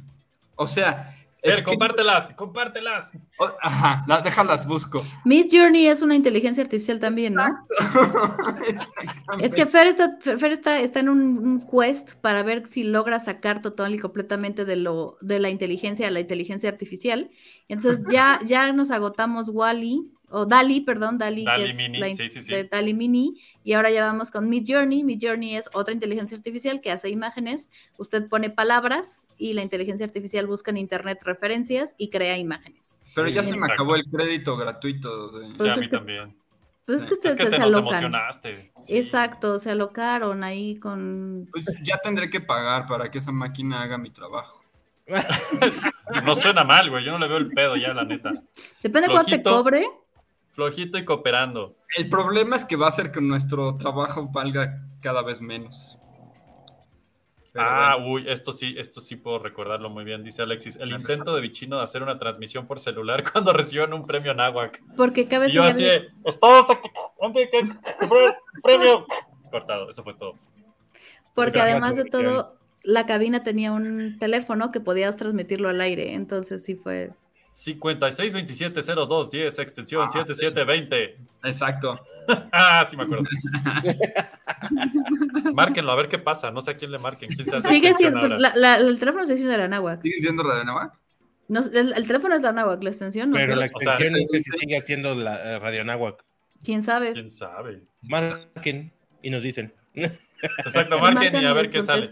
[0.55, 3.11] O sea, Que- compártelas, compártelas.
[3.61, 5.03] ajá, la- déjalas busco.
[5.25, 7.43] Mid Journey es una inteligencia artificial también, ¿no?
[9.39, 13.19] Es que Fer está, Fer está, está en un, un quest para ver si logra
[13.19, 17.31] sacar total y completamente de lo de la inteligencia a la inteligencia artificial.
[17.67, 22.07] Entonces ya, ya nos agotamos Wally, o Dali, perdón, Dali, Dali que es Mini, la
[22.15, 22.51] sí, sí, sí.
[22.53, 25.03] de Dali Mini, y ahora ya vamos con Mid Journey.
[25.03, 27.69] Mid Journey es otra inteligencia artificial que hace imágenes.
[27.97, 32.97] Usted pone palabras y la inteligencia artificial busca en internet referencias y crea imágenes.
[33.13, 33.73] Pero ya se me Exacto.
[33.73, 35.29] acabó el crédito gratuito.
[35.29, 36.35] de- Sí, Pues a es mí que- también.
[36.85, 37.87] Pues es que ustedes Es que te se nos alocan.
[38.03, 38.71] emocionaste.
[38.81, 38.97] Sí.
[38.97, 43.97] Exacto, se alocaron ahí con Pues ya tendré que pagar para que esa máquina haga
[43.99, 44.63] mi trabajo.
[46.25, 47.03] No suena mal, güey.
[47.05, 48.31] Yo no le veo el pedo ya, la neta.
[48.83, 49.87] Depende de cuánto te cobre.
[50.61, 51.75] Flojito y cooperando.
[51.97, 55.97] El problema es que va a hacer que nuestro trabajo valga cada vez menos.
[57.51, 58.11] Pero ah, bueno.
[58.13, 60.75] uy, esto sí, esto sí puedo recordarlo muy bien, dice Alexis.
[60.77, 64.81] El intento de Bichino de hacer una transmisión por celular cuando recibieron un premio Nahuac.
[64.95, 66.89] Porque cabe Y yo así, señalar- de, "Estamos aquí,
[67.19, 69.05] ¿dónde que- pre- premio?
[69.49, 70.35] Cortado, eso fue todo.
[71.33, 76.13] porque además de todo, la cabina tenía un teléfono que podías transmitirlo al aire.
[76.13, 77.11] Entonces sí fue.
[77.53, 81.17] 56 27 02 10, extensión Ah, 7720.
[81.43, 81.99] Exacto.
[82.51, 83.23] Ah, sí me acuerdo.
[85.53, 86.51] Márquenlo, a ver qué pasa.
[86.51, 87.27] No sé a quién le marquen.
[87.29, 88.19] ¿Quién Sigue extensión siendo.
[88.19, 88.39] ahora?
[88.39, 90.01] la- la- el teléfono sigue siendo de la náhuac.
[90.01, 90.93] ¿Sigue siendo Radio Navac?
[91.47, 93.59] No, el, el teléfono es la náhuac, la extensión no Pero sé.
[93.59, 96.23] la O sea, extensión no sé si sigue haciendo la eh, Radio Nahuac.
[96.63, 97.11] ¿Quién sabe?
[97.13, 97.81] ¿Quién sabe?
[98.03, 98.93] Marquen
[99.23, 99.73] y nos dicen.
[99.95, 102.09] Exacto, Marcan marquen y a ver qué sale.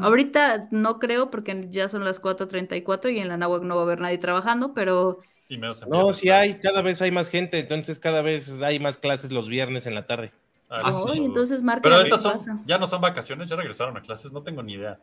[0.00, 3.84] Ahorita no creo porque ya son las 4.34 y en la náhuac no va a
[3.84, 7.58] haber nadie trabajando, pero Y menos en No, sí hay, cada vez hay más gente,
[7.58, 10.32] entonces cada vez hay más clases los viernes en la tarde.
[10.68, 11.18] Ah, Ah, sí.
[11.24, 12.44] Entonces marquen Pero a ver qué estas pasa.
[12.44, 14.98] son, ya no son vacaciones, ya regresaron a clases, no tengo ni idea.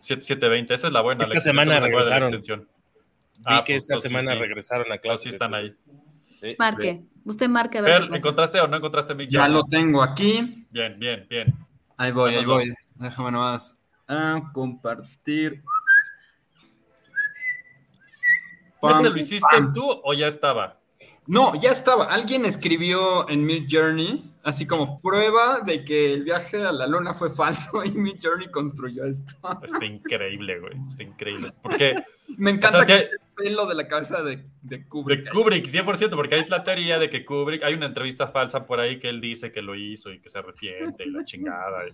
[0.00, 1.22] 720, esa es la buena.
[1.22, 2.32] Esta Alexis, semana la regresaron.
[2.32, 2.64] Vi
[3.44, 4.38] Ah, que pues, esta entonces semana sí.
[4.38, 5.22] regresaron a Entonces clases.
[5.22, 5.74] sí están ahí.
[6.40, 6.56] Sí.
[6.58, 7.02] Marque.
[7.24, 8.16] Usted marque a ver Fer.
[8.16, 10.66] ¿encontraste o no encontraste Mick Ya lo tengo aquí.
[10.70, 11.54] Bien, bien, bien.
[11.96, 12.72] Ahí voy, ahí voy.
[12.96, 15.62] Déjame nomás ah, compartir.
[18.80, 19.72] Pam, ¿Este lo hiciste pam.
[19.72, 20.80] tú o ya estaba?
[21.26, 22.06] No, ya estaba.
[22.06, 27.14] Alguien escribió en Mid Journey, así como prueba de que el viaje a la luna
[27.14, 29.34] fue falso y Mid Journey construyó esto.
[29.62, 30.74] Está increíble, güey.
[30.88, 31.52] Está increíble.
[31.62, 31.94] Porque
[32.36, 35.24] Me encanta O sea, que sí esté pelo de la cabeza de, de Kubrick.
[35.24, 38.80] De Kubrick, 100%, porque hay la teoría de que Kubrick, hay una entrevista falsa por
[38.80, 41.88] ahí que él dice que lo hizo y que se arrepiente y la chingada.
[41.88, 41.92] Y,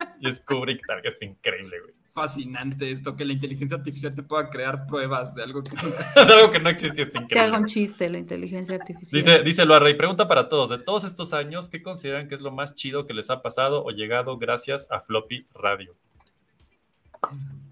[0.20, 1.94] y es Kubrick, tal que está increíble, güey.
[2.14, 6.16] Fascinante esto, que la inteligencia artificial te pueda crear pruebas de algo que no Es
[6.16, 7.58] algo que no existió, está Que haga increíble.
[7.58, 9.18] un chiste la inteligencia artificial.
[9.20, 12.40] Dice, dice Loarre, y pregunta para todos, de todos estos años, ¿qué consideran que es
[12.40, 15.94] lo más chido que les ha pasado o llegado gracias a Floppy Radio?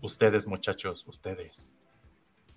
[0.00, 1.70] Ustedes, muchachos, ustedes.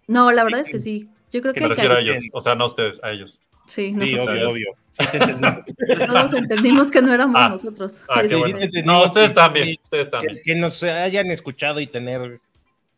[0.08, 1.10] No, la verdad es que sí.
[1.32, 3.12] Yo creo Que que, me refiero a que- ellos, o sea, no a ustedes, a
[3.12, 3.40] ellos.
[3.70, 4.68] Sí, Sí, obvio, obvio.
[4.90, 5.20] Sí te.
[6.08, 7.50] Todos entendimos que no éramos Ah.
[7.50, 8.04] nosotros.
[8.10, 8.58] Ah, Sí, bueno.
[8.84, 10.40] No, ustedes también, ustedes que- también.
[10.44, 12.42] Que, nos hayan escuchado y tener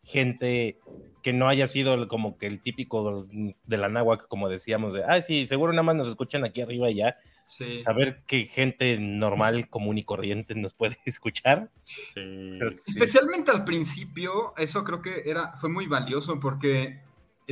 [0.02, 0.78] gente
[1.22, 5.20] que no haya sido como que el típico de la náhuac, como decíamos, de, ah,
[5.20, 7.16] sí, seguro nada más nos escuchan aquí arriba y ya.
[7.48, 7.82] Sí.
[7.82, 11.70] Saber que gente normal, común y corriente nos puede escuchar.
[12.86, 17.00] Especialmente al principio, eso creo que era, fue muy valioso porque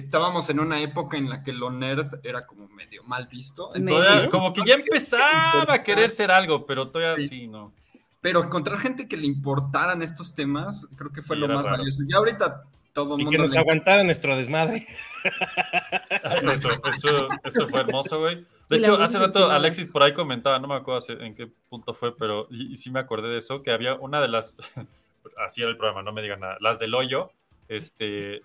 [0.01, 3.75] estábamos en una época en la que lo nerd era como medio mal visto.
[3.75, 7.73] Entonces, como que ya empezaba a querer ser algo, pero todavía sí, no.
[8.21, 11.79] Pero encontrar gente que le importaran estos temas, creo que fue Sí, lo más raro.
[11.79, 12.03] valioso.
[12.07, 13.31] Y ahorita todo el Y mundo.
[13.31, 14.87] que nos le- aguantara nuestro desmadre.
[16.53, 18.45] Eso, eso, eso fue hermoso, güey.
[18.69, 19.51] De Y hecho, hace rato.
[19.51, 22.91] Alexis por ahí comentaba, no me acuerdo en qué punto fue, pero y, y sí
[22.91, 24.57] me acordé de eso, que había una de las,
[25.47, 27.31] así era el programa, no me digan nada, las del hoyo,
[27.69, 28.43] este,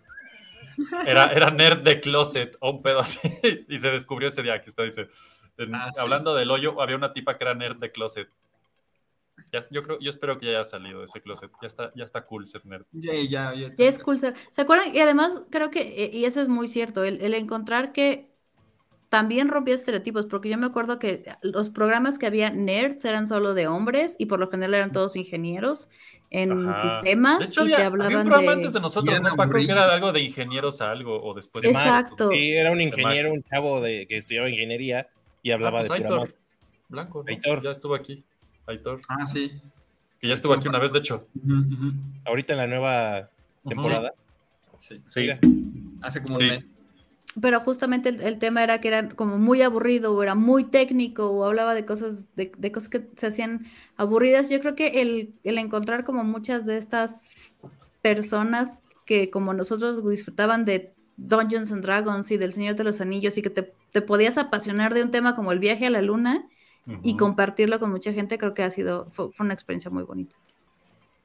[1.06, 3.20] era, era nerd de closet o un pedo así,
[3.70, 5.08] y se descubrió ese día, aquí está, dice,
[5.58, 6.00] en- Ah, sí.
[6.00, 8.28] hablando del hoyo, había una tipa que era nerd de closet.
[9.52, 12.04] Ya- yo creo, yo espero que ya haya salido de ese closet, ya está, ya
[12.06, 12.86] está cool ser nerd.
[12.92, 13.74] Ya, ya, ya.
[13.76, 14.96] Ya es cool ser- ¿Se acuerdan?
[14.96, 18.35] Y además creo que, eh, y eso es muy cierto, el, el encontrar que
[19.10, 23.54] también rompía estereotipos, porque yo me acuerdo que los programas que había nerds eran solo
[23.54, 25.90] de hombres y por lo general eran todos ingenieros
[26.32, 26.82] en Ajá.
[26.82, 28.58] sistemas De hecho, y había, te había un hablaban programa de...
[28.58, 29.54] antes de nosotros, ¿no, Paco?
[29.54, 32.30] Que era algo de ingenieros a algo, o después de Exacto.
[32.32, 35.08] Sí, era un ingeniero, un chavo de, que estudiaba ingeniería
[35.44, 36.36] y hablaba Ah, pues de Aitor.
[36.90, 37.30] Blanco, ¿no?
[37.30, 37.64] Aitor.
[37.64, 38.24] Ya estuvo aquí.
[38.68, 39.02] Aitor.
[39.08, 39.52] Ah, sí.
[40.20, 41.28] Que ya estuvo aquí una vez, de hecho.
[41.36, 41.94] Ujú, ujú.
[42.26, 43.30] Ahorita en la nueva
[43.68, 44.12] temporada.
[44.78, 45.02] Sí.
[45.10, 45.30] Sí.
[46.02, 46.44] Hace como Sí.
[46.44, 46.72] un mes.
[47.42, 51.30] Pero justamente el, el tema era que era como muy aburrido o era muy técnico
[51.32, 53.66] o hablaba de cosas, de, de cosas que se hacían
[53.98, 54.50] aburridas.
[54.50, 57.22] Yo creo que el, el encontrar como muchas de estas
[58.02, 63.38] personas que como nosotros disfrutaban de Dungeons and Dragons y del Señor de los Anillos
[63.38, 66.48] y que te, te podías apasionar de un tema como el viaje a la luna
[67.02, 70.36] y compartirlo con mucha gente, creo que ha sido, fue, fue una experiencia muy bonita.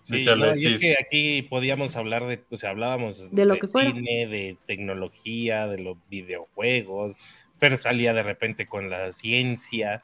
[0.03, 3.57] Sí, Dice no, y es que aquí podíamos hablar de, o sea, hablábamos De lo
[3.59, 3.91] que fuera.
[3.93, 7.17] cine, de tecnología, de los videojuegos.
[7.59, 10.03] Fer salía de repente con la ciencia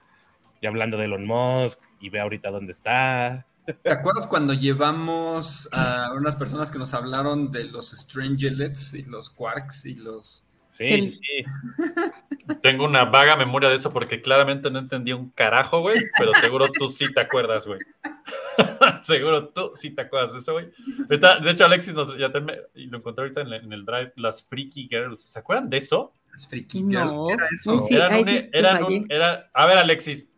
[0.61, 3.47] y hablando de Elon Musk y ve ahorita dónde está.
[3.83, 9.31] ¿Te acuerdas cuando llevamos a unas personas que nos hablaron de los Strangelets y los
[9.31, 10.45] Quarks y los.
[10.71, 11.45] Sí, Que- sí, sí.
[12.63, 16.69] Tengo una vaga memoria de eso porque claramente no entendí un carajo, güey, pero seguro
[16.69, 17.81] tú sí te acuerdas, güey.
[19.03, 20.67] seguro tú sí te acuerdas de eso, güey.
[21.09, 25.21] De hecho, Alexis nos, ya te lo encontré ahorita en, el drive, las Freaky Girls.
[25.23, 26.13] ¿Se acuerdan de eso?
[26.33, 26.91] Las Freaky No.
[26.91, 27.19] Girls.
[27.29, 27.73] ¿qué era eso?
[27.73, 28.97] Ay, sí, eran ahí un- sí te eran fallé.
[28.99, 30.31] un- era- a ver, Alexis,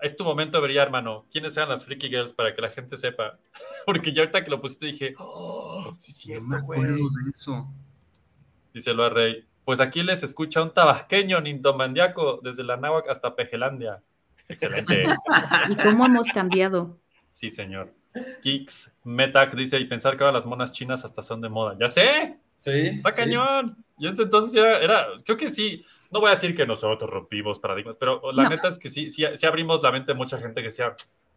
[0.00, 1.26] es tu momento de brillar, hermano.
[1.30, 3.38] ¿Quiénes eran las Freaky Girls para que la gente sepa?
[3.86, 7.24] Porque yo ahorita que lo pusiste dije, oh, sí, No me cierto, acuerdo güey.
[7.24, 7.66] de eso.
[8.74, 9.44] Dice Loa Rey.
[9.64, 14.02] Pues aquí les escucha un tabasqueño nindomandiaco desde la Náhuac hasta Pejelandia.
[14.48, 15.04] Excelente.
[15.70, 16.98] Y cómo hemos cambiado.
[17.32, 17.92] Sí, señor.
[18.42, 21.76] Kix Metac dice, y pensar que ahora las monas chinas hasta son de moda.
[21.80, 22.38] ¡Ya sé!
[22.58, 22.70] Sí.
[22.70, 23.16] ¡Está sí.
[23.16, 23.76] cañón!
[23.98, 27.58] Y ese entonces era, era- creo que sí, no voy a decir que nosotros rompimos
[27.58, 28.50] paradigmas, pero la No.
[28.50, 30.94] neta es que sí, sí, sí abrimos la mente a mucha gente que decía,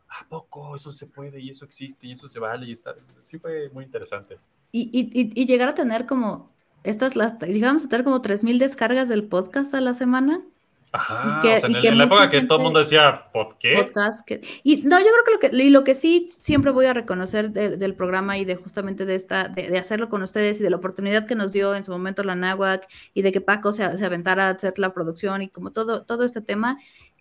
[0.09, 2.65] ¿a poco eso se puede y eso existe y eso se vale?
[2.67, 2.93] Y está...
[3.23, 4.37] Sí fue muy interesante.
[4.71, 8.59] Y, y- y- y llegar a tener como estas, las, llegamos a tener como 3.000
[8.59, 10.43] descargas del podcast a la semana.
[10.95, 13.75] Ajá, que- o sea, en, que la época que todo el mundo decía, ¿por qué?
[13.75, 16.85] podcast que- y no, yo creo que lo que, y lo que sí siempre voy
[16.85, 20.59] a reconocer de- del programa y de justamente de esta, de, de hacerlo con ustedes
[20.59, 23.41] y de la oportunidad que nos dio en su momento la náhuac y de que
[23.41, 26.77] Paco se, se aventara a hacer la producción y como todo, todo este tema,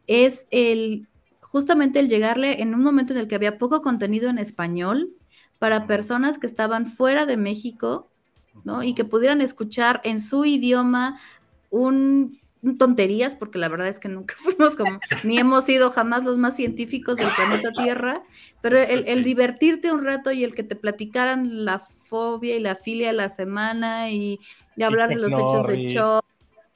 [0.06, 1.08] es el
[1.40, 5.10] justamente el llegarle en un momento en el que había poco contenido en español
[5.60, 8.08] para personas que estaban fuera de México,
[8.64, 8.82] ¿no?
[8.82, 11.20] Y que pudieran escuchar en su idioma
[11.70, 12.38] un
[12.78, 16.56] tonterías, porque la verdad es que nunca fuimos como, ni hemos sido jamás los más
[16.56, 18.22] científicos del planeta Tierra,
[18.60, 23.08] pero el, divertirte un rato y el que te platicaran la fobia y la filia
[23.08, 24.38] de la semana y,
[24.76, 26.24] y hablar de los hechos de shock.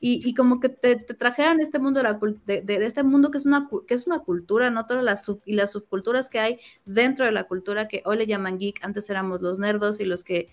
[0.01, 3.03] Y, y como que te, te trajeran este mundo de, la, de, de- de este
[3.03, 6.28] mundo que es una que es una cultura, no todas las sub- y las subculturas
[6.28, 9.99] que hay dentro de la cultura que hoy le llaman geek, antes éramos los nerdos
[9.99, 10.51] y los que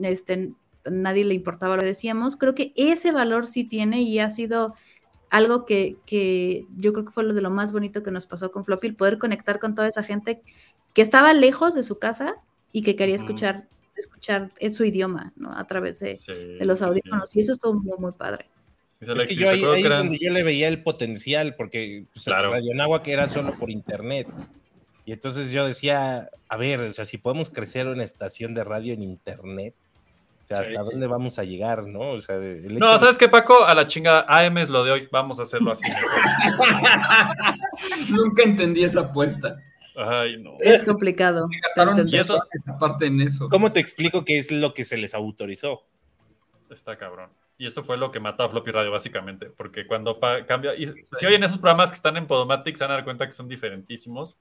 [0.00, 0.54] este,
[0.84, 2.36] nadie le importaba lo que decíamos.
[2.36, 4.74] Creo que ese valor sí tiene y ha sido
[5.30, 8.50] algo que, que yo creo que fue lo de lo más bonito que nos pasó
[8.50, 10.40] con Floppy, el poder conectar con toda esa gente
[10.94, 12.36] que estaba lejos de su casa
[12.72, 15.52] y que quería escuchar, escuchar en su idioma, ¿no?
[15.56, 16.18] A través de,
[16.58, 16.88] de los sí, sí.
[16.88, 17.36] audífonos.
[17.36, 18.46] Y eso estuvo muy, muy padre.
[19.00, 22.04] Es que yo ahí, ahí que es eran- donde yo le veía el potencial, porque
[22.12, 22.50] pues, Claro.
[22.50, 24.26] Radio Nahua que era solo por internet.
[25.04, 28.92] Y entonces yo decía, a ver, o sea, si podemos crecer una estación de radio
[28.92, 29.74] en internet,
[30.48, 32.12] sea, ¿hasta dónde vamos a llegar, no?
[32.12, 33.64] O sea, el hecho No, de- ¿sabes qué, Paco?
[33.64, 35.90] A la chingada, AM es lo de hoy, vamos a hacerlo así.
[38.10, 39.58] Nunca entendí esa apuesta.
[39.96, 40.52] Ay, no.
[40.60, 41.48] Es complicado.
[41.62, 43.48] Gastaron Y eso- esa parte en eso.
[43.48, 45.82] ¿Cómo te explico qué es lo que se les autorizó?
[46.70, 47.30] Está cabrón.
[47.60, 49.46] Y eso fue lo que mató a Floppy Radio, básicamente.
[49.46, 50.76] Porque cuando cambia.
[50.76, 50.86] Y
[51.18, 53.48] si oyen esos programas que están en Podomatic, se van a dar cuenta que son
[53.48, 54.36] diferentísimos.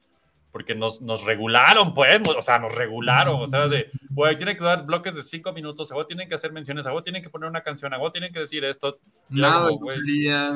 [0.57, 2.19] Porque nos, nos regularon, pues.
[2.35, 3.39] O sea, nos regularon.
[3.39, 5.91] O sea, de, güey, tienen que dar bloques de cinco minutos.
[5.91, 6.87] Vos tienen que hacer menciones.
[6.87, 7.93] Vos tienen que poner una canción.
[7.93, 8.97] A vos tienen que decir esto.
[9.29, 9.91] Nada de como,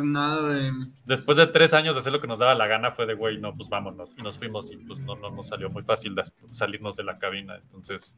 [0.05, 0.71] nada de.
[1.05, 3.37] después de tres años de hacer lo que nos daba la gana, fue de, güey,
[3.37, 4.15] no, pues vámonos.
[4.17, 7.19] Y nos fuimos y pues no, no nos salió muy fácil de salirnos de la
[7.19, 7.57] cabina.
[7.57, 8.17] Entonces,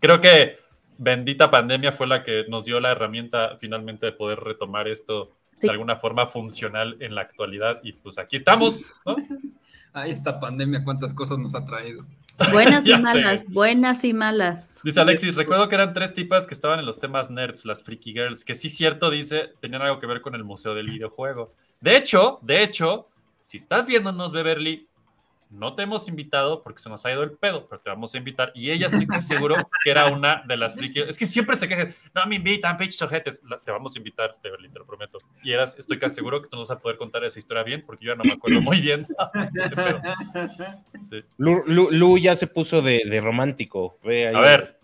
[0.00, 0.58] creo que
[0.98, 5.66] bendita pandemia fue la que nos dio la herramienta finalmente de poder retomar esto Sí.
[5.66, 7.80] de alguna forma funcional en la actualidad.
[7.82, 9.16] Y pues aquí estamos, ¿no?
[9.92, 12.04] Ay, esta pandemia, cuántas cosas nos ha traído.
[12.52, 12.98] Buenas y sé.
[12.98, 14.80] malas, buenas y malas.
[14.84, 18.12] Dice Alexis, recuerdo que eran tres tipas que estaban en los temas nerds, las freaky
[18.12, 21.52] girls, que sí cierto, dice, tenían algo que ver con el museo del videojuego.
[21.80, 23.08] De hecho, de hecho,
[23.42, 24.88] si estás viéndonos, Beverly,
[25.50, 28.18] no te hemos invitado porque se nos ha ido el pedo, pero te vamos a
[28.18, 28.52] invitar.
[28.54, 31.94] Y ella estoy casi seguro que era una de las Es que siempre se quejan,
[32.14, 33.40] no me invitan, pinches ojetes.
[33.64, 35.18] Te vamos a invitar, Beverly, te lo prometo.
[35.42, 37.82] Y eras, estoy casi seguro que tú nos vas a poder contar esa historia bien,
[37.86, 39.06] porque yo ya no me acuerdo muy bien.
[41.10, 41.22] Sí.
[41.38, 43.98] Lu, Lu- Lu ya se puso de, de romántico.
[44.02, 44.34] Ve ahí.
[44.34, 44.77] A ver,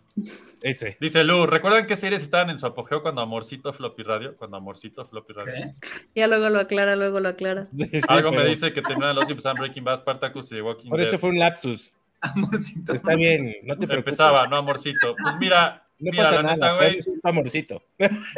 [0.63, 0.97] Ese.
[1.01, 4.37] Dice Lu, ¿recuerdan qué series estaban en su apogeo cuando Amorcito Floppy Radio?
[4.37, 5.75] Cuando Amorcito Floppy Radio.
[6.15, 7.67] Ya luego lo aclara, luego lo aclara.
[8.09, 11.09] Algo me dice que terminaron los empezaban Breaking Bad, Spartacus y The Walking Por Dead.
[11.09, 11.93] eso fue un lapsus.
[12.21, 12.95] Amorcito.
[12.95, 13.99] Está bien, no te preocupes.
[14.15, 15.15] Empezaba, no, amorcito.
[15.21, 16.99] Pues mira, No mira, pasa la nada, neta, güey.
[17.07, 17.83] un amorcito.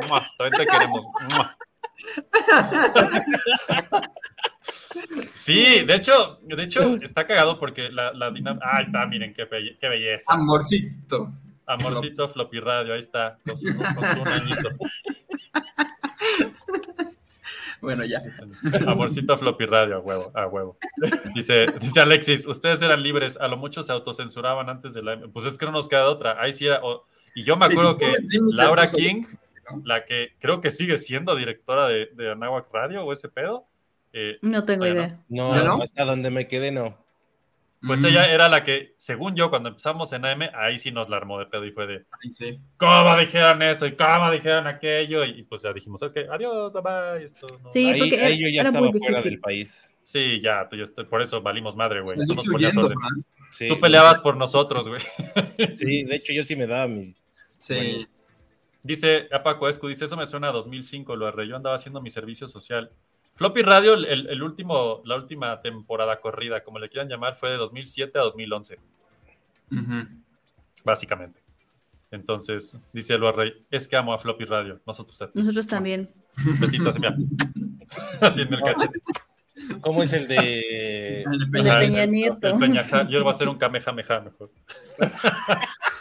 [0.08, 1.06] mua, También te queremos.
[1.28, 1.56] mua.
[5.34, 8.66] Sí, de hecho, de hecho, está cagado porque la, la dinámica.
[8.72, 10.32] Ah, está, miren, qué, belle- qué belleza.
[10.32, 11.28] Amorcito.
[11.66, 14.68] Amorcito Floppy Radio, ahí está, con su, con su un añito.
[17.80, 18.22] Bueno, ya.
[18.86, 20.78] Amorcito Floppy Radio, a huevo, a huevo.
[21.34, 25.20] Dice, dice Alexis, ustedes eran libres, a lo mucho se autocensuraban antes de la...
[25.32, 26.40] Pues es que no nos queda otra.
[26.40, 26.80] Ahí sí era...
[26.82, 28.12] o- Y yo me acuerdo que
[28.52, 29.22] Laura King,
[29.70, 29.82] ¿no?
[29.84, 33.66] la que creo que sigue siendo directora de, de Anáhuac Radio o ese pedo,
[34.12, 35.20] eh, No tengo idea.
[35.28, 35.82] No, ¿Ya no?
[35.82, 36.96] hasta donde me quedé, no.
[37.86, 41.08] Pues Mm, ella era la que, según yo, cuando empezamos en AM, ahí sí nos
[41.08, 42.58] la armó de pedo y fue de, ay, sí.
[42.76, 43.86] ¿cómo dijeron eso?
[43.86, 45.24] ¿Y cómo dijeron aquello?
[45.24, 46.26] Y, y pues ya dijimos, ¿sabes qué?
[46.30, 47.24] Adiós, bye bye.
[47.24, 49.30] Esto no- Sí, ahí, porque ahí yo ya era estaba muy fuera difícil.
[49.32, 49.92] del país.
[50.04, 50.76] Sí, ya, tú
[51.08, 52.16] por eso valimos madre, güey.
[52.26, 52.34] Tú.
[53.52, 55.00] Sí, Tú peleabas por nosotros, güey.
[55.76, 57.16] Sí, de hecho yo sí me daba mis...
[57.58, 58.06] Sí.
[58.82, 62.00] Dice a Paco Escu, dice, eso me suena a 2005, lo arre, yo andaba haciendo
[62.00, 62.92] mi servicio social.
[63.36, 67.56] Floppy Radio, el, el último, la última temporada corrida, como le quieran llamar, fue de
[67.56, 68.78] 2007 a 2011,
[69.72, 69.94] Ujú.
[70.84, 71.40] básicamente.
[72.10, 75.38] Entonces, dice el Rey, es que amo a Floppy Radio, nosotros a ti.
[75.38, 76.08] Nosotros también.
[76.60, 77.14] Besitos, mira.
[78.20, 79.00] Así en el cachete.
[79.80, 81.22] ¿Cómo es el de...
[81.22, 81.70] El de Peña.
[81.72, 82.48] Ajá, Peña el- Nieto.
[82.48, 82.58] el.
[83.08, 84.50] Yo le voy a hacer un Kamehameha mejor.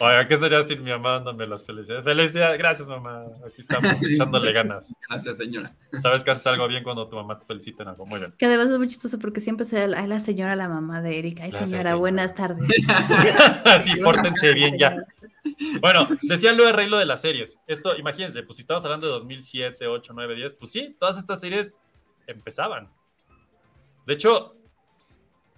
[0.00, 2.04] Oiga, ¿qué sería sin mi mamá dándome las felicidades?
[2.04, 3.24] Felicidades, gracias mamá.
[3.44, 4.94] Aquí estamos, echándole ganas.
[5.08, 5.74] Gracias, señora.
[6.00, 8.06] Sabes que haces algo bien cuando tu mamá te felicita en algo.
[8.06, 8.32] Muy bien.
[8.38, 11.42] Que además es muy chistoso porque siempre se ay, la señora, la mamá de Erika.
[11.42, 12.00] Ay, Gracias, señora, señora.
[12.00, 12.68] buenas tardes.
[13.64, 14.96] Así, pórtense bien ya.
[15.80, 17.58] Bueno, decía Luis Rey lo de las series.
[17.66, 21.40] Esto, imagínense, pues si estamos hablando de 2007, 8, 9, 10, pues sí, todas estas
[21.40, 21.76] series
[22.26, 22.88] empezaban.
[24.06, 24.54] De hecho,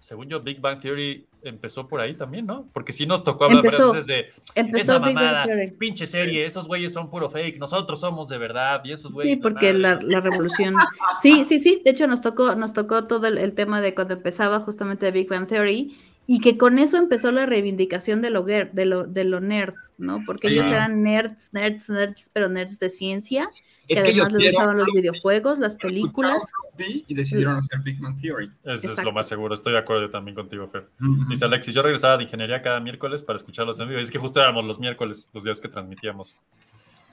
[0.00, 2.66] según yo, Big Bang Theory empezó por ahí también, ¿no?
[2.72, 3.92] Porque sí nos tocó hablar Empezó.
[3.92, 5.70] veces de Empezó esa Big Bang Theory.
[5.72, 9.34] pinche serie, esos güeyes son puro fake, nosotros somos de verdad y esos güeyes.
[9.34, 10.74] Sí, porque la, la revolución.
[11.22, 11.80] Sí, sí, sí.
[11.84, 15.28] De hecho, nos tocó, nos tocó todo el, el tema de cuando empezaba justamente Big
[15.28, 15.96] Bang Theory
[16.32, 20.22] y que con eso empezó la reivindicación de lo, de lo, de lo nerd, ¿no?
[20.24, 20.76] Porque ellos Ajá.
[20.76, 23.50] eran nerds, nerds, nerds, pero nerds de ciencia.
[23.88, 26.40] Es que que ellos además les gustaban los videojuegos, las películas.
[26.78, 28.48] Y decidieron hacer Big Man Theory.
[28.62, 30.86] Eso es lo más seguro, estoy de acuerdo también contigo, Fer.
[31.00, 31.28] Ujú.
[31.28, 33.98] Dice Alexis, yo regresaba de ingeniería cada miércoles para escucharlos en vivo.
[33.98, 36.36] Y es que justo éramos los miércoles, los días que transmitíamos.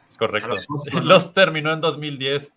[0.08, 0.54] Es correcto.
[1.04, 2.54] Los terminó en 2010.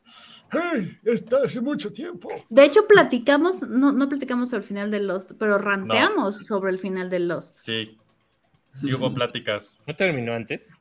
[0.52, 0.98] ¡Hey!
[1.04, 2.28] Está hace mucho tiempo.
[2.48, 6.78] De hecho, platicamos, no, no platicamos sobre el final de Lost, pero ranteamos sobre el
[6.78, 7.56] final de Lost.
[7.58, 7.98] Sí.
[8.74, 9.82] Sí hubo pláticas.
[9.86, 10.72] ¿No terminó antes?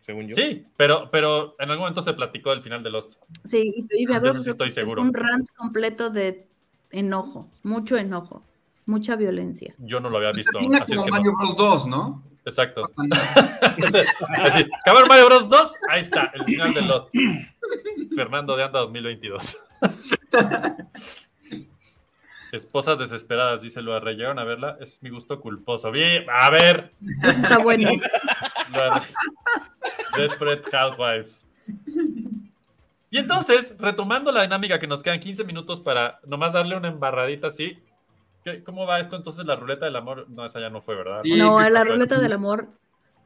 [0.00, 0.34] Según yo.
[0.34, 3.14] Sí, pero, pero en algún momento se platicó del final de Lost.
[3.44, 5.02] Sí, y, y me eso sí estoy es seguro.
[5.02, 6.48] un rant completo de
[6.90, 8.44] enojo, mucho enojo,
[8.86, 9.74] mucha violencia.
[9.78, 10.58] Yo no lo había visto.
[10.58, 11.38] Tiene Así es como que Mario no.
[11.38, 12.29] Bros 2, ¿no?
[12.50, 12.90] Exacto.
[14.42, 17.08] Así, acabar Mario Bros 2, ahí está, el final de Lost.
[18.16, 19.56] Fernando de Anda 2022.
[22.52, 24.16] Esposas desesperadas, dice Lua Rey.
[24.16, 24.76] ¿Llegaron a verla?
[24.80, 25.92] Es mi gusto culposo.
[25.92, 26.92] Bien, a ver.
[27.22, 27.90] Está bueno.
[30.16, 31.46] Desperate Housewives.
[33.08, 37.46] Y entonces, retomando la dinámica que nos quedan 15 minutos para nomás darle una embarradita
[37.46, 37.78] así.
[38.44, 39.16] ¿Qué- ¿Cómo va esto?
[39.16, 40.26] Entonces, la ruleta del amor.
[40.30, 41.22] No, esa ya no fue, ¿verdad?
[41.36, 42.68] No, la ruleta del amor.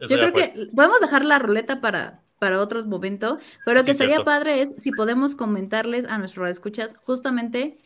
[0.01, 0.53] Eso Yo creo fue.
[0.53, 4.25] que podemos dejar la ruleta para, para otro momento, pero lo que Sí, sería cierto.
[4.25, 7.79] padre es si podemos comentarles a nuestros escuchas justamente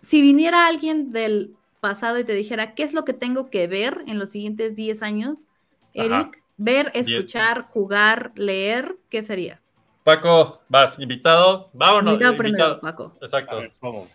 [0.00, 4.02] si viniera alguien del pasado y te dijera qué es lo que tengo que ver
[4.06, 5.48] en los siguientes 10 años,
[5.96, 6.04] Ajá.
[6.04, 7.08] Eric, ver, Diez.
[7.08, 9.60] escuchar, jugar, leer, ¿qué sería?
[10.04, 11.70] Paco, vas, invitado.
[11.72, 12.12] Vámonos.
[12.14, 13.18] Invitado el primero, Paco.
[13.20, 13.60] Exacto.
[13.80, 14.08] ¿Cómo?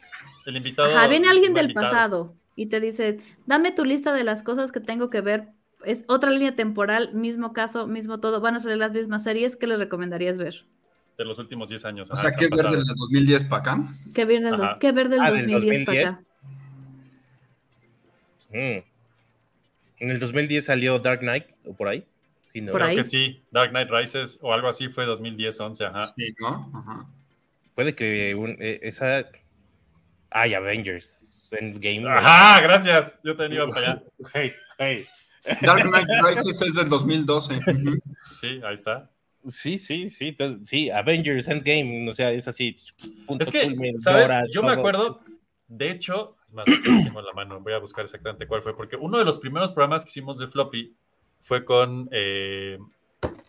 [0.45, 0.89] El invitado.
[0.89, 1.89] Ajá, viene alguien del invitado.
[1.91, 5.49] pasado y te dice, dame tu lista de las cosas que tengo que ver.
[5.85, 8.41] Es otra línea temporal, mismo caso, mismo todo.
[8.41, 9.55] Van a salir las mismas series.
[9.55, 10.65] ¿Qué les recomendarías ver?
[11.19, 12.09] De los últimos 10 años.
[12.11, 13.77] O sea, ¿qué ver del 2010 para acá?
[14.13, 16.07] ¿Qué ver del, dos- qué ver del Ah, del 2010 para 2010.
[16.07, 16.23] acá?
[18.49, 18.83] Mm.
[19.99, 22.05] En el 2010 salió Dark Knight, o por ahí.
[22.41, 22.71] Sí, ¿no?
[22.71, 22.95] Por Creo ahí.
[22.97, 23.43] que sí.
[23.51, 26.07] Dark Knight Rises o algo así fue 2010-11, ajá.
[26.07, 26.71] Sí, ¿no?
[26.73, 27.05] Ajá.
[27.75, 29.25] Puede que un- eh, esa.
[30.29, 31.26] Ay, Avengers.
[31.53, 32.07] Endgame.
[32.09, 33.15] Ajá, gracias.
[33.23, 34.03] Yo te iba para allá.
[34.33, 35.05] Hey, hey.
[35.61, 37.55] Dark Knight Rises es del 2012.
[37.55, 37.99] Ujú.
[38.39, 39.09] Sí, ahí está.
[39.45, 40.29] Sí, sí, sí.
[40.29, 42.09] entonces, sí, Avengers Endgame.
[42.09, 42.75] O sea, es así.
[43.25, 44.51] punto Es que, culmen, ¿sabes?
[44.51, 45.21] Yo me acuerdo,
[45.67, 48.95] de hecho, es más, tengo en la mano, voy a buscar exactamente cuál fue, porque
[48.95, 50.95] uno de los primeros programas que hicimos de Floppy
[51.43, 52.77] fue con eh,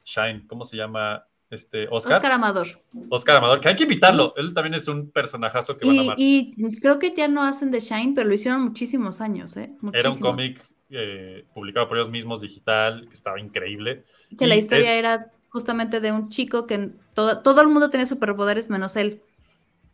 [0.05, 1.27] Shine, ¿cómo se llama?
[1.51, 2.17] Este, Oscar.
[2.17, 2.67] Oscar Amador.
[3.09, 4.35] Oscar Amador, que hay que invitarlo.
[4.37, 6.17] Él también es un personajazo que van a Y, amar.
[6.19, 9.71] y creo que ya no hacen The Shine, pero lo hicieron muchísimos años, ¿eh?
[9.95, 14.05] Era un cómic eh, publicado por ellos mismos, digital, que estaba increíble.
[14.39, 17.89] Que la Y historia es- era justamente de un chico que todo, todo el mundo
[17.91, 19.23] tenía superpoderes menos él.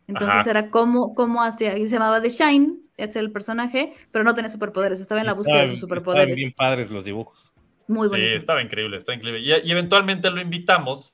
[0.07, 0.49] Entonces Ajá.
[0.49, 4.49] era cómo, cómo hacía, y se llamaba The Shine, es el personaje, pero no tenía
[4.51, 6.23] superpoderes, estaba en la búsqueda de sus Estaban- superpoderes.
[6.29, 7.51] estaban bien padres los dibujos.
[7.87, 8.37] Muy Sí, bonito.
[8.37, 9.41] estaba increíble, estaba increíble.
[9.41, 11.13] Y, y eventualmente lo invitamos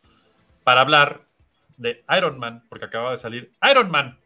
[0.63, 1.25] para hablar
[1.77, 4.17] de Iron Man, porque acaba de salir Iron Man.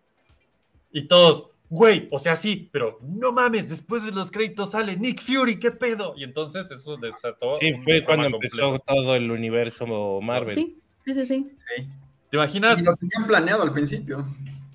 [0.91, 5.22] Y todos, güey, o sea, sí, pero no mames, después de los créditos sale Nick
[5.22, 6.14] Fury, ¿qué pedo?
[6.18, 7.56] Y entonces eso desató.
[7.57, 8.86] Sí, fue cuando empezó completo.
[8.86, 10.53] todo el universo Marvel.
[10.53, 11.52] Sí, sí, sí, sí.
[12.30, 12.80] ¿Te imaginas?
[12.80, 14.26] Y lo tenían planeado al principio.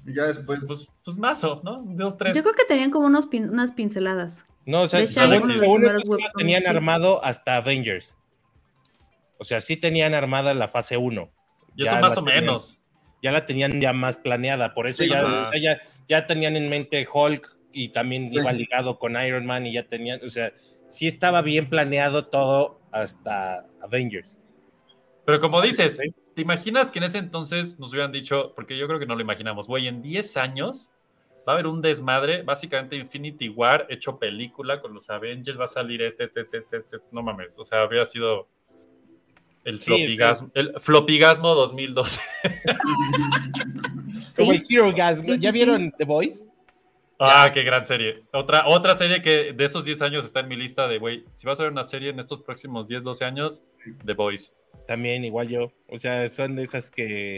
[0.07, 0.67] Y ya después.
[0.67, 1.83] Pues, pues mazo, ¿no?
[1.85, 2.35] Dos, tres.
[2.35, 4.47] Yo creo que tenían como unos pin- unas pinceladas.
[4.67, 6.69] No, o sea, webcomics, tenían sí.
[6.69, 8.17] armado hasta Avengers.
[9.39, 11.31] O sea, sí tenían armada la fase 1.
[11.81, 12.79] Y eso Ya más o tenían- menos.
[13.23, 14.75] Ya la tenían ya más planeada.
[14.75, 15.43] Por eso Sí, ya, ajá.
[15.43, 18.37] o sea, ya, ya tenían en mente Hulk y también Sí.
[18.37, 20.53] iba ligado con Iron Man y ya tenían, o sea,
[20.87, 24.41] sí estaba bien planeado todo hasta Avengers.
[25.25, 25.99] Pero como dices,
[26.35, 29.21] ¿te imaginas que en ese entonces nos hubieran dicho, porque yo creo que no lo
[29.23, 30.91] imaginamos, güey, en 10 años
[31.47, 35.69] va a haber un desmadre, básicamente Infinity War hecho película con los Avengers, va a
[35.69, 38.49] salir este, este, este, este, este, no mames, o sea, habría sido
[39.65, 42.21] el Sí, flopigasmo, el flopigasmo 2012.
[44.37, 44.75] Como el Sí.
[44.75, 45.19] Hero Gas.
[45.19, 45.55] Sí, sí, ¿Ya sí.
[45.59, 46.49] vieron The Voice?
[47.19, 48.23] Ah, qué gran serie.
[48.33, 51.47] Otra, otra serie que de esos 10 años está en mi lista de, güey, si
[51.47, 53.63] vas a ver una serie en estos próximos 10, 12 años,
[54.07, 54.55] The Boys.
[54.87, 55.71] También, igual yo.
[55.89, 57.37] O sea, son de esas que,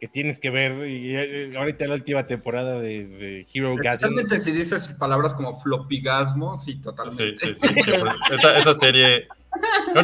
[0.00, 0.86] que tienes que ver.
[0.88, 3.74] Y eh, ahorita la última temporada de, de Hero.
[3.74, 7.36] Especialmente si dices palabras como flopigasmo, sí, Sí, totalmente.
[7.44, 7.68] sí, sí.
[7.82, 7.90] sí,
[8.30, 9.26] esa, esa serie.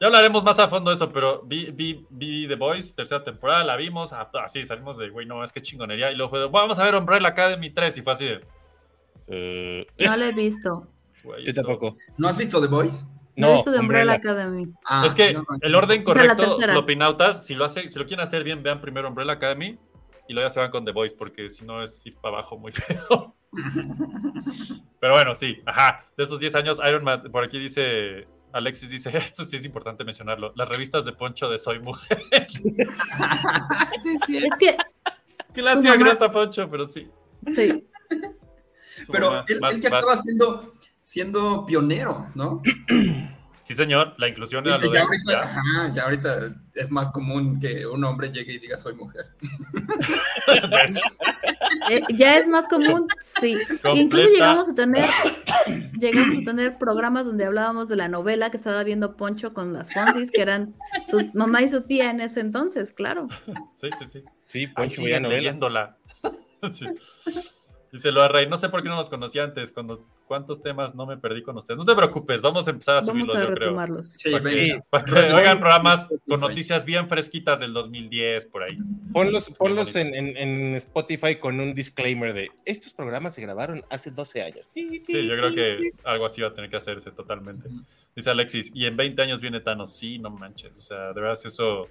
[0.00, 3.62] Ya hablaremos más a fondo de eso, pero vi, vi, vi The Boys, tercera temporada,
[3.64, 6.10] la vimos, ah, así salimos de, güey, no, es que chingonería.
[6.10, 10.16] Y luego fue, de, vamos a ver Umbrella Academy 3, y fue así de, No
[10.16, 10.88] la he visto.
[11.22, 11.96] güey, Yo esto- tampoco.
[12.16, 13.04] ¿No has visto The Voice?
[13.36, 14.72] No, he visto de Umbrella Academy.
[14.86, 15.58] Ah, es que no, no.
[15.60, 16.72] el orden correcto, tercera.
[16.72, 19.78] Flopinautas, si lo, hace, si lo quieren hacer bien, vean primero Umbrella Academy
[20.28, 22.56] y luego ya se van con The Voice, porque si no es ir para abajo
[22.58, 23.34] muy feo.
[25.00, 26.06] Pero bueno, sí, ajá.
[26.16, 30.04] De esos 10 años, Iron Man, por aquí dice, Alexis dice, esto sí es importante
[30.04, 32.22] mencionarlo, las revistas de Poncho de Soy Mujer.
[34.28, 34.76] Es que.
[35.54, 37.08] Qué lástima que no está Poncho, pero sí.
[37.52, 37.84] Sí.
[39.04, 42.62] Su Pero mamá, él, más- él ya más- estaba siendo, siendo pionero, ¿no?
[43.70, 44.98] Sí, señor, la inclusión Ya, era lo de...
[44.98, 45.40] ahorita, ya.
[45.42, 49.26] ajá, ya ahorita es más común que un hombre llegue y diga soy mujer.
[51.88, 53.56] Eh, ya es más común, sí.
[53.80, 54.00] Completa.
[54.00, 55.04] Incluso llegamos a tener,
[56.00, 59.92] llegamos a tener programas donde hablábamos de la novela que estaba viendo Poncho con las
[59.92, 60.74] Fonsis, que eran
[61.08, 63.28] su mamá y su tía en ese entonces, claro.
[63.76, 64.24] Sí, sí, sí.
[64.46, 65.96] Sí, Poncho veía leyéndola.
[66.72, 66.86] Sí.
[67.92, 71.06] Dice lo Rey, no sé por qué no los conocí antes, cuando cuántos temas no
[71.06, 71.76] me perdí con ustedes.
[71.76, 74.02] No te preocupes, vamos a empezar a Vamos subirlos, a yo creo.
[74.04, 78.76] Sí, Para que, para que oigan programas con noticias bien fresquitas del 2010, por ahí.
[79.12, 84.10] Ponlos, ponlos en, en- en Spotify con un disclaimer de estos programas se grabaron hace
[84.12, 84.70] 12 años.
[84.72, 87.68] Sí, yo creo que algo así va a tener que hacerse totalmente.
[88.14, 89.92] Dice Alexis, y en 20 años viene Thanos.
[89.96, 90.76] Sí, no manches.
[90.76, 91.88] O sea, de verdad eso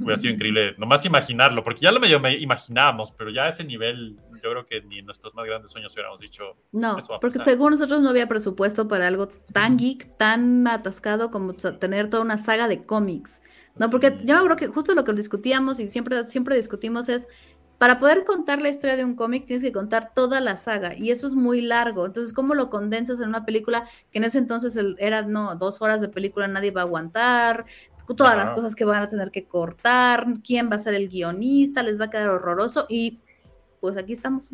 [0.00, 0.74] hubiera sido increíble.
[0.78, 4.66] Nomás imaginarlo, porque ya lo medio me imaginábamos, pero ya a ese nivel, yo creo
[4.66, 6.56] que ni en nuestros más grandes sueños hubiéramos dicho.
[6.72, 7.52] No, eso va a porque pasar.
[7.52, 12.38] según nosotros no había presupuesto para algo tan geek, tan atascado como tener toda una
[12.38, 13.42] saga de cómics.
[13.76, 17.26] No, porque yo me acuerdo que justo lo que discutíamos y siempre, siempre discutimos es,
[17.82, 21.10] para poder contar la historia de un cómic tienes que contar toda la saga y
[21.10, 22.06] eso es muy largo.
[22.06, 26.00] Entonces, ¿cómo lo condensas en una película que en ese entonces era, no, dos horas
[26.00, 27.64] de película nadie va a aguantar?
[28.16, 31.82] Todas las cosas que van a tener que cortar, quién va a ser el guionista,
[31.82, 33.20] les va a quedar horroroso y
[33.80, 34.50] pues aquí estamos.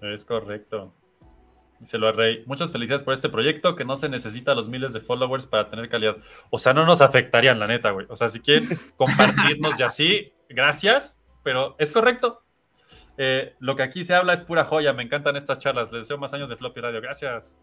[0.00, 0.92] Es correcto.
[1.78, 2.42] Dice lo Rey.
[2.46, 5.88] Muchas felicidades por este proyecto que no se necesita los miles de followers para tener
[5.88, 6.16] calidad.
[6.50, 8.06] O sea, no nos afectarían, la neta, güey.
[8.08, 12.42] O sea, si quieren compartirnos y así, gracias, pero es correcto.
[13.18, 14.92] Eh, lo que aquí se habla es pura joya.
[14.92, 15.92] Me encantan estas charlas.
[15.92, 17.00] Les deseo más años de Floppy Radio.
[17.00, 17.58] Gracias.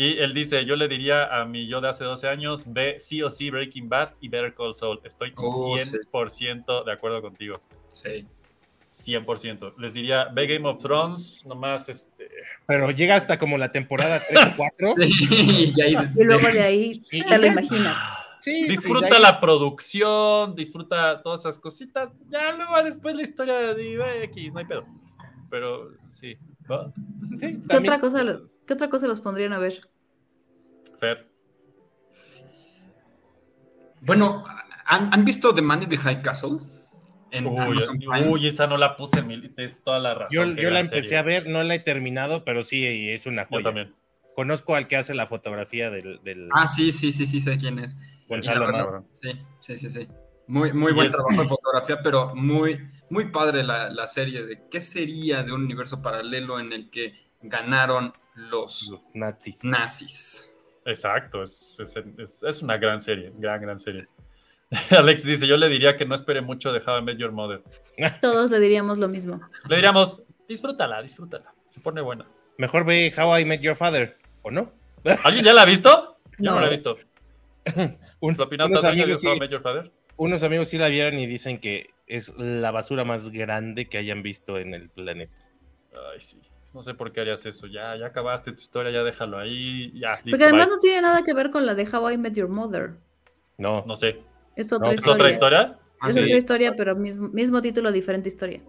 [0.00, 3.20] Y él dice, yo le diría a mi yo de hace 12 años, ve sí
[3.20, 5.00] o sí Breaking Bad y Better Call Saul.
[5.02, 5.96] Estoy Oh, sí.
[6.12, 7.58] 100% de acuerdo contigo.
[7.94, 8.24] Sí.
[8.92, 9.74] 100%.
[9.76, 12.28] Les diría, ve Game of Thrones, nomás este...
[12.66, 14.94] Pero llega hasta como la temporada 3 o 4.
[15.00, 17.96] Sí, y ahí- Y luego de ahí te lo imaginas.
[18.38, 22.12] Sí, disfruta sí, ya- la producción, disfruta todas esas cositas.
[22.30, 24.86] Ya luego después la historia de X, no hay pedo.
[25.50, 26.36] Pero sí.
[27.40, 29.80] ¿Qué otra, cosa, lo- ¿Qué otra cosa los pondrían a ver?
[31.00, 31.26] Fer.
[34.02, 34.44] Bueno,
[34.84, 36.58] ¿han, han visto The Man in the High Castle?
[37.30, 38.28] En Uy, Amazon Prime.
[38.28, 40.56] uy, esa no la puse mi es toda la razón.
[40.56, 41.18] Yo, yo la empecé serie.
[41.18, 43.64] a ver, no la he terminado, pero sí es una Yo joya.
[43.64, 43.94] también.
[44.34, 47.78] Conozco al que hace la fotografía del, del Ah, sí, sí, sí, sí, sé quién
[47.80, 47.96] es.
[48.28, 49.02] Gonzalo verdad.
[49.10, 49.30] Sí,
[49.60, 50.08] sí, sí, sí.
[50.46, 52.80] Muy, muy buen es- trabajo de fotografía, pero muy,
[53.10, 57.14] muy padre la, la serie de qué sería de un universo paralelo en el que
[57.42, 58.12] ganaron
[58.50, 59.62] los los nazis.
[59.64, 60.50] nazis.
[60.84, 64.06] Exacto, es, es, es- es una gran serie, gran, gran serie.
[64.90, 67.62] Alex dice, yo le diría que no espere mucho de How I Met Your Mother.
[68.22, 69.40] Todos le diríamos lo mismo.
[69.68, 72.26] Le diríamos, disfrútala, disfrútala, se pone buena.
[72.58, 74.72] Mejor ve How I Met Your Father, ¿o no?
[75.24, 76.18] ¿Alguien ya la ha visto?
[76.38, 76.60] Yo no, No.
[76.60, 76.96] la he visto.
[78.20, 79.92] Un- ¿Flopinautas, unos, ¿alguien amigos vio How I sí, Met Your Father?
[80.16, 84.22] unos amigos sí la vieron y dicen que es la basura más grande que hayan
[84.22, 85.36] visto en el planeta.
[86.12, 86.38] Ay, sí.
[86.78, 87.66] No sé por qué harías eso.
[87.66, 89.90] Ya, ya acabaste tu historia, ya déjalo ahí.
[89.98, 90.30] Ya, listo.
[90.30, 90.76] Porque además bye.
[90.76, 92.92] no tiene nada que ver con la de How I Met Your Mother.
[93.56, 94.20] No, No sé.
[94.54, 95.14] Es otra No, ¿Es historia.
[95.16, 95.78] otra historia?
[95.98, 96.22] Ah, Es sí.
[96.22, 98.60] otra historia, pero mismo, mismo título, diferente historia.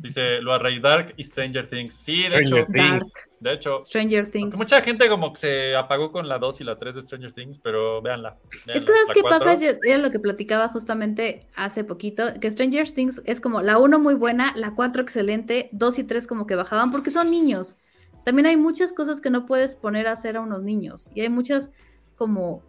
[0.00, 1.94] Dice Loa Rey Dark y Stranger Things.
[1.94, 2.72] Sí, de Stranger hecho.
[2.72, 3.12] Things.
[3.38, 3.78] De hecho.
[3.84, 4.56] Stranger Things.
[4.56, 7.58] Mucha gente como que se apagó con la 2 y la 3 de Stranger Things,
[7.58, 8.38] pero véanla.
[8.66, 9.54] Es que, ¿sabes qué pasa?
[9.58, 13.98] Yo- Era lo que platicaba justamente hace poquito, que Stranger Things es como la 1
[13.98, 17.76] muy buena, la 4 excelente, 2 y 3 como que bajaban porque son niños.
[18.24, 21.28] También hay muchas cosas que no puedes poner a hacer a unos niños y hay
[21.28, 21.72] muchas
[22.16, 22.62] como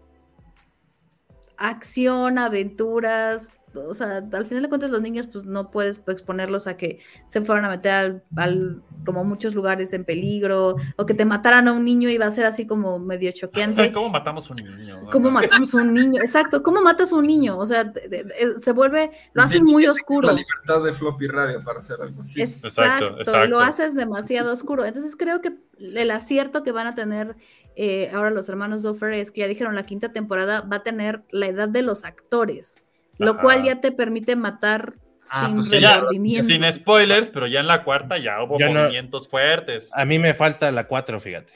[1.58, 6.78] acción, aventuras, o sea, al final de cuentas los niños pues no puedes exponerlos a
[6.78, 11.26] que se fueran a meter al, al- como muchos lugares en peligro o que te
[11.26, 13.92] mataran a un niño y va a ser así como medio choqueante.
[13.94, 14.96] ¿Cómo matamos a un niño?
[15.12, 16.22] ¿Cómo matamos a un niño?
[16.22, 17.58] Exacto, ¿cómo matas a un niño?
[17.58, 20.28] O sea, de- de- de- se vuelve, lo haces muy oscuro.
[20.28, 22.42] La libertad de Floppy Radio para hacer algo así.
[22.42, 23.48] Exacto, Exacto, exacto.
[23.48, 24.86] lo haces demasiado oscuro.
[24.86, 27.36] Entonces creo que el acierto que van a tener
[27.78, 31.24] eh, ahora los hermanos Duffer es que ya dijeron la quinta temporada va a tener
[31.32, 32.81] la edad de los actores,
[33.26, 33.42] lo Ajá.
[33.42, 34.94] cual ya te permite matar
[35.32, 36.46] Ah, sin pues Sí, ya, remordimiento.
[36.48, 39.90] sin spoilers, pero ya en la cuarta ya hubo Ya no- movimientos fuertes.
[39.94, 41.54] a mí me falta la 4, fíjate.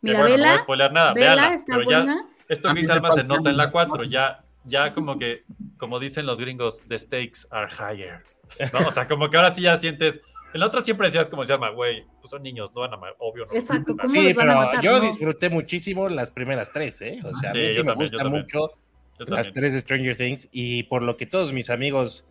[0.00, 2.24] Mira, bueno, no voy Vela, a spoiler nada, Vela véanla, está pero ya- buena.
[2.48, 4.10] Esto A que Alma se nota en la las 4, cuatro.
[4.10, 5.44] ya, ya como que,
[5.78, 8.22] como dicen los gringos, the stakes are higher.
[8.72, 8.80] ¿no?
[8.88, 10.20] O sea, como que ahora sí ya sientes.
[10.52, 12.96] En la otra siempre decías como se llama, güey, pues son niños, no van a
[12.96, 13.46] amar, obvio.
[13.46, 13.52] No.
[13.54, 14.82] Exacto, ¿cómo Sí, los van a pero matar?
[14.84, 15.00] yo No.
[15.00, 17.20] disfruté muchísimo las primeras tres, ¿eh?
[17.24, 18.42] O sea, a Sí, mí sí me también, también.
[18.42, 18.70] mucho
[19.18, 22.26] las tres Stranger Things y por lo que todos mis amigos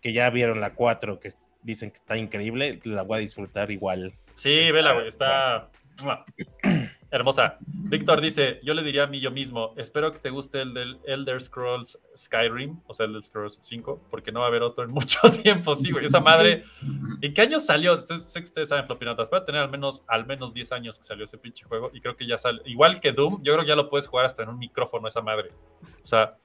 [0.00, 1.30] que ya vieron la 4, que
[1.62, 4.14] dicen que está increíble, la voy a disfrutar igual.
[4.34, 5.70] Sí, vela, güey, está.
[7.14, 7.58] Hermosa.
[7.60, 10.98] Víctor dice, yo le diría a mí yo mismo, espero que te guste el del
[11.04, 14.82] Elder Scrolls Skyrim, o sea, el Elder Scrolls 5, porque no va a haber otro
[14.82, 16.06] en mucho tiempo, sí, güey.
[16.06, 16.64] Esa madre,
[17.22, 17.96] ¿en qué año salió?
[17.98, 21.04] Sé que ustedes saben, Flopinotas, va a tener al menos, al menos 10 años que
[21.04, 23.68] salió ese pinche juego, y creo que ya sale, igual que Doom, yo creo que
[23.68, 25.50] ya lo puedes jugar hasta en un micrófono esa madre.
[26.02, 26.36] O sea,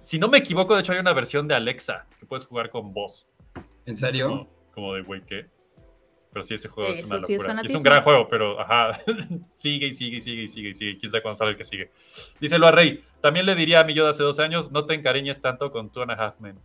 [0.00, 2.92] si no me equivoco, de hecho hay una versión de Alexa que puedes jugar con
[2.92, 3.28] voz.
[3.86, 4.28] ¿En serio?
[4.28, 5.46] Como, como de, güey, ¿qué?
[6.32, 7.62] Pero sí, ese juego es una sí es locura.
[7.62, 9.00] Y es un gran juego, pero ajá,
[9.56, 10.98] sigue y sigue y sigue y sigue y sigue.
[10.98, 11.90] Quién sabe cuándo sale el que sigue.
[12.40, 13.04] Díselo a Rey.
[13.20, 15.90] También le diría a mi yo de hace dos años, no te encariñes tanto con
[15.90, 16.58] Two and a Half Men.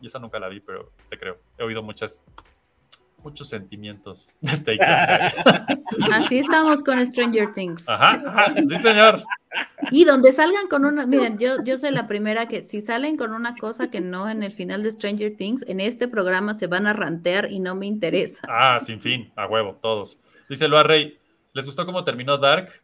[0.00, 1.38] Yo esa nunca la vi, pero te creo.
[1.56, 2.22] He oído muchas,
[3.22, 4.84] muchos sentimientos de Stakes.
[6.12, 7.88] Así estamos con Stranger Things.
[7.88, 9.22] Ajá, ajá, sí señor.
[9.90, 13.32] Y donde salgan con una, miren, yo, yo soy la primera que si salen con
[13.32, 16.86] una cosa que no en el final de Stranger Things, en este programa se van
[16.86, 18.40] a rantear y no me interesa.
[18.48, 20.18] Ah, sin fin, a huevo, todos.
[20.48, 21.18] Díselo a Rey.
[21.52, 22.82] ¿Les gustó cómo terminó Dark?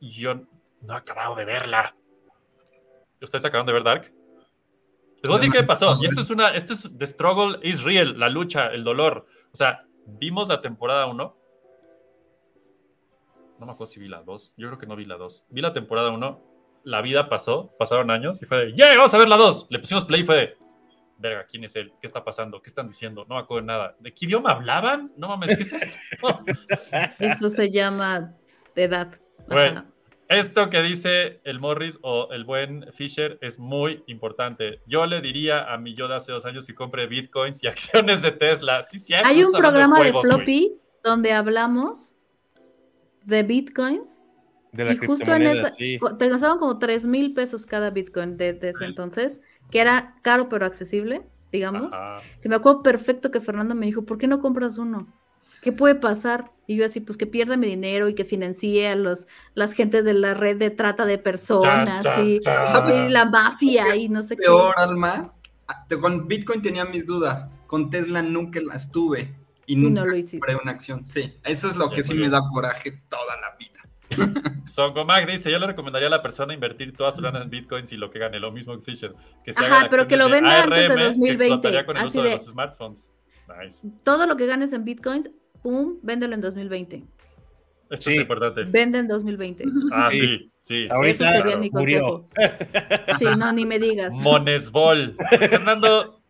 [0.00, 0.34] Yo
[0.82, 1.94] no he acabado de verla.
[3.20, 4.12] ¿Ustedes acaban de ver Dark?
[5.22, 5.98] Les voy a decir qué pasó.
[6.00, 9.26] Y esto es una, esto es The Struggle is real, la lucha, el dolor.
[9.58, 11.36] O sea, vimos la temporada 1.
[13.58, 14.54] No me acuerdo si vi la 2.
[14.56, 15.46] Yo creo que no vi la 2.
[15.48, 16.40] Vi la temporada 1.
[16.84, 18.96] La vida pasó, pasaron años y fue de, ¡Yeah!
[18.96, 19.66] Vamos a ver la 2.
[19.70, 20.56] Le pusimos play y fue de,
[21.18, 21.92] verga, ¿quién es él?
[22.00, 22.62] ¿Qué está pasando?
[22.62, 23.26] ¿Qué están diciendo?
[23.28, 23.96] No me acuerdo de nada.
[23.98, 25.12] ¿De qué idioma hablaban?
[25.16, 25.98] No mames, ¿qué es esto?
[27.18, 28.36] Eso se llama
[28.76, 29.12] edad.
[29.50, 29.86] Ajá.
[30.28, 34.82] Esto que dice el Morris o el buen Fisher es muy importante.
[34.86, 38.22] Yo le diría a mi yo de hace dos años que compre bitcoins y acciones
[38.22, 38.82] de Tesla.
[38.82, 42.16] Sí, sí, Hay un programa de juegos, floppy donde hablamos
[43.24, 44.22] de bitcoins
[44.72, 45.98] De la y justo en esa, sí.
[46.18, 49.40] te gastaban como 3 mil pesos cada bitcoin de, de ese entonces,
[49.70, 51.92] que era caro pero accesible, digamos.
[51.92, 52.20] Ajá.
[52.42, 55.12] Que me acuerdo perfecto que Fernando me dijo, ¿por qué no compras uno?
[55.62, 56.52] ¿Qué puede pasar?
[56.66, 60.04] Y yo así, pues que pierda mi dinero y que financie a los, las gentes
[60.04, 64.42] de la red de trata de personas y, y la mafia y no sé qué.
[64.42, 65.32] Peor, Alma.
[65.66, 67.48] Ah, Con Bitcoin tenía mis dudas.
[67.66, 69.34] Con Tesla nunca las tuve.
[69.66, 70.38] Y nunca no lo hiciste.
[70.38, 71.06] compré una acción.
[71.06, 73.78] Sí, eso es lo que sí me da coraje toda la vida.
[74.66, 77.96] Songomac dice, yo le recomendaría a la persona invertir toda su lana en bitcoins y
[77.96, 79.14] lo que gane, lo mismo que Fisher.
[79.44, 81.96] Que se Ajá, haga pero que lo venda antes de ARM, que 2020, explotaría con
[81.96, 83.10] el así uso de de- los smartphones.
[83.62, 83.88] Nice.
[84.04, 85.30] Todo lo que ganes en bitcoins,
[85.62, 87.04] pum, véndelo en 2020.
[87.90, 88.64] Esto es importante.
[88.64, 89.64] Vende en 2020.
[89.92, 90.18] Ah, Sí.
[90.20, 90.88] sí, sí.
[91.04, 91.58] Eso sería claro.
[91.58, 92.28] mi murió.
[92.28, 93.18] consejo.
[93.18, 94.12] Sí, no, ni me digas.
[94.14, 95.16] Monesbol.
[95.38, 96.20] Fernando,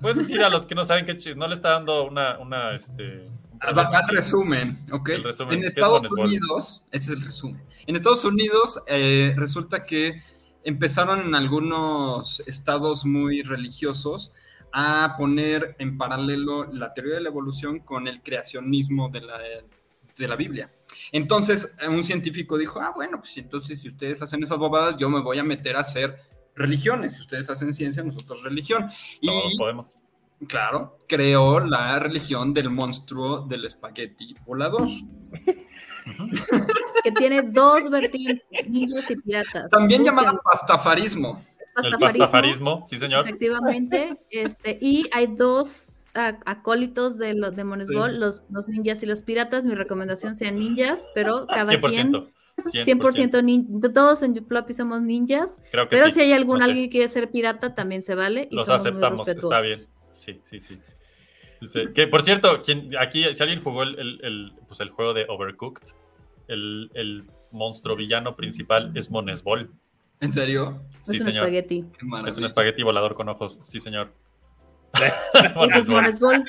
[0.00, 2.72] puedes decir a los que no saben qué chis, no le está dando una, una,
[2.74, 3.28] este...
[3.28, 5.08] un Ah, al resumen, ¿ok?
[5.10, 6.02] El resumen, ¿qué En es Estados?
[6.10, 7.62] Unidos, ese es el resumen.
[7.86, 10.20] En Estados Unidos eh, resulta que
[10.64, 14.32] empezaron en algunos estados muy religiosos
[14.76, 19.38] a poner en paralelo la teoría de la evolución con el creacionismo de la,
[20.18, 20.72] de la Biblia.
[21.12, 25.20] Entonces, un científico dijo, ah, bueno, pues entonces si ustedes hacen esas bobadas, yo me
[25.20, 26.18] voy a meter a hacer
[26.56, 27.14] religiones.
[27.14, 28.90] Si ustedes hacen ciencia, nosotros religión.
[29.20, 29.96] Y Todos podemos.
[30.48, 34.88] Claro, creó la religión del monstruo del espagueti volador.
[37.04, 39.70] Que tiene dos vertientes, ninjas y piratas.
[39.70, 40.40] También Busquen llamado
[41.74, 42.06] pastafarismo.
[42.06, 43.24] El pastafarismo, sí señor.
[43.26, 44.16] Efectivamente.
[44.30, 48.18] Este, y hay dos acólitos de los de Monesbol, Sí.
[48.18, 49.64] los, los ninjas y los piratas.
[49.64, 51.80] Mi recomendación sean ninjas, pero cada 100%,
[52.70, 53.00] quien 100%.
[53.00, 55.60] 100% nin- todos en Floppy somos ninjas.
[55.72, 56.70] Creo que pero sí, si hay algún no sé.
[56.70, 58.46] alguien que quiere ser pirata, también se vale.
[58.50, 59.78] Y Los somos muy aceptamos, está bien.
[60.12, 60.78] Sí, sí, sí.
[61.94, 65.24] Que por cierto, quien, aquí, si alguien jugó el, el- el, pues, el juego de
[65.28, 65.88] Overcooked,
[66.46, 69.70] el, el monstruo villano principal es Monesbol.
[70.20, 70.78] ¿En serio?
[71.02, 71.44] Sí, es un señor.
[71.44, 71.84] espagueti.
[72.26, 74.12] Es un espagueti volador con ojos, sí, señor.
[74.94, 76.44] Ese es Monesbol.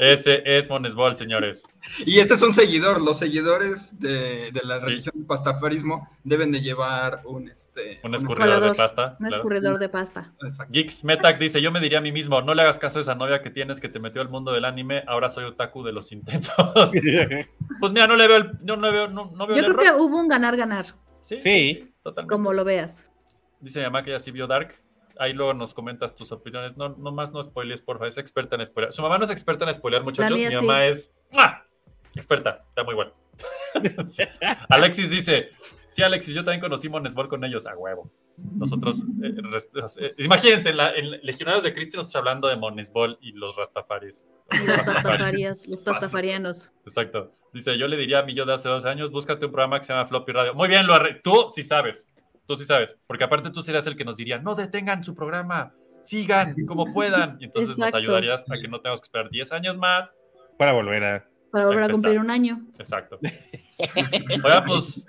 [0.00, 1.62] Ese es Monesbol, señores.
[2.06, 3.00] Y este es un seguidor.
[3.02, 4.86] Los seguidores de, de la Sí.
[4.86, 9.10] religión del pastafarismo deben de llevar un este Un escurridor de pasta.
[9.12, 9.36] Un claro.
[9.36, 10.32] escurridor de pasta.
[10.42, 10.72] Exacto.
[10.72, 13.14] Geeks Metac dice: Yo me diría a mí mismo, no le hagas caso a esa
[13.14, 16.10] novia que tienes que te metió al mundo del anime, ahora soy otaku de los
[16.10, 16.56] intensos.
[17.80, 19.80] pues mira, no le veo el, no, le veo, no, no veo Yo el creo
[19.82, 19.96] error.
[19.98, 20.86] que hubo un ganar-ganar,
[21.20, 21.92] Sí, Sí.
[22.02, 22.32] totalmente.
[22.32, 23.04] como lo veas.
[23.60, 24.74] Dice mi mamá que ya sí vio Dark.
[25.18, 26.76] Ahí luego nos comentas tus opiniones.
[26.76, 28.08] No, no más no spoilees, por favor.
[28.08, 28.92] Es experta en spoiler.
[28.92, 30.36] Su mamá no es experta en spoilear, muchachos.
[30.36, 30.54] Mi sí.
[30.54, 31.10] mamá es
[32.14, 32.64] experta.
[32.68, 33.12] Está muy bueno.
[34.68, 35.50] Alexis dice:
[35.88, 37.66] Sí, Alexis, yo también conocí Monesbol con ellos.
[37.66, 38.10] A huevo.
[38.56, 39.34] Nosotros, eh,
[40.00, 44.24] eh, imagínense, en, la- en Legionarios de Cristo estamos hablando de Monesbol y los Rastafaris.
[44.50, 46.72] Los pastafarias, los pastafarianos.
[46.86, 47.32] Exacto.
[47.52, 49.84] Dice, yo le diría a mi yo de hace dos años, búscate un programa que
[49.84, 50.54] se llama Floppy Radio.
[50.54, 52.08] Muy bien, lo arre- tú sí sabes.
[52.50, 52.98] Tú sí sabes.
[53.06, 57.36] Porque aparte tú serías el que nos diría, no detengan su programa, sigan como puedan.
[57.38, 57.96] Y entonces Exacto.
[57.96, 60.16] nos ayudarías a que no tengamos que esperar 10 años más
[60.58, 61.28] Para volver a.
[61.52, 62.60] Para volver a cumplir un año.
[62.76, 63.20] Exacto.
[64.44, 65.06] Oiga, pues,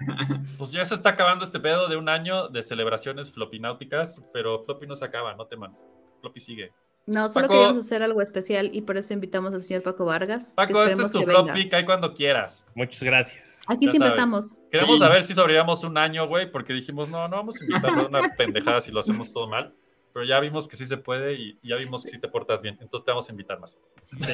[0.56, 4.86] pues ya se está acabando este pedo de un año de celebraciones flopináuticas, pero Floppy
[4.86, 5.76] no se acaba, no teman.
[6.20, 6.72] Floppy sigue.
[7.08, 10.54] No, solo Paco- queríamos hacer algo especial y por eso invitamos al señor Paco Vargas.
[10.56, 11.44] Paco, que este esperemos es tu que venga.
[11.44, 12.66] Floppy, cae cuando quieras.
[12.76, 13.64] Muchas gracias.
[13.68, 14.20] Aquí Ya siempre sabes.
[14.22, 14.56] estamos.
[14.72, 15.00] Queremos Sí.
[15.00, 18.22] saber si sobrevivamos un año, güey, porque dijimos, no, no vamos a invitarlo a una
[18.38, 19.74] pendejada si lo hacemos todo mal.
[20.14, 22.62] Pero ya vimos que sí se puede y y ya vimos que sí te portas
[22.62, 22.78] bien.
[22.82, 23.78] Entonces te vamos a invitar más.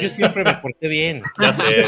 [0.02, 1.22] Yo siempre me porté bien.
[1.40, 1.86] Ya sé.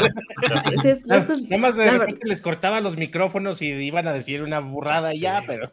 [0.48, 1.00] ya sé.
[1.06, 4.42] Nada esto es- nada más de repente les cortaba los micrófonos y iban a decir
[4.42, 5.70] una burrada ya, pero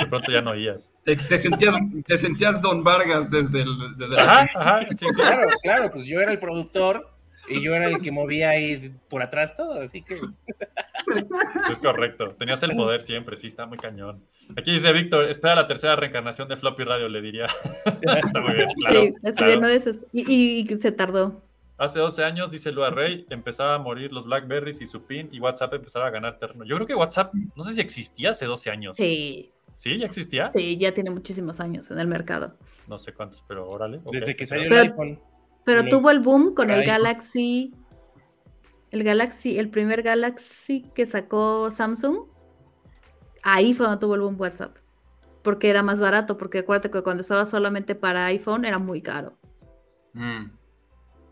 [0.00, 0.90] De pronto ya no oías.
[1.04, 1.74] Te, te sentías,
[2.06, 3.96] te sentías Don Vargas desde el.
[3.96, 5.14] Desde la- Ajá, ajá, sí, sí.
[5.14, 7.10] claro, claro, pues yo era el productor
[7.50, 12.34] y yo era el que movía ahí por atrás todo, así que Es correcto.
[12.38, 14.22] Tenías el poder siempre, sí, está muy cañón.
[14.56, 17.46] Aquí dice Víctor, espera la tercera reencarnación de Floppy Radio, le diría.
[17.84, 19.00] está muy bien, claro.
[19.02, 19.60] sí, así claro.
[19.60, 19.68] no
[20.12, 21.42] y, y- y se tardó.
[21.76, 25.38] Hace 12 años, dice Lua Rey, empezaba a morir los Blackberries y su pin y
[25.38, 26.64] WhatsApp empezaba a ganar terreno.
[26.64, 28.96] Yo creo que WhatsApp, no sé si existía hace 12 años.
[28.96, 29.96] Sí, ¿Sí?
[29.96, 30.50] ¿Ya existía?
[30.52, 32.54] sí, ya tiene muchísimos años en el mercado.
[32.88, 34.00] No sé cuántos, pero órale.
[34.10, 35.20] desde que salió el iPhone.
[35.68, 36.84] Pero tuvo el boom con el.
[36.86, 37.74] Galaxy.
[38.90, 42.26] El Galaxy, el primer Galaxy que sacó Samsung.
[43.42, 44.76] Ahí fue donde tuvo el boom WhatsApp.
[45.42, 46.36] Porque era más barato.
[46.38, 49.38] Porque acuérdate que cuando estaba solamente para iPhone era muy caro.
[50.14, 50.50] Mm.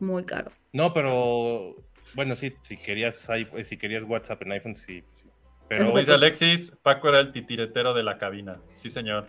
[0.00, 0.50] Muy caro.
[0.72, 1.76] No, pero
[2.14, 5.02] bueno, sí, si querías iPhone- si querías WhatsApp en iPhone, sí.
[5.14, 5.24] sí.
[5.68, 8.60] Pero dice Alexis, Paco era el titiretero de la cabina.
[8.76, 9.26] Sí, señor.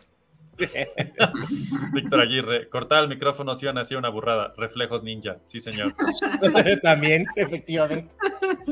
[1.93, 4.53] Víctor Aguirre, cortar el micrófono si a decir una burrada.
[4.57, 5.38] Reflejos ninja.
[5.45, 5.93] Sí, señor.
[6.81, 8.15] también, efectivamente.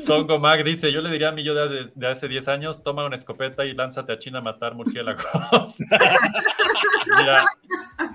[0.05, 2.83] Songo Mag dice, yo le diría a mi yo de, hace- de hace 10 años,
[2.83, 5.79] toma una escopeta y lánzate a China a matar murciélagos.
[7.19, 7.45] Mira,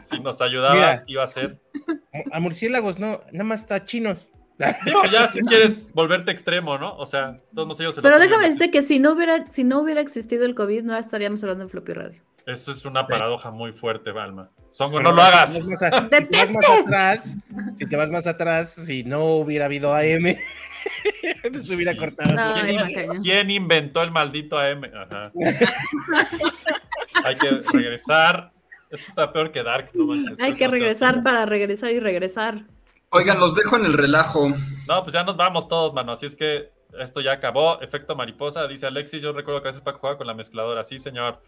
[0.01, 1.05] si nos ayudabas, Mira.
[1.07, 1.61] iba a ser...
[2.33, 4.33] A murciélagos no, nada más está chinos.
[4.85, 6.95] Digo, ya si quieres volverte extremo, ¿no?
[6.99, 10.03] O sea, todos ellos se Pero déjame decirte que si no hubiera, si no hubiera
[10.03, 12.23] existido el COVID, no estaríamos hablando en Floppy Radio.
[12.51, 13.07] Eso es una Sí.
[13.11, 14.51] paradoja muy fuerte, Balma.
[14.71, 15.53] Songo, no lo hagas.
[15.55, 17.37] Si te vas más a- si te vas más atrás,
[17.77, 20.37] si te vas más atrás, si no hubiera habido AM,
[21.63, 21.99] se hubiera Sí.
[21.99, 22.35] cortado.
[22.35, 24.85] No, ¿Quién, inventó el maldito AM?
[24.95, 25.33] Ajá.
[27.25, 28.53] Hay que regresar.
[28.91, 29.91] Esto está peor que Dark.
[29.95, 31.23] no manches, Hay que regresar así.
[31.23, 32.63] para regresar y regresar.
[33.11, 34.49] Oigan, los dejo en el relajo.
[34.89, 36.13] No, pues ya nos vamos todos, mano.
[36.13, 37.81] Así es que esto ya acabó.
[37.83, 39.23] Efecto mariposa, dice Alexis.
[39.23, 40.83] Yo recuerdo que a veces Paco jugaba con la mezcladora.
[40.85, 41.41] Sí, señor.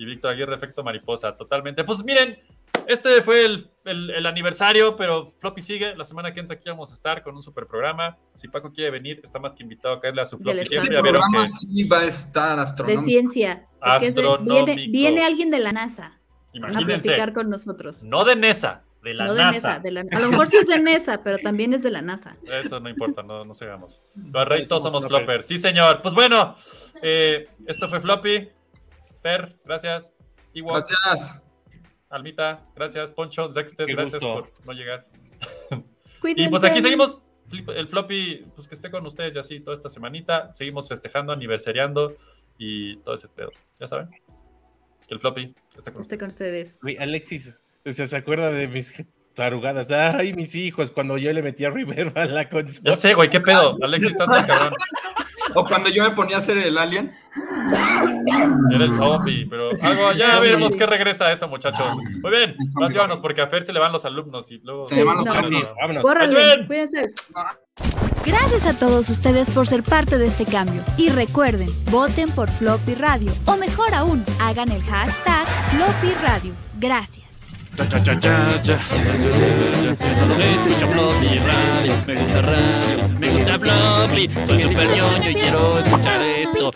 [0.00, 1.36] Y Víctor Aguirre, efecto mariposa.
[1.36, 1.84] Totalmente.
[1.84, 2.38] Pues miren,
[2.86, 5.94] este fue el, el- el aniversario, pero Floppy sigue.
[5.94, 8.16] La semana que entra aquí vamos a estar con un super programa.
[8.34, 10.64] Si Paco quiere venir, está más que invitado a caerle a su Floppy.
[10.64, 13.02] Siempre vieron programa que- sí va a estar De astronómico.
[13.04, 13.54] ciencia.
[13.54, 14.90] De- viene, Astronómico.
[14.90, 16.18] viene alguien de la NASA a
[16.56, 17.02] Imagínense.
[17.10, 18.02] platicar con nosotros.
[18.02, 19.68] No de NESA, de la no de NASA.
[19.68, 19.80] NASA.
[19.80, 22.38] de la- a lo mejor sí es de NASA, pero también es de la NASA.
[22.64, 24.00] Eso no importa, no, no sigamos.
[24.32, 25.26] Los somos somos floppers.
[25.26, 25.46] floppers.
[25.46, 26.00] Sí, señor.
[26.00, 26.56] Pues bueno,
[27.02, 28.48] eh, esto fue Floppy.
[29.22, 30.14] Per, gracias.
[30.54, 30.82] Igual.
[31.04, 31.42] Gracias.
[32.08, 33.10] Almita, gracias.
[33.10, 34.48] Poncho, Qué gracias gusto.
[34.56, 35.06] por no llegar.
[36.20, 36.42] Cuídense.
[36.42, 37.18] Y pues aquí seguimos.
[37.48, 40.52] Flip- El Floppy, pues que esté con ustedes ya así toda esta semanita.
[40.54, 42.16] Seguimos festejando, aniversariando
[42.58, 43.50] y todo ese pedo.
[43.78, 44.08] Ya saben.
[45.08, 46.18] Que el Floppy esté con Esté ustedes.
[46.18, 46.78] con ustedes.
[47.00, 48.94] Alexis, o sea, se acuerda de mis
[49.34, 49.90] tarugadas.
[49.90, 52.92] Ay, mis hijos, cuando yo le metía reverb a la consola.
[52.92, 53.76] Ya sé, güey, qué pedo.
[53.82, 54.74] Alexis, estás cabrón.
[55.54, 57.10] O cuando yo me ponía a hacer el alien.
[58.74, 61.86] Era el zombie, pero algo, ya veremos qué regresa a eso, muchachos.
[62.22, 64.86] Muy bien, más llévanos porque a Fer se le van los alumnos y luego.
[64.86, 65.32] Se le van los no.
[65.32, 65.74] alumnos.
[65.80, 66.02] Vámonos.
[66.02, 66.66] Córranle, Bien.
[66.66, 67.10] cuídense.
[68.24, 70.82] Gracias a todos ustedes por ser parte de este cambio.
[70.96, 73.32] Y recuerden, voten por Floppy Radio.
[73.46, 76.52] O mejor aún, hagan el hashtag Floppy Radio.
[76.78, 77.19] Gracias.
[77.80, 78.12] Escucho
[80.88, 86.72] Floppy radio, me gusta radio, me gusta Floppy, soy super ñoño y quiero escuchar esto.